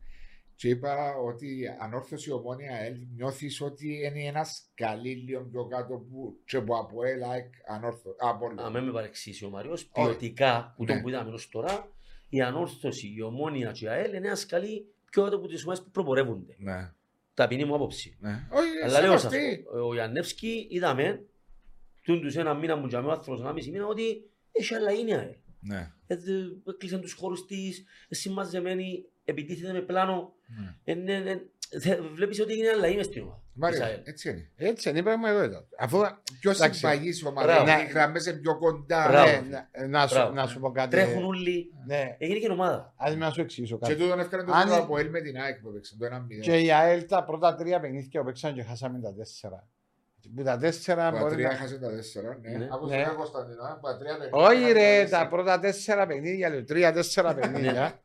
[0.67, 0.97] Για την Εξάδα.
[0.97, 6.41] Και είπα ότι ανόρθωση ομόνια ΕΛ νιώθεις ότι είναι ένας σκαλί λίγο πιο κάτω που
[6.45, 8.15] και που από ΕΛ ΑΕΚ ανόρθω.
[8.19, 10.07] Από Αν με με παρεξήσει ο Μαριός, Όχι.
[10.09, 11.03] ποιοτικά, που τον Ναι.
[11.03, 11.93] που είδαμε ως τώρα,
[12.29, 15.83] η ανόρθωση, η ομόνια και η ΑΕΛ είναι ένας σκαλί πιο κάτω από τις ομάδες
[15.85, 16.55] που προπορεύονται.
[16.59, 16.93] Ναι.
[17.35, 18.17] ταπεινή μου άποψη.
[18.21, 18.31] Ναι.
[18.53, 19.65] Όχι, Αλλά λέω σας, σεβαστή.
[19.75, 21.25] ο- ο Ιαννεύσκη είδαμε,
[22.03, 25.13] τούν τους ένα μήνα μου τζαμί ο άνθρωπος, ένα μισή μήνα, ότι έχει αλλαγή η
[25.13, 25.35] ΑΕΛ.
[25.61, 25.93] Ναι.
[26.07, 30.33] Ε, δε- Έκλεισαν τους χώρους της, ε, συμμαζεμένη, επιτίθεται με πλάνο.
[30.59, 30.75] Ναι.
[30.85, 31.41] Ε, ναι, ναι,
[31.81, 33.39] θε- Βλέπεις ότι έγινε αλλαγή μες στην ομάδα.
[33.53, 34.01] της Μάριο, ΑΕΛ.
[34.05, 34.51] έτσι είναι.
[34.57, 35.65] Έτσι είναι η πραγματικότητα.
[35.79, 35.99] Αφού
[36.41, 36.79] Πιο Εντάξει.
[36.79, 37.83] συμπαγής ομάδα, Μπράβο.
[37.83, 39.09] οι γραμμές είναι πιο κοντά.
[39.09, 39.31] Μπράβο.
[39.31, 39.49] ναι,
[39.81, 40.33] να, να, σου, Μπράβο.
[40.33, 40.91] να σου πω κάτι.
[40.91, 42.93] Τρέχουν όλοι, Ναι, έγινε και ομάδα.
[42.97, 44.01] ας να σου εξηγήσω Και κάτι.
[44.01, 46.41] τούτον έφερε το Αν- τούτο από ελ με την ΑΕΚ που έπαιξε, το 1-0.
[46.41, 49.69] Και η ΑΕΛ τα πρώτα τρία παιχνίδια που παίξαν και χάσαμε τα τέσσερα.
[50.37, 51.53] Που τα τέσσερα Που τα μπορεί τρία να...
[51.55, 52.51] έχασε τα τέσσερα, ναι.
[52.57, 52.69] Ναι.
[52.73, 53.03] Άκουσα Ναι.
[53.03, 55.23] ένα Κωνσταντινό, που τα τρία παιχνίδια Όχι έχασε ρε, τέσσερα.
[55.23, 58.01] τα πρώτα τέσσερα παιχνίδια, λέω, τρία-τέσσερα παιχνίδια.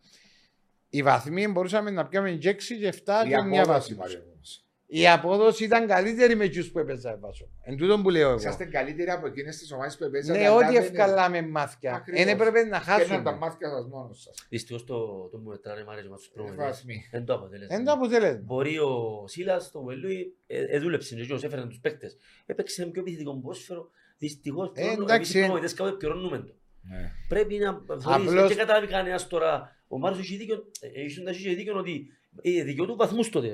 [0.95, 3.95] Οι βαθμοί μπορούσαμε να πιάμε και έξι και εφτά Η και μια απόδοση, βάση.
[3.95, 4.59] Μάριο, όμως.
[4.87, 7.49] Η απόδοση ήταν καλύτερη με εκείνους που έπαιζα βάσο.
[7.63, 8.37] Εν τούτον που λέω εγώ.
[8.37, 10.37] Είσαστε καλύτεροι από εκείνες τις ομάδες που έπαιζαν.
[10.37, 11.93] Ναι, ό,τι ευκαλάμε μάθια.
[11.93, 12.23] Ακριβώς.
[12.23, 13.37] Δεν έπρεπε να Παίρναν τα χάσουμε.
[13.37, 14.45] μάτια σας μόνος σας.
[14.49, 16.65] Δυστυχώς το, το μου μετράνε μάρες μας τους Ε, προπονητές.
[16.65, 17.07] βαθμοί.
[17.11, 17.75] Δεν το αποτέλεσμα.
[17.75, 18.41] Εν το αποτέλεσμα.
[18.43, 22.17] Μπορεί ο Σίλας, το Βελούι, ε, ε, δούλεψε και εκείνος έφεραν τους παίκτες.
[22.45, 23.89] Έπαιξε πιο επιθετικό ποδόσφαιρο.
[24.17, 25.13] Δυστυχώς, Ε, πλέον, εντάξει.
[25.13, 26.53] εμείς οι προπονητές κάπου επικαιρώνουμε το.
[26.89, 27.11] Ναι.
[27.27, 29.75] Πρέπει να θεωρείς, Απλώς- δεν καταλάβει κανένας τώρα.
[29.87, 32.07] Ο Μάριος έχει δίκιο, ε, έχει να έχει δίκιο ότι
[32.41, 33.47] ε, δικαιούται βαθμούς τότε.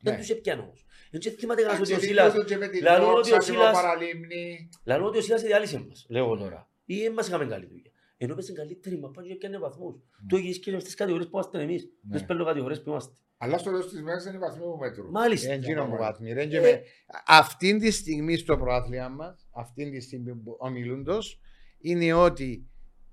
[0.00, 0.18] Δεν Ναι.
[0.20, 0.84] τους έπιανε όμως.
[1.10, 3.16] Δεν τους θυμάται κανένας ότι ο Εντάξει, Σίλας, δίκιο του και με τη λαλούν ότι
[3.18, 4.68] ο δόξα, την Σίλας- παραλίμνη.
[4.84, 6.68] λαλούν ότι ο Σίλας διάλυσε μας, λέω εγώ τώρα.
[6.84, 7.90] Ή δεν μας είχαμε καλή δουλειά.
[8.16, 9.94] Ενώ έπαιζε καλύτερη, μα πάνε και έπιανε βαθμούς.
[10.28, 11.82] Το έχεις και στις κατηγορίες που είμαστε εμείς.
[11.84, 11.90] Ναι.
[12.10, 13.14] Δεν σπέλνω κατηγορίες που είμαστε.
[13.38, 15.10] Αλλά στο τέλος της μέρας είναι οι βαθμοί που μετρούν.
[15.10, 15.52] Μάλιστα.
[15.52, 16.32] Εν γίνω που βαθμοί.
[16.32, 16.60] ρε, και Ε.
[16.60, 16.82] με-
[17.26, 21.40] Αυτή τη στιγμή στο προάθλημα μας, αυτή τη στιγμή που ομιλούντος,
[21.78, 22.66] είναι ότι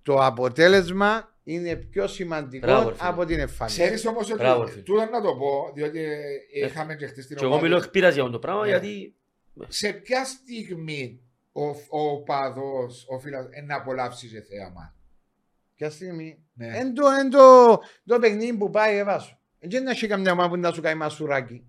[0.04, 3.10] το αποτέλεσμα είναι πιο σημαντικό Μπράβο, ρε φίλε.
[3.10, 3.82] από την εμφάνιση.
[3.82, 4.84] Ξέρεις όμως Μπράβο, ότι, φίλε.
[4.84, 6.00] τούτο να το πω, διότι
[6.54, 7.84] ε, είχαμε και χτες την Και εγώ μιλώ ομάδα.
[7.86, 8.68] εκπείρας για αυτό το πράγμα Ναι.
[8.70, 9.16] γιατί
[9.68, 11.64] Σε ποια στιγμή ο,
[12.00, 14.96] ο παδός, ο φίλος, να απολαύσει και θέαμα.
[15.76, 16.68] Ποια στιγμή; Ναι.
[16.78, 17.68] Εν το, εν το,
[18.06, 19.38] το παιχνίδι που πάει εβάσου.
[19.60, 21.68] Δεν να έχει καμιά ομάδα που να σου κάνει μασουράκι.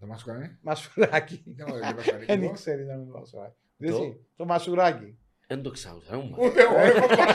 [0.00, 0.58] Το μας κάνει.
[0.60, 1.42] Μασουράκι.
[1.56, 2.52] Δεν μου το λέει Δεν λίγο.
[2.52, 3.54] ξέρει να είναι μασουράκι.
[3.78, 5.18] Το- Εσύ, Το μασουράκι.
[5.46, 6.06] Δεν το ξάουσα.
[6.10, 7.32] δεν μου Ούτε εγώ έχω πάρει.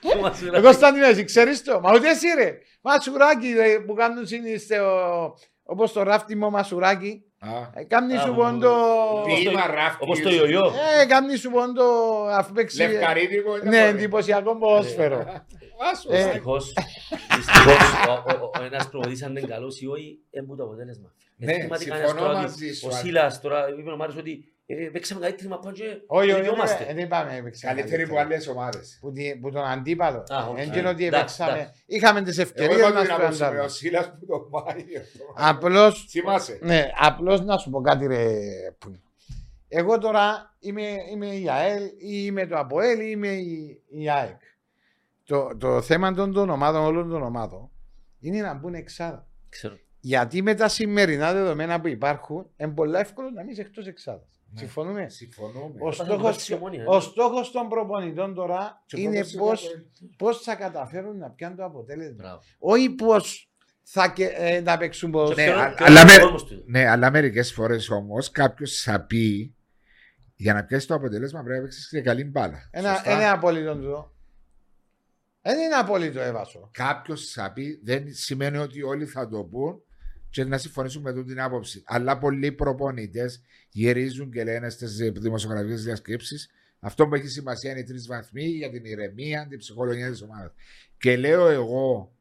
[0.00, 0.54] Το μασουράκι.
[0.56, 1.80] Εγώ Κωνσταντίνο, εσύ ξέρεις το.
[1.80, 2.58] Μα ούτε εσύ ρε.
[2.80, 4.80] Μασουράκι ρε, που κάνουν συνείστε
[5.62, 7.22] όπως το ράφτιμο μασουράκι.
[7.40, 8.70] Α, Ε, Κάμνη Α, σου που- πόντο...
[9.24, 9.98] Ποίημα, Ποίημα ράφτη.
[10.04, 10.72] Όπως το ιωιό.
[11.02, 11.84] Ε, κάμνη σου πόντο
[12.30, 12.76] αφού παίξει...
[12.76, 13.56] Λευκαρίδικο.
[13.56, 13.98] είναι Ναι, πολύ.
[13.98, 15.24] εντυπωσιακό ποδόσφαιρο.
[15.92, 16.72] Άσου, Ε, Δυστυχώς,
[17.36, 17.76] δυστυχώς,
[18.08, 18.12] ο-
[18.44, 21.12] ο- ο ένας προπονητής αν είναι καλός ή όχι, έμπου το αποτέλεσμα.
[21.36, 23.06] Ναι, Δεν θυμάται κανένας συμφωνώ τώρα μαζί ότι σου, Ο Άκη.
[23.06, 24.57] Σίλας τώρα είπε ο Μάριος ότι ε,
[24.92, 26.84] παίξαμε καλύτερη μαπά και Όχι, όχι, δικαιούμαστε.
[26.84, 27.66] όχι, δεν είπαμε έπαιξε.
[27.66, 28.98] Καλύτερη που άλλες ομάδες.
[29.00, 30.18] Που, τη- που τον αντίπαλο.
[30.28, 30.56] Α, οκ.
[30.56, 31.60] Δεν είναι ότι Εντάξει, έπαιξαμε.
[31.60, 31.82] εντάξει.
[31.86, 33.68] Είχαμε τις Εγώ ευκαιρίες είπα μας την που άποψη μου, ο αντάλλαγμα.
[33.68, 34.84] Σίλας που το πάει.
[35.36, 36.58] Απλώς, Θυμάσαι.
[36.62, 38.26] ναι, απλώς να σου πω κάτι ρε
[38.78, 39.00] Πούνιο.
[39.68, 44.40] Εγώ τώρα είμαι, είμαι η ΑΕΛ ή είμαι το ΑΠΟΕΛ ή είμαι η, η ΑΕΚ.
[45.24, 47.70] Το, το θέμα των, των ομάδων, όλων των ομάδων,
[48.20, 49.26] είναι να μπουν εξάδα.
[49.48, 49.78] Ξέρω.
[50.00, 54.37] Γιατί με τα σημερινά δεδομένα που υπάρχουν, είναι πολύ εύκολο να μην είσαι εκτός εξάδας.
[54.52, 54.58] Ναι.
[54.60, 55.74] Συμφωνούμε; Συμφωνούμε.
[55.80, 56.84] Ο Πάθαμε στόχος, πέρσι ομόνια, ε.
[56.88, 60.10] ο στόχος των προπονητών τώρα Και είναι πρόπερση πώς, το Αποέλ.
[60.16, 62.14] πώς θα καταφέρουν να πιάνουν το αποτέλεσμα.
[62.22, 62.40] Μπράβο.
[62.58, 63.50] Όχι πώς
[63.82, 65.36] θα και, ε, να παίξουν Και πώς.
[65.36, 68.30] Ναι, ποιον- αλλά- ποιον αλλά είναι με- ο κόσμος του; Ναι, αλλά μερικές φορές όμως
[68.30, 69.54] κάποιος θα πει
[70.36, 72.68] για να πιάσεις το αποτέλεσμα πρέπει να παίξεις και καλή μπάλα.
[72.70, 74.12] Ένα, ένα απόλυτο του.
[75.42, 76.68] Δεν είναι απόλυτο έβασο.
[76.72, 79.82] Κάποιος θα πει δεν σημαίνει ότι όλοι θα το πούν
[80.30, 81.82] και να συμφωνήσουν με τούτη την άποψη.
[81.86, 86.50] Αλλά πολλοί προπονητές γυρίζουν και λένε στις δημοσιογραφικές διασκέψεις
[86.80, 90.52] αυτό που έχει σημασία είναι οι τρεις βαθμοί για την ηρεμία, την ψυχολογία της ομάδας.
[90.98, 92.12] Και λέω εγώ,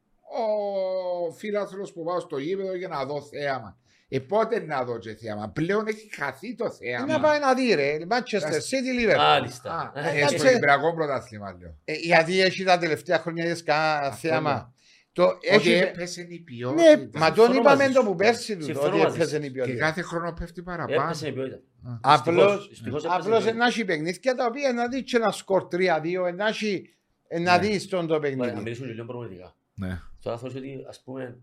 [1.28, 3.78] ο φίλαθλο που πάω στο γήπεδο για να δω θέαμα.
[4.10, 7.03] Ε, πότε να δω και θέαμα; Πλέον έχει χαθεί το θέαμα.
[7.03, 7.97] Είναι να πάει να δει ρε.
[8.10, 9.18] Manchester City, Liverpool.
[9.18, 9.91] Μάλιστα.
[9.95, 10.38] Α, Ε, ε, κάτσε.
[10.38, 11.76] στο Κυπριακό πρωτάθλημα λέω.
[11.86, 14.74] Ε, γιατί έχει τα τελευταία χρόνια έχεις κανένα Αυτό θέαμα;
[15.22, 15.28] Λέω.
[15.30, 16.82] Το, Ότι έχει, έπεσε η ποιότητα.
[16.95, 18.07] ναι, μα τον Συμφωνώ είπαμε μαζί το σου.
[18.07, 18.63] που πέρσι του.
[18.63, 19.41] Συμφωνώ Ότι μαζί έπαιζε σου.
[19.43, 19.78] η Και ποιότητα.
[19.80, 21.01] κάθε χρόνο πέφτει παραπάνω.
[21.03, 21.59] Έπεσε η ποιότητα.
[22.01, 23.57] Απλώς, Δυστυχώς έπεσε η απλώς ποιότητα.
[23.57, 26.95] να έχει παιχνίδια τα οποία να δεις και ένα σκορ 3-2, να έχει
[27.41, 27.68] να Ναι.
[27.68, 28.61] δεις τον το Ωραία, Να παιχνίδι.
[28.63, 29.55] μιλήσουμε λίγο προπονητικά.
[29.76, 29.99] Ναι.
[30.22, 31.38] Τώρα θεωρώ ότι ας πούμε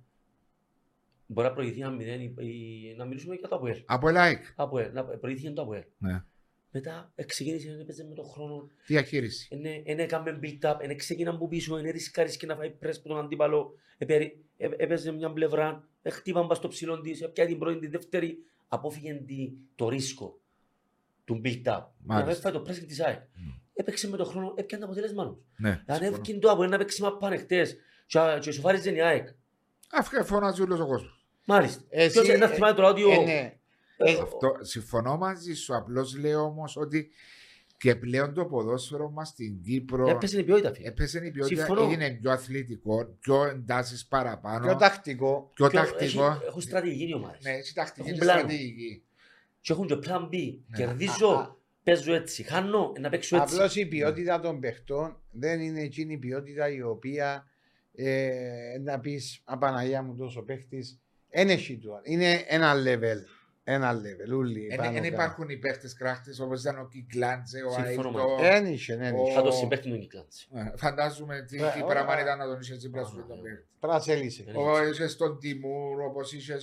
[1.26, 3.82] μπορεί να προηγηθεί ένα μηδέν ή- ή να μιλήσουμε για το ΑΠΟΕΛ.
[3.86, 4.52] Από like.
[4.56, 5.82] ΑΠΟΕΛ, να προηγηθεί το ΑΠΟΕΛ.
[6.74, 6.80] Ναι.
[6.80, 9.48] Μετά ξεκίνησε, έπαιζε με τον χρόνο, Διαχείριση.
[9.86, 13.18] δεν έκαμε build-up, δεν ξεκίνησε από πίσω, δεν ρισκάρεις και να φάει πρέσ που τον
[13.18, 17.78] αντίπαλο, επέρι- ε- έπαιζε μια πλευρά, ε, χτύπαν πας στο ψηλό της, έπια την πρώτη,
[17.78, 20.40] την δεύτερη, απόφυγε τη- το ρίσκο
[21.24, 21.62] του build-up.
[21.64, 22.30] Να Μάλιστα.
[22.32, 23.20] μην φάει το pressing της ΑΕΚ.
[23.74, 25.38] Έπαιξε με τον χρόνο, έπιανε το αποτέλεσμα όμως.
[25.56, 25.68] Ναι.
[25.86, 26.16] Αν συμφωνώ.
[26.16, 29.28] έβγαινε το ΑΠΟΕΛ να παίξει μαπά ανοιχτές και- και σοφάριζε η ΑΕΚ.
[29.92, 31.26] Αυτό φωνάζει όλος ο κόσμος.
[31.46, 31.82] Μάλιστα.
[31.88, 33.10] Εσύ, Ποιος να ε, θυμάται τώρα ότι ο...
[33.10, 33.32] Ε, ναι.
[33.32, 33.58] Ε,
[34.22, 35.76] Αυτό συμφωνώ μαζί σου.
[35.76, 37.10] Απλώς λέω όμως ότι
[37.76, 40.88] Και πλέον το ποδόσφαιρο μας στην Κύπρο Έπεσε η ποιότητα, φίλε.
[40.88, 41.82] έπεσε η ποιότητα, Συμφωνώ.
[41.88, 45.50] έγινε πιο αθλητικό, πιο εντάσεις παραπάνω, Πιο τακτικό.
[45.54, 46.24] πιο Πιο- τακτικό.
[46.26, 47.40] έχει- Έχουν στρατηγική οι ομάδες.
[47.44, 48.38] Ναι, έτσι τακτική Έχουν και πλάνο.
[48.40, 49.02] στρατηγική.
[49.60, 50.32] Και έχουν και plan B.
[50.66, 50.76] Ναι.
[50.76, 51.56] Κερδίζω, Α, α.
[51.82, 52.42] παίζω έτσι.
[52.42, 53.54] Χάνω, να παίξω έτσι.
[53.54, 57.46] Απλώς η ποιότητα των παιχτών δεν είναι εκείνη η ποιότητα η οποία
[57.94, 58.30] ε,
[58.82, 61.00] να πεις Απαναγία μου τόσο παίχτης.
[61.30, 61.90] Δεν έχει του.
[62.02, 63.18] Είναι ένα level.
[63.66, 64.32] Ένα level.
[64.36, 64.66] Ούλοι.
[64.66, 65.14] Δεν πάνω δεν κάτω.
[65.14, 68.36] υπάρχουν οι παίχτες κράχτες όπως ήταν ο Κυκλάντζε, ο Συμφωνώ Αίλτο.
[68.40, 69.34] Δεν είχε, δεν Ο- είχε.
[69.34, 70.48] Θα το συμπέχτη τον Κυκλάντση.
[70.54, 71.84] Ε, Φαντάζομαι τι, Ε, τι ωραία.
[71.86, 73.34] πράγμα ήταν να τον είσαι έτσι πράσινο Ωραία.
[73.36, 73.66] τον παίχτη.
[73.80, 74.44] Πρασέλισε.
[74.46, 76.56] Ε, Ο είσαι στον Τιμούρ, όπως είσαι.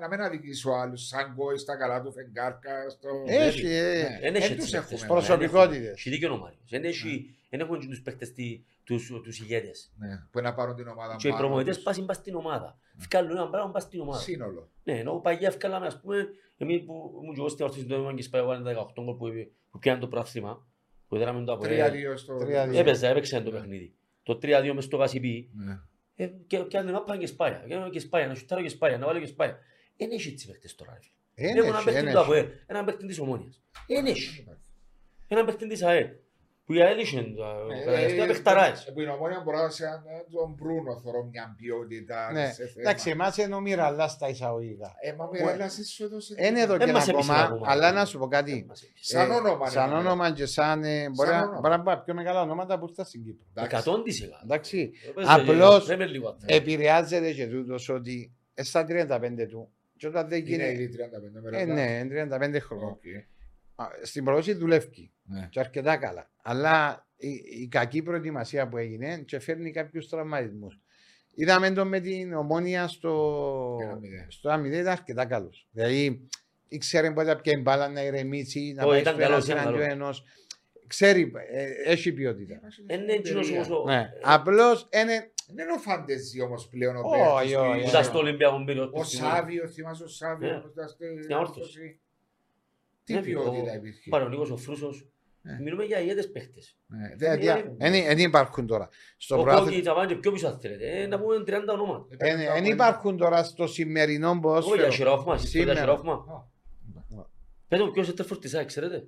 [0.00, 1.06] Να μην αδικήσω άλλους.
[1.06, 2.88] Σαν Γκόι στα καλά του Φεγγάρκα.
[2.90, 3.08] Στο...
[3.26, 3.62] Έχει.
[3.66, 3.72] Ναι.
[3.74, 4.88] ε, Δεν έχει Δεν τους έτσι έχουμε.
[4.88, 5.06] παίκτες.
[5.06, 5.92] Προσωπικότητες.
[5.92, 6.60] Έχει δίκιο ο Μάριος.
[6.70, 9.92] Δεν έχει- δεν έχουν τους παίκτες τι- τους τους ηγέτες.
[9.96, 11.84] Ναι, που να πάρουν την ομάδα Και οι πάνω προμονητές τους.
[11.84, 12.78] πάσουν πας στην ομάδα.
[12.96, 14.18] Φκάλουν ένα πράγμα πας στην ομάδα.
[14.22, 14.70] Σύνολο.
[14.84, 18.16] Ναι, ενώ παγιά ευκάλαμε, ας πούμε, εμείς που ήμουν και εγώ στην ορθήση του Έμαν
[18.16, 19.26] και σπάει ο 18 γκολ που,
[19.70, 20.66] που πιάνε το πράθλημα,
[21.08, 22.36] που έδραμε το από 3-2 στο.
[22.36, 22.78] Τρία-δύο.
[22.80, 23.94] Έπαιζα, έπαιξε το παιχνίδι.
[24.22, 25.78] Το 3-2 μες στο Γασιπί, Ναι.
[26.14, 27.60] ε, και πιάνε μάπα και σπάει.
[27.68, 29.54] Και και σπάει, να σουτάρω και σπάει, να βάλω και σπάει.
[29.96, 30.92] Δεν έχει έτσι παίκτες τώρα.
[30.92, 31.12] ρε φίλε.
[31.48, 32.26] Δεν Έχω έναν έχει, παίκτη δεν του έχει.
[32.26, 33.62] ΑΠΟΕΛ, έναν παίκτη της Ομόνιας.
[33.86, 34.46] Δεν έχει.
[35.28, 36.08] Έναν παίκτη της ΑΕΛ.
[36.66, 38.86] Που η ΑΕΛ είχε τα τελευταία παιχταράες.
[38.86, 39.88] Ε, Που η ομόνια μπορεί να σε ε,
[40.32, 42.32] τον Μπρούνο θωρώ μια ποιότητα.
[42.32, 42.46] Ναι.
[42.52, 42.72] σε θέμα.
[42.80, 44.94] Εντάξει, εμάς είναι ο Μιραλά στα εισαγωγικά.
[45.00, 46.34] Ε, μα Μιρέλα, εσύ σου έδωσε.
[46.38, 47.66] Είναι εδώ Δεν και μας ένα έπεισε ακόμα, ακόμα.
[47.70, 48.66] αλλά να σου πω κάτι.
[49.00, 50.00] Σαν Ε, όνομα, Σαν ναι, ναι.
[50.00, 50.84] όνομα και σαν.
[50.84, 51.60] ε, Μπορεί Σαν να όνομα.
[51.60, 53.46] μπορεί να πάει πιο μεγάλα ονόματα που ήρθαν στην Κύπρο.
[53.54, 53.76] Εντάξει.
[53.76, 54.40] Εκατόν της εκατό.
[54.44, 54.90] Εντάξει.
[55.08, 56.34] Έπαιζε Απλώς, λίγο, Premier League.
[56.46, 59.68] Επηρεάζεται και τούτος ότι ε, στα 35 του.
[59.96, 60.82] Και όταν δεν Είναι γίνει.
[60.82, 61.60] ήδη 35 μέρες.
[61.60, 62.96] Ε, ναι, είναι 35 χρόνια.
[63.76, 63.86] Οκ.
[63.86, 65.10] Α, Στην προδόση δουλεύει.
[65.24, 65.48] Ναι.
[65.50, 66.30] Και αρκετά καλά.
[66.42, 67.28] Αλλά η,
[67.62, 70.78] η κακή προετοιμασία που έγινε και φέρνει κάποιους τραυματισμούς.
[71.34, 74.26] Είδαμε τον με την ομόνια στο, Ένα μηδέν.
[74.30, 75.68] στο αμυδέ, ήταν αρκετά καλός.
[75.72, 76.28] Δηλαδή,
[76.68, 79.58] ήξερε πότε πια η μπάλα να ηρεμήσει, να Ω, πάει ήταν στο καλός, ένας ήταν
[79.58, 79.94] εναντίον καλός.
[79.94, 80.24] ενός.
[80.86, 82.60] Ξέρει, ε, έχει ποιότητα.
[82.90, 83.84] Είναι εκείνος όμως ο...
[83.86, 84.10] Ναι.
[84.22, 85.30] Απλώς είναι.
[85.54, 88.64] Δεν είναι ο Φαντεζή όμως πλέον ο Όχι, παίκτης όχι, του- Που ήταν στο Ολυμπιακό
[88.64, 90.12] πήρε Ο Σάβιος, θυμάσαι ο Ναι.
[90.12, 90.60] Σάβιο.
[90.60, 92.00] που ήταν στο- Στην όρθωση.
[93.04, 95.08] Τι Ναι, ποιότητα ο- υπήρχε; Πάρε ο Νίκος ο Φρούσος.
[95.46, 95.58] Ναι.
[95.60, 96.76] Μιλούμε για ηγέτες παίχτες.
[96.86, 97.76] Ναι, ε, δεν δια- υπάρχουν.
[97.80, 98.88] εν- εν υπάρχουν τώρα.
[99.16, 100.90] Στο Ο πρωτάθλημα- Κόκκι, τα πάνε και πιο πίσω αν θέλετε.
[101.02, 102.06] Ε, Να πούμε 30 ονόματα.
[102.18, 104.90] εν- εν υπάρχουν τώρα στο σημερινό Όχι για ποδόσφαιρο.
[104.90, 105.72] Σιρόφμας, εσείς Σήμερα.
[105.72, 106.12] για Σιρόφμα.
[106.12, 106.52] Α,
[107.68, 109.04] Πέτε μου ποιος είναι της ΑΕΚ, ξέρετε;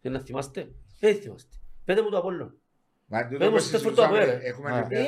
[0.00, 0.68] Δεν να θυμάστε.
[1.00, 1.56] Δεν θυμάστε.
[1.84, 2.58] Πέτε μου το Απόλλων.
[3.06, 4.40] Μα τούτο Πες μου, που στις φορτώ συζητούσαμε, από ελ.
[4.46, 4.76] Έχουμε Ναι.
[4.76, 5.04] λοιπόν- Ε,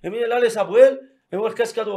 [0.00, 0.94] εμείς λάλες Αποέλ,
[1.28, 1.94] εγώ αρκάσκα το...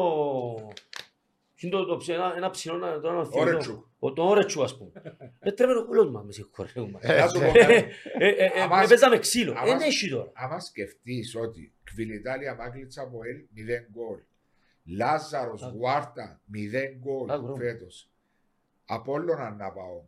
[1.55, 3.39] είναι το- το ψ- ένα- Ένα ψηλό να το να θυμηθώ.
[3.41, 3.87] Όρετσου.
[3.99, 4.91] Ο- Το όρετσου ας πούμε.
[5.39, 6.99] Ε, τρέμενε ο κουλός μας, με συγχωρεύουμε.
[7.03, 7.73] Να σου πω Ε, κάτι.
[7.73, 9.51] ε, ε, ε, Αμάς- Παίζαμε ξύλο.
[9.51, 10.31] αμάς- Δεν έχει τώρα.
[10.33, 14.19] Άμα σκεφτείς ότι Κβιλιτάλια Μάγκλητσα από ελ 0 γκολ.
[14.85, 15.77] Λάζαρος Άκου.
[15.77, 17.55] Γουάρτα 0 γκολ Άκου.
[17.57, 18.09] φέτος.
[18.85, 20.03] Απόλλωνα να πάω.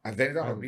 [0.00, 0.58] Αν δεν ήταν ο Άκου.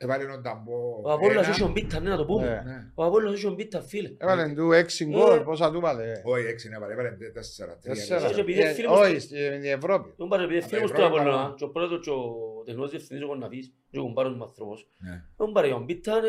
[0.00, 1.00] Πίτσας, έβαλε τον Ταμπό.
[1.04, 1.50] Ο Απόλλωνας ένα.
[1.54, 2.46] έχει τον Πίτα, ναι, να το πούμε.
[2.46, 2.68] Ε.
[2.68, 2.90] Ναι.
[2.94, 4.10] Ο Απόλλωνας έχει τον Πίτα, φίλε.
[4.18, 7.78] Έβαλε του 6 γκολ, πόσα του βάλε; Όχι, έξι είναι έβαλε, έβαλε τέσσερα.
[7.82, 8.20] τρία, Τέσσερα.
[8.20, 8.40] τέσσερα.
[8.40, 10.14] επειδή Ε, φίλοι μου- Όχι, στην Ευρώπη.
[10.16, 11.54] Τον πάρε επειδή φίλοι μου στο Ευρώπη, Απόλλωνα παρά.
[11.56, 12.22] και ο πρόεδρος και ο
[12.64, 14.88] τεχνικός διευθυντής ο Κοναφής και ο κουμπάρος μου άνθρωπος.
[14.98, 15.22] Ναι.
[15.36, 16.20] Τον πάρε τον Πίτα, ε,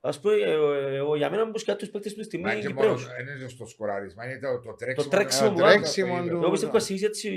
[0.00, 0.50] ας πούμε, ε,
[0.92, 2.94] ε, εγώ για μένα μου πως και τους παίκτες του στη Μα στιγμή και μόνο,
[2.94, 3.06] Κυπρέους.
[3.26, 5.10] δεν είναι στο σκοράρισμα, είναι το, το τρέξιμο.
[5.10, 5.74] τρέξιμο το που κάνει.
[5.74, 7.28] τρέξιμο το του- Εγώ πιστεύω ότι αρχίσει έτσι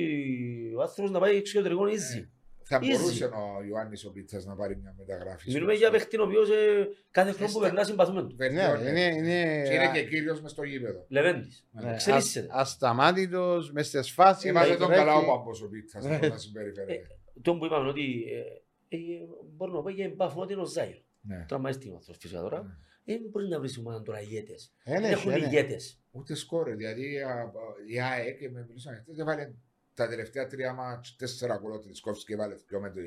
[0.78, 2.22] ο άνθρωπος να πάει εξωτερικό easy.
[2.74, 2.90] Θα Easy.
[2.92, 5.52] μπορούσε ο Ιωάννης ο Πίτσας να πάρει μια μεταγράφη.
[5.52, 8.36] Μιλούμε για παίχτη ο οποίος ε, κάθε χρόνο που Εστα- περνά συμπαθούμε του.
[8.38, 8.90] Ναι, Βελτιώνεται.
[8.90, 11.06] είναι, είναι, Και είναι και κύριος μες στο γήπεδο.
[11.10, 11.68] Λεβέντης.
[11.72, 11.82] Ναι.
[11.86, 12.48] ναι, εξελίσσεται.
[12.52, 14.50] ασ- ασταμάτητος, μες στις φάσεις.
[14.50, 15.04] Έβαζε τον τρέχει.
[15.06, 16.18] καλά ο Παμπός ο Πίτσας Ναι.
[16.20, 17.08] πώς να συμπεριφέρεται.
[17.42, 18.24] Το που είπαμε ότι
[18.90, 19.00] ε, ε,
[19.56, 21.00] μπορούμε να πούμε για εμπάφουν ότι είναι ο Ζάιρο.
[21.22, 21.46] Ναι.
[21.48, 22.62] Τραυματιστή ο άνθρωπος φυσικά τώρα.
[22.62, 22.74] Ναι.
[23.06, 24.74] Δεν μπορείς να βρεις ομάδα τώρα ηγέτες.
[24.84, 25.50] Δεν Δεν έχει, έχουν δεν έχει.
[25.56, 26.00] ηγέτες.
[26.12, 27.52] Ούτε σκόρε, δηλαδή α,
[27.94, 29.52] η ΑΕΚ και με μιλούσαν χτες έβαλε
[29.94, 33.04] τα τελευταία τρία μάτς τέσσερα γκολ ο Τρισκόφσκι και έβαλε πιο με τον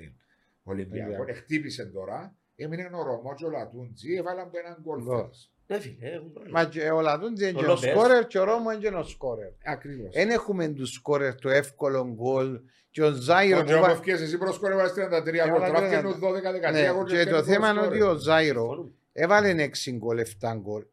[0.63, 1.09] Ολυμπιακό.
[1.13, 1.41] Ολυμπιακό.
[1.41, 5.17] Χτύπησε τώρα, έμεινε ο Ρωμό και ο Λατούντζι, έβαλαν που έναν γκολ Γκολ.
[5.19, 5.51] φέτος.
[5.67, 6.61] Ναι φίλε, έχουν πρόβλημα.
[6.63, 7.91] Μα και ο Λατούντζι είναι Ο και ο Λόπες.
[7.91, 9.51] σκόρερ και ο Ρώμο είναι και ο σκόρερ.
[9.65, 10.15] Ακριβώς.
[10.15, 12.61] Δεν έχουμε τους σκόρερ το εύκολο γκολ
[12.91, 15.87] και ο Ζάιρο Ο που Τζόμπο βα- ευκαιρίες, εσύ προσκόρευας 33 γκολ, Έβαλα τώρα 30.
[15.87, 17.05] φτιάχνουν 12-13 Ναι, γκολ.
[17.07, 18.91] και το θέμα είναι ότι ο Ζάιρο Συμφωνούμε.
[19.13, 20.85] έβαλε 6 γκολ, 7 γκολ.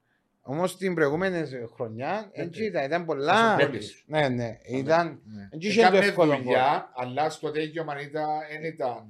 [0.45, 3.33] Όμως την προηγούμενη χρονιά Ε, έτσι ήταν, ήταν πολλά.
[3.47, 4.03] Όσο πέτρες.
[4.03, 4.03] πέτρες.
[4.05, 5.07] Ναι, ναι, ήταν.
[5.25, 5.47] Ναι.
[5.51, 9.03] Δεν είχε το Έκαμε εύκολο δουλειά, αλλά στο τέγιωμα ήταν, δεν ήταν...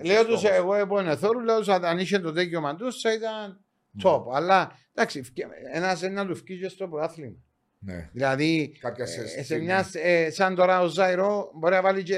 [0.00, 0.54] ε, Λέω τους, σωστό.
[0.54, 3.60] εγώ επόμενο θόρου, λέω τους, αν είχε το τέκιο τους θα ήταν
[3.90, 4.02] Ναι.
[4.04, 4.22] top.
[4.32, 7.36] Αλλά εντάξει, φκε- ένας είναι να του φκεί και στο πρωτάθλημα.
[7.78, 8.08] Ναι.
[8.12, 9.64] Δηλαδή, Κάποια ε, σε σε στιγμή.
[9.64, 12.16] μια, ε, σαν τώρα ο Ζάιρο μπορεί να βάλει και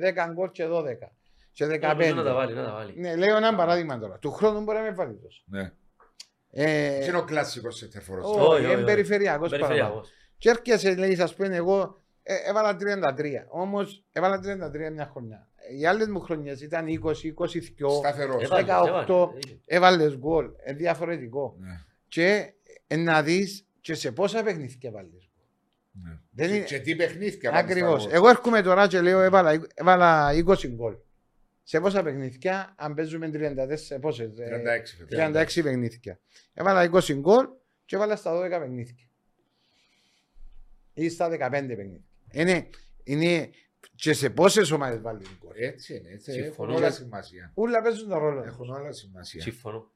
[0.00, 0.84] ε, 10 γκολ και 12.
[1.52, 2.34] Και Νομίζω Να τα 15.
[2.34, 2.92] βάλει, να τα βάλει.
[3.00, 4.18] Ναι, λέω ένα παράδειγμα τώρα.
[4.18, 5.42] Του χρόνου μπορεί να με βάλει τόσο.
[6.54, 6.62] Ναι.
[6.64, 8.24] Ε, Είναι ο κλασικός σε τερφορός.
[8.24, 8.84] Όχι, όχι, όχι, είναι όχι.
[8.84, 9.72] περιφερειακός παραπάνω.
[9.74, 10.10] Περιφερειακός.
[10.38, 13.46] Και έρχεσαι, λέει, ας πούμε, εγώ ε, έβαλα 33.
[13.48, 15.48] Όμως έβαλα 33 μια χρονιά.
[15.78, 18.42] οι άλλες μου χρονιές ήταν 20, 22, Σταθερός.
[18.42, 18.86] Έβαλες, 18.
[18.86, 19.60] έβαλες.
[19.66, 21.54] έβαλες γκολ, είναι διαφορετικό.
[21.58, 21.72] Ναι,
[22.08, 22.52] Και
[22.86, 25.30] ε, να δεις και σε πόσα παιχνίδια βάλεις.
[25.92, 26.10] ναι.
[26.30, 27.50] Δεν Και- είναι- Και τι παιχνίδια.
[27.54, 27.90] Ακριβώς.
[27.90, 30.94] μάλιστα, Εγώ έρχομαι τώρα και λέω έβαλα, έβαλα 20 γκολ.
[31.62, 35.18] Σε πόσα παιχνίδια, αν παίζουμε 34, πόσες, ε, 36 φέτος.
[35.18, 36.20] 36 παιχνίδια.
[36.54, 37.46] Έβαλα 20 γκολ
[37.84, 39.08] και έβαλα στα 12 παιχνίδια.
[40.94, 42.04] Ή στα 15 παιχνίδια.
[42.32, 42.68] Είναι,
[43.04, 43.50] είναι
[43.94, 45.52] και σε πόσες ομάδες βάλεις γκολ.
[45.56, 46.08] Έτσι είναι.
[46.08, 46.32] Έτσι.
[46.32, 46.72] Συμφωνώ.
[46.72, 47.52] Έχουν όλα σημασία.
[47.54, 48.40] Ούλα παίζουν τον ρόλο.
[48.42, 48.50] τους.
[48.50, 49.42] Έχουν όλα σημασία.
[49.42, 49.90] Συμφωνώ.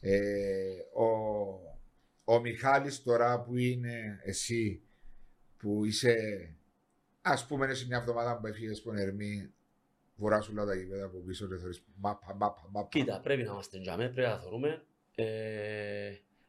[0.00, 0.20] Ε,
[0.92, 4.82] ο, ο Μιχάλης τώρα που είναι εσύ
[5.56, 6.16] που είσαι
[7.22, 9.52] ας πούμε είναι σε μια εβδομάδα που έφυγες από Ερμή
[10.16, 13.80] βορράς όλα τα γήπεδα από πίσω και θεωρείς μάπα μάπα μάπα Κοίτα, πρέπει να είμαστε
[13.80, 14.82] τζαμέ, πρέπει να θεωρούμε.
[15.14, 15.24] Ε,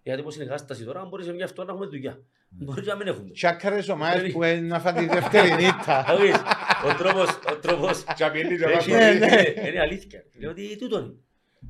[0.03, 2.19] γιατί πως είναι η κατάσταση τώρα, μπορείς σε μια αυτό να έχουμε δουλειά.
[2.49, 3.31] Μπορεί να μην έχουμε.
[3.31, 6.03] Τσάκαρες ομάδες Πρέπει- που είναι να φάνε τη δεύτερη νύχτα.
[6.03, 6.35] Θα δεις,
[6.85, 9.67] Ο τρόπος, ο τρόπος, Τσαπιέλη και έχει- βάζω- Ναι, ναι.
[9.69, 10.23] είναι αλήθεια.
[10.33, 11.13] Διότι τούτο είναι.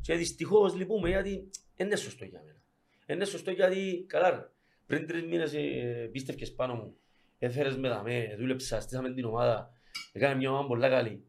[0.02, 2.58] Και δυστυχώς λυπούμε γιατί δεν είναι σωστό για μένα.
[3.06, 4.50] Δεν είναι σωστό γιατί, καλά ρε,
[4.86, 6.96] πριν τρεις μήνες ε, πίστευκες πάνω μου,
[7.40, 9.72] έφερες με δαμέ, δούλεψα, στήσαμε την ομάδα,
[10.14, 11.24] έκανες μια ομάδα πολλά καλή.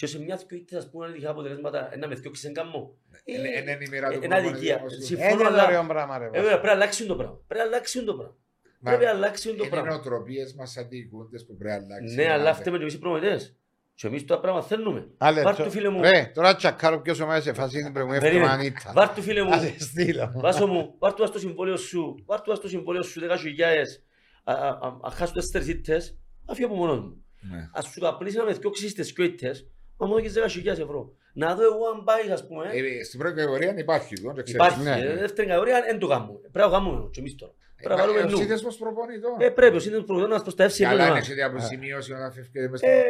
[0.00, 2.96] Και σε μια δυο ήττες, ας πούμε, αν είχα αποτελέσματα, να με θκιώξεις εν καμμό.
[3.24, 4.50] Είναι είναι η μοίρα του Ε, είναι αδικία.
[4.52, 5.02] προπονητή όμως του.
[5.04, 6.24] Συμφωνώ, Είναι αλλά- ωραίο πράγμα ρε.
[6.24, 7.38] Ε, βέβαια, πρέπει να αλλάξει το πράγμα.
[7.46, 8.34] Πρέπει να αλλάξει το πράγμα.
[8.80, 9.88] Μα Πρέπει να αλλάξει το Είναι οι πράγμα.
[9.88, 12.14] νοοτροπίες μας σαν διοικούντες που πρέπει να αλλάξει.
[12.14, 13.56] Ναι, αλλά φταίμε και εμείς οι προμετές.
[13.94, 15.08] Και εμείς το πράγμα θέλουμε.
[15.18, 16.00] Άλλε, Βάρ' το- του φίλε μου.
[16.02, 18.44] Ρε, τώρα τσακάρω ποιος ομάδες σε φάση την προηγούμενη Περίμενε.
[18.52, 18.92] εβδομάδα νύχτα.
[18.92, 19.52] Βάρ' του φίλε μου.
[19.52, 20.32] Ας σε στείλω.
[20.36, 22.22] Βάσο μου, βάρ' του ας το συμβόλαιο σου.
[22.26, 24.02] Βάρ' του ας το συμβόλαιο σου 10.000.
[24.44, 27.24] Α- α- α- Αν χάσω τέσσερις ήττες, αφήνω από μόνος μου.
[27.40, 27.68] Ναι.
[27.72, 29.66] Ας σου καπνίσει να με θκιώξεις τις δυο ήττες,
[30.00, 31.12] μα μου δώσεις 10.000 ευρώ.
[31.32, 32.64] Να δω εγώ αν πάει, ας πούμε.
[32.72, 34.14] Ε, Στην πρώτη κατηγορία υπάρχει.
[34.14, 34.52] δεν το ξέρεις.
[34.54, 34.82] Υπάρχει.
[34.82, 35.14] ναι, ε, ναι.
[35.20, 36.32] Δεύτερη κατηγορία δεν το κάνουμε.
[36.52, 37.52] Πρέπει να το κάνουμε και εμείς τώρα.
[37.76, 38.36] Πρέπει να Ε, βάλουμε Ο νου.
[38.36, 39.36] σύνδεσμος προπονητών.
[39.38, 41.16] Ε, πρέπει ο σύνδεσμος προπονητών να μας προστατεύσει Καλά εμένα.
[41.16, 43.02] είναι σε αποζημίωση όταν φεύγετε μες Ε,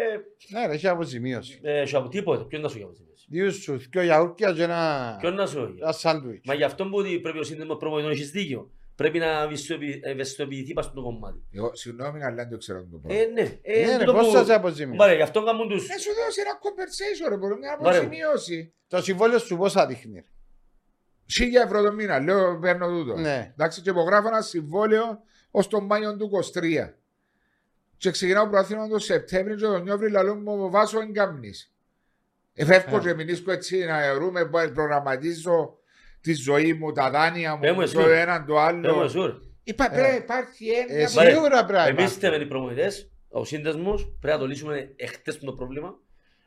[0.49, 1.61] Ναι ρε, έχει αποζημίωση.
[1.63, 2.45] ε, σου από τίποτε.
[2.45, 2.87] Ποιον να σου για
[3.29, 6.47] Δύο σου, δυο γιαούρκια και ένα Ποιον να σου ένα σάντουιτς.
[6.47, 8.71] Μα γι' αυτό που ότι πρέπει ο σύνδεσμος προπονητών έχεις δίκιο.
[9.01, 11.43] Πρέπει να ευαισθητοποιη- ευαισθητοποιηθεί πάνω στο κομμάτι.
[11.53, 13.21] Εγώ, συγγνώμη, αλλά δεν το ξέρω το πράγμα.
[13.23, 13.59] Ε, ναι.
[13.63, 14.97] Ε, Ναι ρε, τούτο πώς που- σας αποζημίωση.
[14.97, 15.89] Μπάρε, γι' αυτό κάνουν τους...
[15.89, 17.97] Ε, σου δώσει ένα compensation, ρε, μπορεί μια Μπάρε.
[17.97, 18.73] αποζημίωση.
[18.89, 20.25] Το συμβόλαιο σου πόσα δείχνει.
[21.31, 23.17] Χίλια ευρώ το μήνα, λέω, παίρνω τούτο.
[23.17, 23.51] Ναι.
[23.53, 26.95] Εντάξει, και υπογράφω ένα συμβόλαιο ως τον Μάιο του 23.
[27.97, 31.73] Και ξεκινάω προαθήνω τον Σεπτέμβριο και τον Νιόβρη λαλό μου βάσω εγκάμνης.
[32.55, 33.01] Εφεύγω Ε.
[33.01, 34.45] και μηνίσκω έτσι να ρούμε,
[34.75, 35.79] προγραμματίζω
[36.21, 37.95] τη ζωή μου, τα δάνεια Πες μου μου, εσύ.
[37.95, 39.03] το έναν το Πες μου άλλο.
[39.05, 39.33] εσύ, ρε.
[39.65, 39.89] Είπα, Ε.
[40.01, 41.11] πρέπει υπάρχει Ε, έννοια.
[41.15, 42.13] Μπάρε, Σίγουρα πρέπει να Εμείς υπάρχει.
[42.13, 45.95] είστε με οι προμονητές, ο σύνδεσμος, πρέπει να το λύσουμε εχθές το πρόβλημα.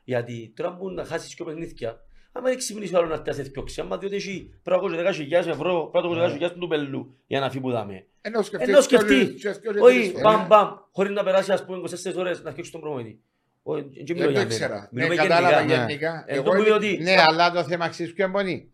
[0.04, 1.96] Γιατί τώρα που να χάσεις και παιχνίδια,
[2.32, 5.46] άμα δεν ξυπνήσει ο άλλος να φτάσει θκιόξει, άμα διότι έχει πρέπει να δώσει 10.000
[5.50, 8.06] ευρώ, πρέπει να δώσει 10.000 του πελού για να φύγει που δάμε.
[8.20, 8.68] Ενώ σκεφτείς.
[8.68, 9.26] Ενώ σκεφτεί.
[9.26, 12.50] και- και- και- Όχι, και- μπαμ μπαμ, χωρίς να περάσει ας πούμε 24 ώρες να
[12.50, 13.20] φτιάξεις τον προμονητή.
[13.62, 14.42] Όχι, δεν μιλώ Δεν για το μένα.
[14.42, 14.88] ήξερα.
[14.92, 15.76] Ναι, Μιλούμε κατάλαβα γενικά.
[15.86, 16.24] γενικά.
[16.26, 18.64] Εν Εγώ τω που είμαι- είναι ότι- Ναι, αλλά το θέμα ξέρεις ποιο είναι.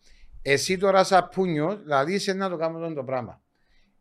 [0.43, 3.43] Εσύ τώρα σαν πούνιο, δηλαδή είσαι να το κάνουμε το πράγμα.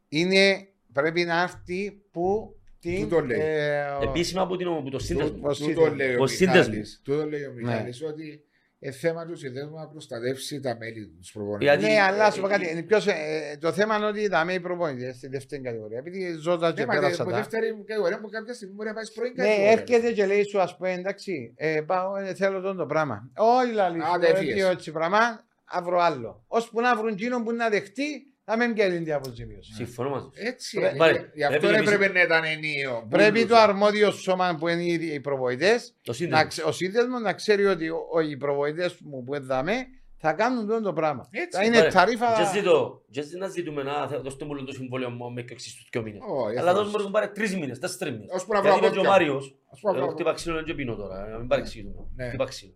[0.10, 3.02] Είναι, πρέπει να έρθει που την...
[3.02, 5.36] Πού το λέει; ε, ο- Επίσημα από την- από το σύνδεσμο.
[5.36, 5.96] ο Τούτο σύνδεσμος.
[5.96, 6.68] λέει ο Ο σύνδεσμος.
[6.68, 7.02] Μιχάλης.
[7.04, 7.62] Τούτο λέει ο Ναι.
[7.62, 8.44] Μιχάλης ότι
[8.80, 11.68] ε, θέμα του συνδέσμου να προστατεύσει τα μέλη του τους προπονητές.
[11.78, 12.72] Γιατί- Ναι, αλλά σου πω ε, κάτι.
[12.72, 13.14] είναι ποιος, ε,
[13.60, 15.98] το θέμα είναι ότι τα μέοι προπονητές στη δεύτερη κατηγορία.
[15.98, 17.38] Επειδή ζώτας και Ναι, μα πέρασα από τα.
[17.38, 19.72] δεύτερη κατηγορία μου κάποια στιγμή μπορεί να πάει στην πρώτη Ναι, κατηγορία.
[19.72, 23.32] έρχεται και λέει σου, ας πούμε, εντάξει, ε, πάω, ε, θέλω τον το πράγμα.
[23.36, 24.54] Όχι, λαλή, Α, σου, δεν ε, φύγες.
[24.56, 26.44] τι έτσι πράγμα, αύριο άλλο.
[26.48, 29.74] Ώσπου να βρουν εκείνον που να δεχτεί, να μην πιέλει την αποζημίωση.
[29.74, 30.32] Συμφωνώ μαζί σου.
[30.36, 30.98] Έτσι, Πρέ- είναι.
[31.00, 33.06] Πάρε, γι' αυτό πρέπει δεν εμείς- πρέπει να ήταν ενίο.
[33.10, 33.64] Πρέπει το Μπούλουσα.
[33.64, 36.48] αρμόδιο σώμα που είναι οι οι προβοητές, Το να σύνδεσμο.
[36.48, 39.74] ξε- ο σύνδεσμος να ξέρει ότι ο- ο- οι προβοητές μου που έδαμε
[40.22, 41.28] θα κάνουν αυτό το πράγμα.
[41.32, 42.34] Έτσι, Θα είναι Πάρε, ταρίφα...
[42.52, 45.70] Και ζητώ, και ζητώ να ζητούμε να θε- δώσουμε μόνο το συμβόλαιο μου με έξι
[45.70, 46.22] στους δυο μήνες.
[46.28, 46.84] Όχι, Αλλά αυτό.
[46.84, 48.30] δώσουμε να πάρεις τρεις μήνες, τέσσερις μήνες.
[48.34, 49.08] Ώσπου να Γιατί βρω είπε και ο vodka.
[49.12, 52.06] Μάριος, Ας πω εγώ απλά- χτύπα ξύλο και πίνω τώρα, να μην παρεξηγούμε.
[52.16, 52.28] Ναι.
[52.28, 52.74] Χτύπα ξύλο.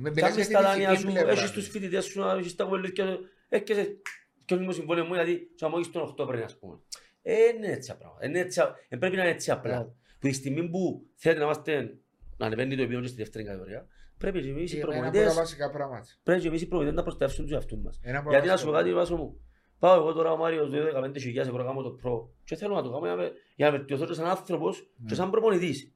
[0.00, 1.30] Με μιλάς Κάνεις για τα την δάνεια ηθική σου, πλευρά.
[1.32, 3.96] έχεις τους φοιτητές σου, έχεις τα κολλήρια, έρχεσαι
[4.44, 6.78] και όχι μου συμβόλαιο μου, γιατί σου αμόγεις τον Οκτώβριο, ας πούμε.
[7.22, 8.08] Ε, είναι έτσι απλά.
[8.24, 9.78] Είναι έτσι, α- ε, πρέπει να είναι έτσι απλά.
[9.78, 9.84] Ναι.
[9.84, 9.92] Που
[10.28, 11.98] τη στιγμή που θέλετε να είμαστε,
[12.36, 13.86] να ανεβαίνει το επίπεδο και στη δεύτερη κατηγορία,
[14.18, 16.06] πρέπει και εμείς οι Είναι ένα από τα προπονητές, βασικά πράγματα.
[16.22, 18.00] πρέπει και εμείς οι προπονητές να προστατεύσουν τους εαυτούς μας.
[18.02, 19.40] Ένα από τα Γιατί να βασικά σου πω κάτι, Βάσο μου.
[19.78, 22.90] Πάω εγώ τώρα ο Μάριος, δίνω 15.000 ευρώ κάνω το προ και θέλω να το
[22.90, 25.92] κάνω για να με- για να βελτιωθώ και σαν άνθρωπος και σαν προπονητής.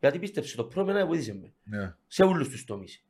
[0.00, 1.94] Γιατί πίστεψε, το προ εμένα βοήθησε με Ναι.
[2.06, 3.04] σε όλους τους τομείς.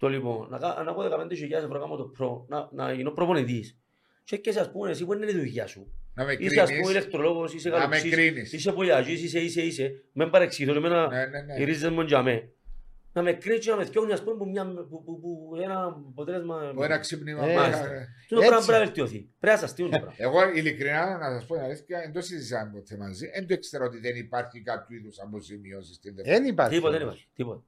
[0.00, 3.78] Το λοιπόν, να, κα- να έχω 15.000 ευρώ κάνω το προ, να, να γίνω προπονητής.
[4.24, 5.92] Και και ας πούμε εσύ που είναι η δουλειά σου.
[6.14, 6.90] Να με Είσαι ας πούμε κρίνεις.
[6.90, 8.52] ηλεκτρολόγος, είσαι Να με καλοξής, κρίνεις.
[8.52, 10.02] είσαι πολιαγής, είσαι, είσαι, είσαι.
[10.12, 11.60] Με παρεξηγηθώ, εμένα Ναι, ναι, ναι.
[11.60, 12.48] οι ρίζες μου για μέ.
[13.12, 15.84] Να με κρίνεις και να με θυκιώχνει ας πούμε που, μια, που, που, που ένα
[16.08, 16.72] αποτέλεσμα...
[16.74, 17.46] Που ένα ξύπνημα.
[17.48, 17.88] Ε, μάλιστα.
[18.28, 18.48] Το Έτσι.
[18.48, 19.18] πράγμα πρέπει να βελτιωθεί.
[19.40, 20.14] Πρέπει να σας στείλουν το πράγμα.
[20.18, 23.26] Εγώ ειλικρινά να σας πω την αλήθεια, δεν το συζητάμε ποτέ μαζί.
[23.34, 26.36] Δεν το ήξερα ότι δεν υπάρχει κάποιο είδους αποζημίωση στην δεύτερη.
[26.38, 26.74] Δεν υπάρχει.
[26.74, 27.26] Τίποτα, δεν υπάρχει.
[27.34, 27.62] Τίποτα.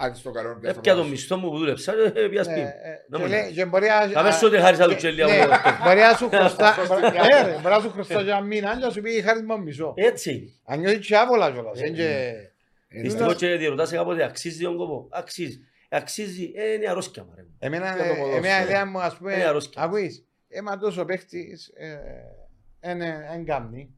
[0.00, 2.60] Αν στο καλό είναι Έπια το μισθό μου που δούλεψα, ε, πια Ναι, σπίτι.
[2.60, 2.70] ε,
[3.08, 3.50] Να και μην λέει- είναι.
[3.50, 5.44] και μπορεί να- Θα πες ότι χάρισα του Ναι, τσελία ναι, μου.
[5.84, 7.00] Μπορεί να σου χρωστά, Σωστά.
[7.00, 9.92] ναι, ρε, μπορεί να σου χρωστά για μήνα και να σου πει χάρη μου μισό.
[9.96, 10.50] Έτσι είναι.
[10.64, 11.80] Αν νιώθεις και άβολα κιόλας.
[11.80, 12.50] Ε, είναι και-
[12.88, 15.08] Δυστυχώς και διερωτάσαι κάποτε αξίζει τον κόπο.
[15.10, 15.58] Αξίζει.
[15.88, 16.52] Αξίζει.
[16.56, 17.32] Ε, είναι αρρώσκια μου.
[17.36, 17.44] ρε.
[17.58, 18.36] Εμένα, Για το ποδόσφαιρο.
[18.36, 19.82] εμένα η ιδέα μου, ας πούμε, Είναι αρρώσκια.
[19.82, 23.90] ακούεις, έμα τόσο παίχτης, ε, είναι εν κάμνη.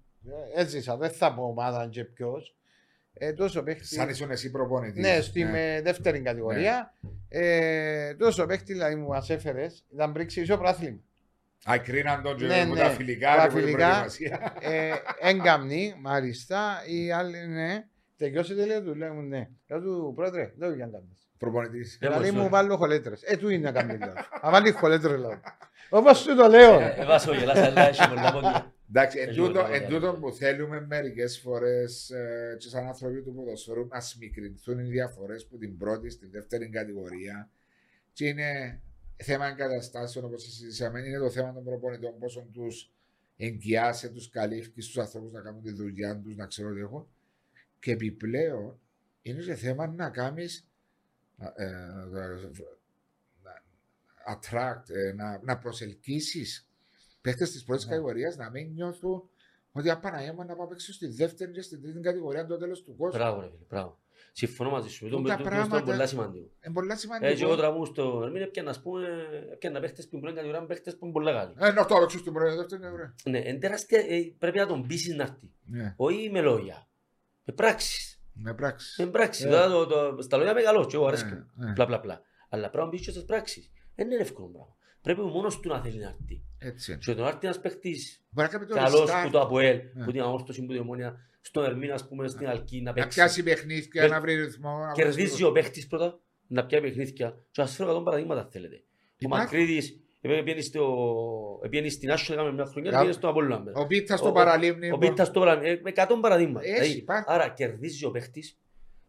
[0.56, 2.54] Ε, Έζησα, δεν θα πω ομάδα και ποιος.
[3.22, 5.02] Ε, τόσο παίχτης, Σαν ήσουν εσύ προπονητής.
[5.02, 5.50] ναι, στη Ναι.
[5.50, 6.94] με δεύτερη κατηγορία.
[7.28, 10.98] Ε, τόσο παίχτης δηλαδή μου μας έφερες, ήταν πριν ξύσω πράθλημα.
[11.70, 12.80] Α, κρίναν τον και Ναι, που ναι.
[12.80, 13.86] τα φιλικά Τα και που την φιλικά.
[13.88, 14.52] προετοιμασία.
[14.60, 14.90] ε,
[15.20, 17.84] έγκαμνη, μάλιστα, οι άλλοι ναι.
[18.16, 19.48] Τελειώσετε λέω του, λέω μου ναι.
[19.68, 21.28] Λέω του πρόεδρε, δεν για να κάνεις.
[21.38, 21.94] Προπονητής.
[21.94, 22.48] Ε, Δηλαδή πώς, μου ε.
[22.48, 23.22] βάλω χολέτρες.
[23.22, 24.12] Ε, του είναι να κάνει λέω.
[24.40, 25.40] Αν βάλει χολέτρες λέω.
[25.88, 26.80] Όπως του το λέω.
[26.80, 28.72] Ε, ε, βάσω γελάς, αλλά έχει πολλά πόδια.
[28.92, 29.98] Εντάξει, εν Έχει τούτο- πολλά εν πόδια.
[30.00, 32.12] τούτο που θέλουμε μερικές φορές
[32.58, 37.50] και σαν άνθρωποι του ποδοσφαίρου να σμικρινθούν οι διαφορές που την πρώτη στη δεύτερη κατηγορία.
[38.12, 38.80] Και είναι
[39.16, 42.92] θέμα εγκαταστάσεων όπως συζητήσαμε, είναι το θέμα των προπονητών, πόσο τους
[43.36, 47.08] εγκυάσαι, τους καλύφει στου ανθρώπους να κάνουν τη δουλειά τους, να ξέρουν τι έχουν.
[47.78, 48.80] Και επιπλέον
[49.22, 50.68] είναι και θέμα να κάνεις
[54.26, 56.69] attract, ε, να, να προσελκύσεις
[57.20, 57.90] παίχτες της πρώτης Ναι.
[57.90, 59.22] κατηγορίας να μην νιώθουν
[59.72, 62.96] ότι απαναγία μου να πάω παίξω στη δεύτερη και στην τρίτη κατηγορία το τέλος του
[62.96, 63.18] κόσμου.
[63.20, 63.98] Μπράβο, ρε φίλε, μπράβο.
[64.32, 65.08] Συμφωνώ μαζί σου.
[65.08, 66.50] Τούτα Το- το- το- πράγματα- Αυτό είναι πολύ σημαντικό.
[66.64, 67.56] Είναι πολύ Έτσι, εγώ σημαντικό.
[67.56, 69.06] τραγούδι στο Ερμήν έπιανα, ας πούμε,
[69.52, 71.52] έπιανα παίχτες που μπορεί να κατηγοράνε παίχτες που είναι πολλά καλοί.
[71.58, 73.14] Ε, να το παίξω στην πρώτη δεύτερη κατηγορία.
[73.24, 75.50] Ναι, είναι τεράστια, ε, πρέπει να τον πείσεις να έρθει.
[75.64, 76.88] Ναι, Όχι με λόγια.
[77.44, 78.14] Με πράξεις.
[78.32, 79.02] με πράξη.
[79.04, 79.44] Με πράξεις.
[79.44, 79.48] Ε.
[79.48, 81.50] Τώρα το- το- Στα λόγια είμαι καλός και εγώ αρέσκει μου.
[81.54, 81.72] Ναι, ναι.
[81.72, 82.22] Πλα, πλα, πλα.
[82.48, 83.70] Αλλά πρέπει να μπεις και στις πράξεις.
[83.94, 84.76] Δεν είναι εύκολο πράγμα.
[85.02, 86.42] Πρέπει μόνος του να θέλει να έρθει.
[86.58, 87.00] Έτσι είναι.
[87.04, 89.80] Και το να έρθει ένας παίχτης Μπορεί να κάνει το καλός restart, που το ΑΠΟΕΛ,
[89.94, 90.04] Ναι.
[90.04, 93.08] που την αμόρφωση, που την ομόνια, στον Ερμήν, ας πούμε, στην Αλκή, να να παίξει.
[93.18, 94.78] πιάσει παιχνίδια, Κερ- να βρει ρυθμό.
[94.78, 97.38] να Κερδίζει βρει- ο παίχτης πρώτα, να πιάει παιχνίδια.
[97.50, 98.74] Και ας φέρω 100 παραδείγματα, θέλετε.
[98.76, 99.44] Ο Υπάρχει.
[99.44, 103.72] Μακρύδης ε, πήγαινε στο- πήγαινε στην Άσο, έκαμε μια χρονιά, Κα- πήγαινε στον Απόλλωνα.
[103.74, 104.90] Ο Πίτας Ο- στο ο- παραλίμνη.
[104.90, 106.66] Ο Πίτας το πράγμα, ε, με 100 παραδείγματα.
[106.66, 107.24] Έτσι, Δηλαδή, υπάρχει.
[107.28, 108.58] Άρα κερδίζει ο παίχτης,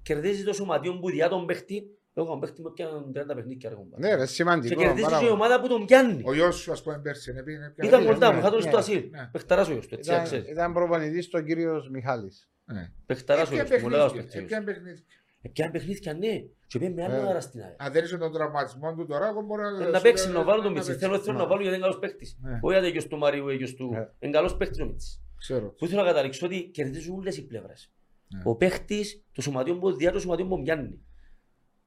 [0.01, 1.83] κερδίζει το σωματιό που διά τον παίχτη.
[2.13, 3.69] Εγώ είχα παίχτη με πιάνουν 30 παιχνίδια.
[3.69, 4.07] ρε κομπάρε.
[4.07, 4.81] Ναι ρε, Και σημαντικό.
[4.81, 5.39] κερδίζει πάρα και η πολύ.
[5.41, 6.21] ομάδα που τον πιάνει.
[6.25, 7.31] Ο γιος σου, ας πούμε, πέρσι.
[7.31, 8.67] είναι, πήγαινε, πιάνε- Ήταν ναι, κοντά μου, ναι, είχα τον ναι.
[8.69, 9.09] στο ασύλ.
[9.09, 9.29] Ναι.
[9.31, 10.49] Παιχταράς ο γιος του, έτσι να Ήταν, ξέρεις.
[10.49, 12.49] ήταν προπονητής ο κύριος Μιχάλης.
[12.65, 12.91] Ναι.
[13.05, 14.57] Παιχταράς ο Έπιανε γιος του, μου λέγα ως παιχνίδια, παίχτης.
[14.57, 15.03] έπιανε παιχνίδια.
[15.41, 16.33] Ε, Πιάνει παιχνίδια, ναι.
[16.67, 17.05] Και πήγαινε με Ε.
[17.17, 17.73] άλλο αέρα στην ΑΕΛ.
[17.77, 20.71] Αν δεν είσαι τον τραυματισμό του τώρα, εγώ μπορώ Ε, Να παίξει, να βάλω τον
[20.71, 20.93] Μίτσι.
[20.93, 21.49] Θέλω θέλω να Ναι.
[21.49, 22.37] βάλω γιατί είναι καλός παίχτης.
[22.41, 22.59] Ναι.
[22.61, 23.89] Όχι γιατί γιος του Μαρίου ή γιος του.
[23.93, 24.07] Ναι.
[24.19, 25.21] Είναι καλός παίχτης ο Μίτσης.
[25.37, 25.67] Ξέρω.
[25.77, 27.91] Που ήθελα να καταλήξω ότι κερδίζουν όλες οι πλευρές.
[28.35, 28.41] Ναι.
[28.45, 30.99] Ο παίχτης, το σωματιό που διά το σωματιό που πιάνει.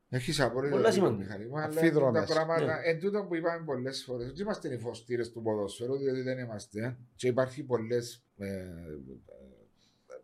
[0.08, 1.24] Έχεις απόλυτο Πολλά δίκιο, σημαντικά.
[1.34, 2.26] Μιχάλη μου, αλλά Αφίδρομες.
[2.28, 2.88] τα πράγματα, Ναι.
[2.88, 6.96] εν τούτο που είπαμε πολλές φορές, δεν είμαστε οι φωστήρες του ποδοσφαίρου, διότι δεν είμαστε.
[7.16, 8.66] Και υπάρχει πολλές ε, ε,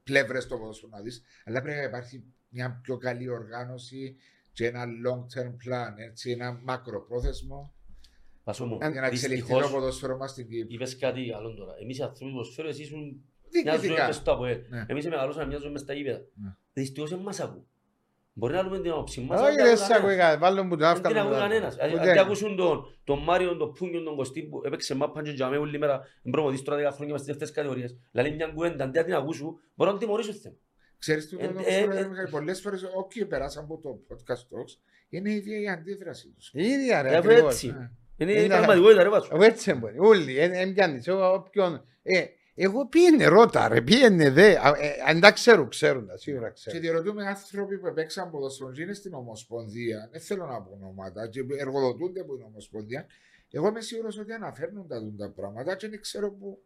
[0.03, 4.17] πλευρές στο ποδοσφαίρο να δεις, αλλά πρέπει να υπάρχει μια πιο καλή οργάνωση
[4.53, 7.75] και ένα long term plan, έτσι, ένα μακροπρόθεσμο
[8.45, 10.67] Πασό μου, για να εξελιχθεί το δυστυχώς ποδοσφαίρο μας στην Κύπρο.
[10.75, 11.73] είπες κάτι άλλο τώρα.
[11.83, 14.07] Εμείς οι άνθρωποι του ποδοσφαίρου, εσείς ήσουν μια ζωή Διοικητικά.
[14.07, 14.61] μες στο ΑΠΟΕΛ.
[14.69, 14.85] Ναι.
[14.89, 16.19] Εμείς μεγαλώσαμε μια ζωή μες στα γήπεδα.
[16.35, 16.55] Ναι.
[16.73, 17.67] Δυστυχώς δεν μας ακούν.
[18.41, 20.27] Μπορεί να λέμε την άποψη μας, Όχι αλλά ρε, δεν σ' ακούει ακούει κανένας.
[20.29, 20.41] κάτι.
[20.41, 21.21] Βάλω μου το Δεν την άφκαλο.
[21.29, 21.79] ακούει κανένας.
[21.79, 22.11] Αν- Ούτε.
[22.11, 25.79] Αντί ακούσουν τον, τον Μάριο, τον Πούνιο, τον Κωστή που έπαιξε μάπαν και τζαμέ όλη
[25.79, 27.97] μέρα, είναι προμοδής τώρα 10 χρόνια μες στις δεύτερες κατηγορίες.
[28.13, 30.55] Δηλαδή μια κουβέντα, αντί να την ακούσουν, μπορούν να τιμωρήσουν θέμα.
[30.99, 34.73] Ξέρεις τι Ε, το ε, ε, Μιχάλη, πολλές φορές όποιοι περάσαν από το podcast talks,
[35.09, 36.51] είναι η ίδια η αντίδραση τους.
[36.55, 37.53] Η ίδια ρε, Ε, αφού ακριβώς.
[37.53, 37.67] έτσι.
[37.67, 37.91] Ναι.
[38.17, 39.29] Είναι Είναι η πραγματικότητα ρε Βάσο.
[39.33, 39.99] Εγώ έτσι μπορεί.
[39.99, 41.07] Όλοι, δεν πιάνεις.
[41.07, 41.85] Εγώ όποιον...
[42.61, 44.53] Ε, εγώ πήγαινε ρώτα ρε, πήγαινε δε.
[44.59, 46.81] Α, ε, Αν τα ξέρουν, ξέρουν τα, σίγουρα Και ξέρουν.
[46.81, 51.41] διερωτούμε άνθρωποι που παίξαν ποδοσφαίρο και είναι στην Ομοσπονδία, δεν θέλω να πω ονόματα, και
[51.59, 53.07] εργοδοτούνται από την Ομοσπονδία.
[53.51, 56.63] Εγώ είμαι σίγουρος ότι αναφέρνουν τα, δουν τα πράγματα και δεν ξέρω πού.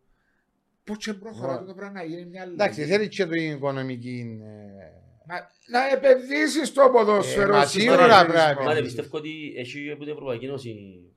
[0.85, 1.67] Πώς και προχωρά Ναι.
[1.67, 2.53] το πράγμα να γίνει μια άλλη.
[2.53, 4.41] Εντάξει, θέλει και το οικονομική...
[4.43, 5.35] ε, Να,
[5.71, 7.55] να επενδύσεις στο ποδόσφαιρο.
[7.55, 8.33] Ε, μα στον σίγουρα παραγωγισμό.
[8.33, 8.95] πρέπει να Μάτε επενδύσεις.
[8.95, 10.71] πιστεύω ότι έχει από την Ευρωπαϊκή Ένωση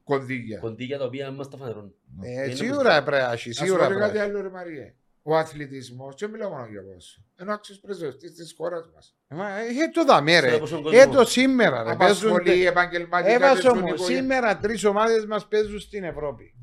[0.08, 0.60] Κονδύλια.
[0.60, 1.94] κοντίκια τα οποία μας τα φανερώνουν.
[2.22, 4.42] ε, Είναι Σίγουρα πρέπει να έχει, Να σου σίγουρα πω και πρέπει κάτι να άλλο,
[4.42, 4.94] ρε Μαρία.
[5.22, 7.22] Ο αθλητισμός, και μιλάω μόνο για πόσο.
[7.36, 9.16] Ενώ άξιο πρεσβευτής της χώρας μας.
[9.30, 9.40] έχει.
[9.42, 10.58] Μα, Ε, το δαμέ Ξέρω ρε.
[10.60, 11.14] πόσον Ε, κόσμο.
[11.14, 11.96] το σήμερα ρε.
[11.96, 12.30] Παίζουν...
[12.30, 13.34] Απασχολεί επαγγελματικά.
[13.34, 14.20] Έβασο παίζουν μου, οικογένειες.
[14.20, 16.54] σήμερα τρεις ομάδες μας παίζουν στην Ευρώπη.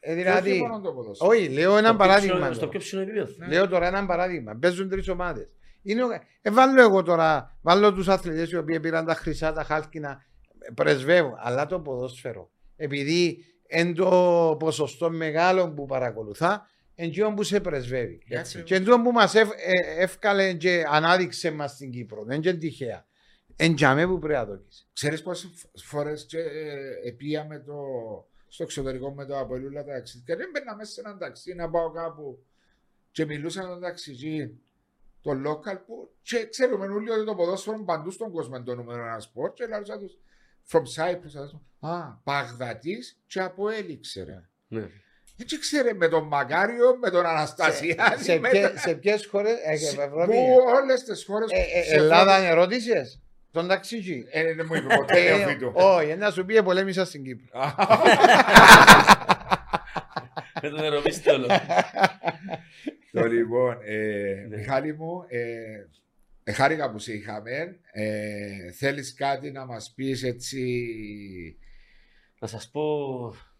[0.00, 1.30] Ε, Και όχι δηλαδή, μόνο το ποδόσφαιρο.
[1.30, 2.34] όχι, λέω ένα Στο πιο παράδειγμα.
[2.36, 2.70] ψηλό- Στο τώρα.
[2.70, 3.32] πιο ψηλό επίπεδο.
[3.36, 3.46] Ναι.
[3.46, 4.54] Λέω τώρα ένα παράδειγμα.
[4.60, 5.48] Παίζουν τρεις ομάδες.
[6.42, 10.22] Ε, βάλω εγώ τώρα, βάλω τους αθλητές οι οποίοι πήραν τα χρυσά, τα χάλκινα, ε,
[10.74, 11.34] πρεσβεύουν.
[11.36, 18.22] Αλλά το ποδόσφαιρο, επειδή εν το ποσοστό μεγάλο που παρακολουθά, εν που σε πρεσβεύει.
[18.28, 18.62] Έτσι.
[18.62, 19.34] Και εν τω που μας
[19.98, 22.24] εύκαλε και ανάδειξε μας στην Κύπρο.
[22.24, 23.06] Δεν είναι τυχαία.
[23.56, 24.88] Εν τζαμέ που πρέπει να το πεις.
[24.92, 27.74] Ξέρεις πόσες φορές και, ε, επήγαμε το,
[28.48, 30.22] στο εξωτερικό με το Απολούλα ταξί.
[30.26, 32.44] Και δεν μπαίνα μέσα σε ένα ταξί να πάω κάπου
[33.10, 34.60] και μιλούσα με τον ταξιτζή
[35.20, 39.02] το local που και ξέρουμε όλοι ότι το ποδόσφαιρο παντού στον κόσμο είναι το νούμερο
[39.02, 40.18] ένας σπορ και λάζα τους
[40.70, 44.48] from Cyprus ας πούμε, α, Παγδατής και από έληξε ρε.
[44.68, 44.86] Ναι.
[45.40, 49.52] Έτσι ξέρε με τον Μακάριο, με τον Αναστασιάδη, σε, με ποιε- τα- σε ποιες χώρες,
[49.64, 53.20] ε, σε- Ευρώπη, που όλες τις χώρες ε, ε, σε Ελλάδα Ευρώπη- ερώτησες,
[53.50, 54.24] τον ταξιτζή.
[54.30, 55.72] Ε, δεν μου είπε ποτέ Ε, νεοφύτου.
[55.74, 57.60] Όχι, να σου πει επολέμησα στην Κύπρο.
[60.62, 61.46] Με τον ερωμίστε όλο.
[63.12, 64.56] Το λοιπόν, ε, Ναι.
[64.56, 65.24] Μιχάλη μου,
[66.44, 67.78] ε, ε, χάρηκα που σε είχαμε.
[67.92, 71.56] Ε, θέλεις κάτι να μας πεις έτσι...
[72.40, 72.82] Να σας πω,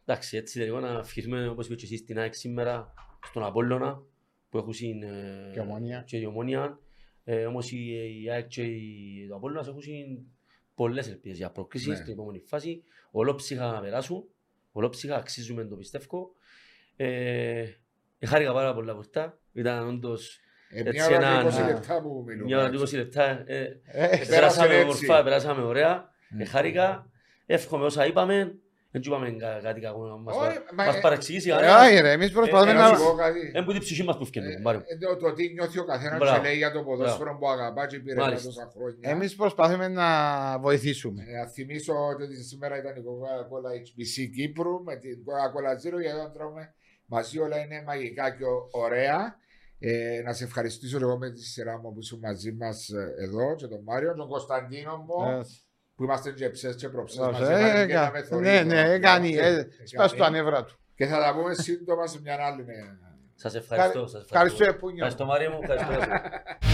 [0.07, 2.95] εντάξει, έτσι λίγο να ευχηθούμε όπως είπες και εσείς την ΑΕΚ σήμερα
[3.27, 4.03] στον Απόλλωνα
[4.51, 6.03] που έχουν συν, ε, Και Ομόνια.
[6.07, 6.79] και η Ομόνια.
[7.25, 7.93] Ε, όμως η,
[8.23, 10.19] η ΑΕΚ και η, το Απόλλωνας έχουν συν
[10.75, 11.95] πολλές ελπίδες για πρόκριση Ναι.
[11.95, 12.83] στην επόμενη φάση.
[13.11, 14.25] Ολόψυχα να περάσουν,
[14.73, 16.35] ολόψυχα αξίζουμε το πιστεύω.
[16.97, 17.65] Ε,
[18.19, 19.39] ε, χάρηκα πάρα πολλά που ήρθα.
[19.53, 20.42] Ήταν όντως Ε, Έτσι
[20.93, 21.67] μια ώρα έναν- και 20 Α.
[21.67, 22.45] λεπτά που μιλούμε.
[22.45, 22.79] μια ώρα έτσι.
[22.79, 23.43] 20 λεπτά.
[23.47, 24.83] Ε, Ε, πέρασε περάσαμε έτσι.
[24.83, 26.11] όμορφα, περάσαμε ωραία.
[26.37, 26.43] Ναι.
[26.43, 27.07] Ε, χάρηκα.
[27.47, 28.55] Εύχομαι όσα είπαμε.
[28.95, 31.87] Δεν είπαμε κα- κάτι κακό να μας, Όχι, μα, μας ε, παρεξηγήσει ε, κανένας.
[31.87, 32.97] όχι, ρε, εμείς προσπαθούμε Ε, να να...
[32.97, 33.51] σου πω κάτι.
[33.55, 34.83] Εν που την ψυχή μας που Ε, φκένουμε, Μάριο.
[34.87, 36.37] ε, το- Το τι νιώθει ο καθένας Μπράβο.
[36.37, 38.47] και λέει για το ποδόσφαιρο που αγαπά και πήρε Μάλιστα.
[38.49, 39.11] τόσα χρόνια.
[39.11, 40.09] Εμείς προσπαθούμε να
[40.59, 41.25] βοηθήσουμε.
[41.29, 46.17] Ε, Να θυμίσω ότι σήμερα ήταν η Coca-Cola HBC Κύπρου με την Coca-Cola Zero γιατί
[46.19, 46.75] όταν τρώμε
[47.07, 49.37] μαζί όλα είναι μαγικά και ω- ωραία.
[49.85, 52.89] Ε, να σε ευχαριστήσω εγώ με τη σειρά μου που ήσουν μαζί μας
[53.19, 55.41] εδώ και τον Μάριο, τον Κωνσταντίνο μου Ε,
[55.95, 57.53] που είμαστε και ψες και προψές ε, μαζί.
[57.53, 59.69] ε, μαζί και έκα- να με θωρείς Ναι, το- ναι, έκανε, ε, Έκανε.
[59.85, 60.77] σπάσει το ανέβρα του.
[60.95, 62.61] Και θα τα πούμε σύντομα σε μια άλλη.
[62.63, 62.85] ε,
[63.35, 64.07] Σας ευχαριστώ.
[64.07, 64.95] σας Ευχαριστώ, Επούνιο.
[65.07, 65.89] Ευχαριστώ Μάριο μου, ευχαριστώ.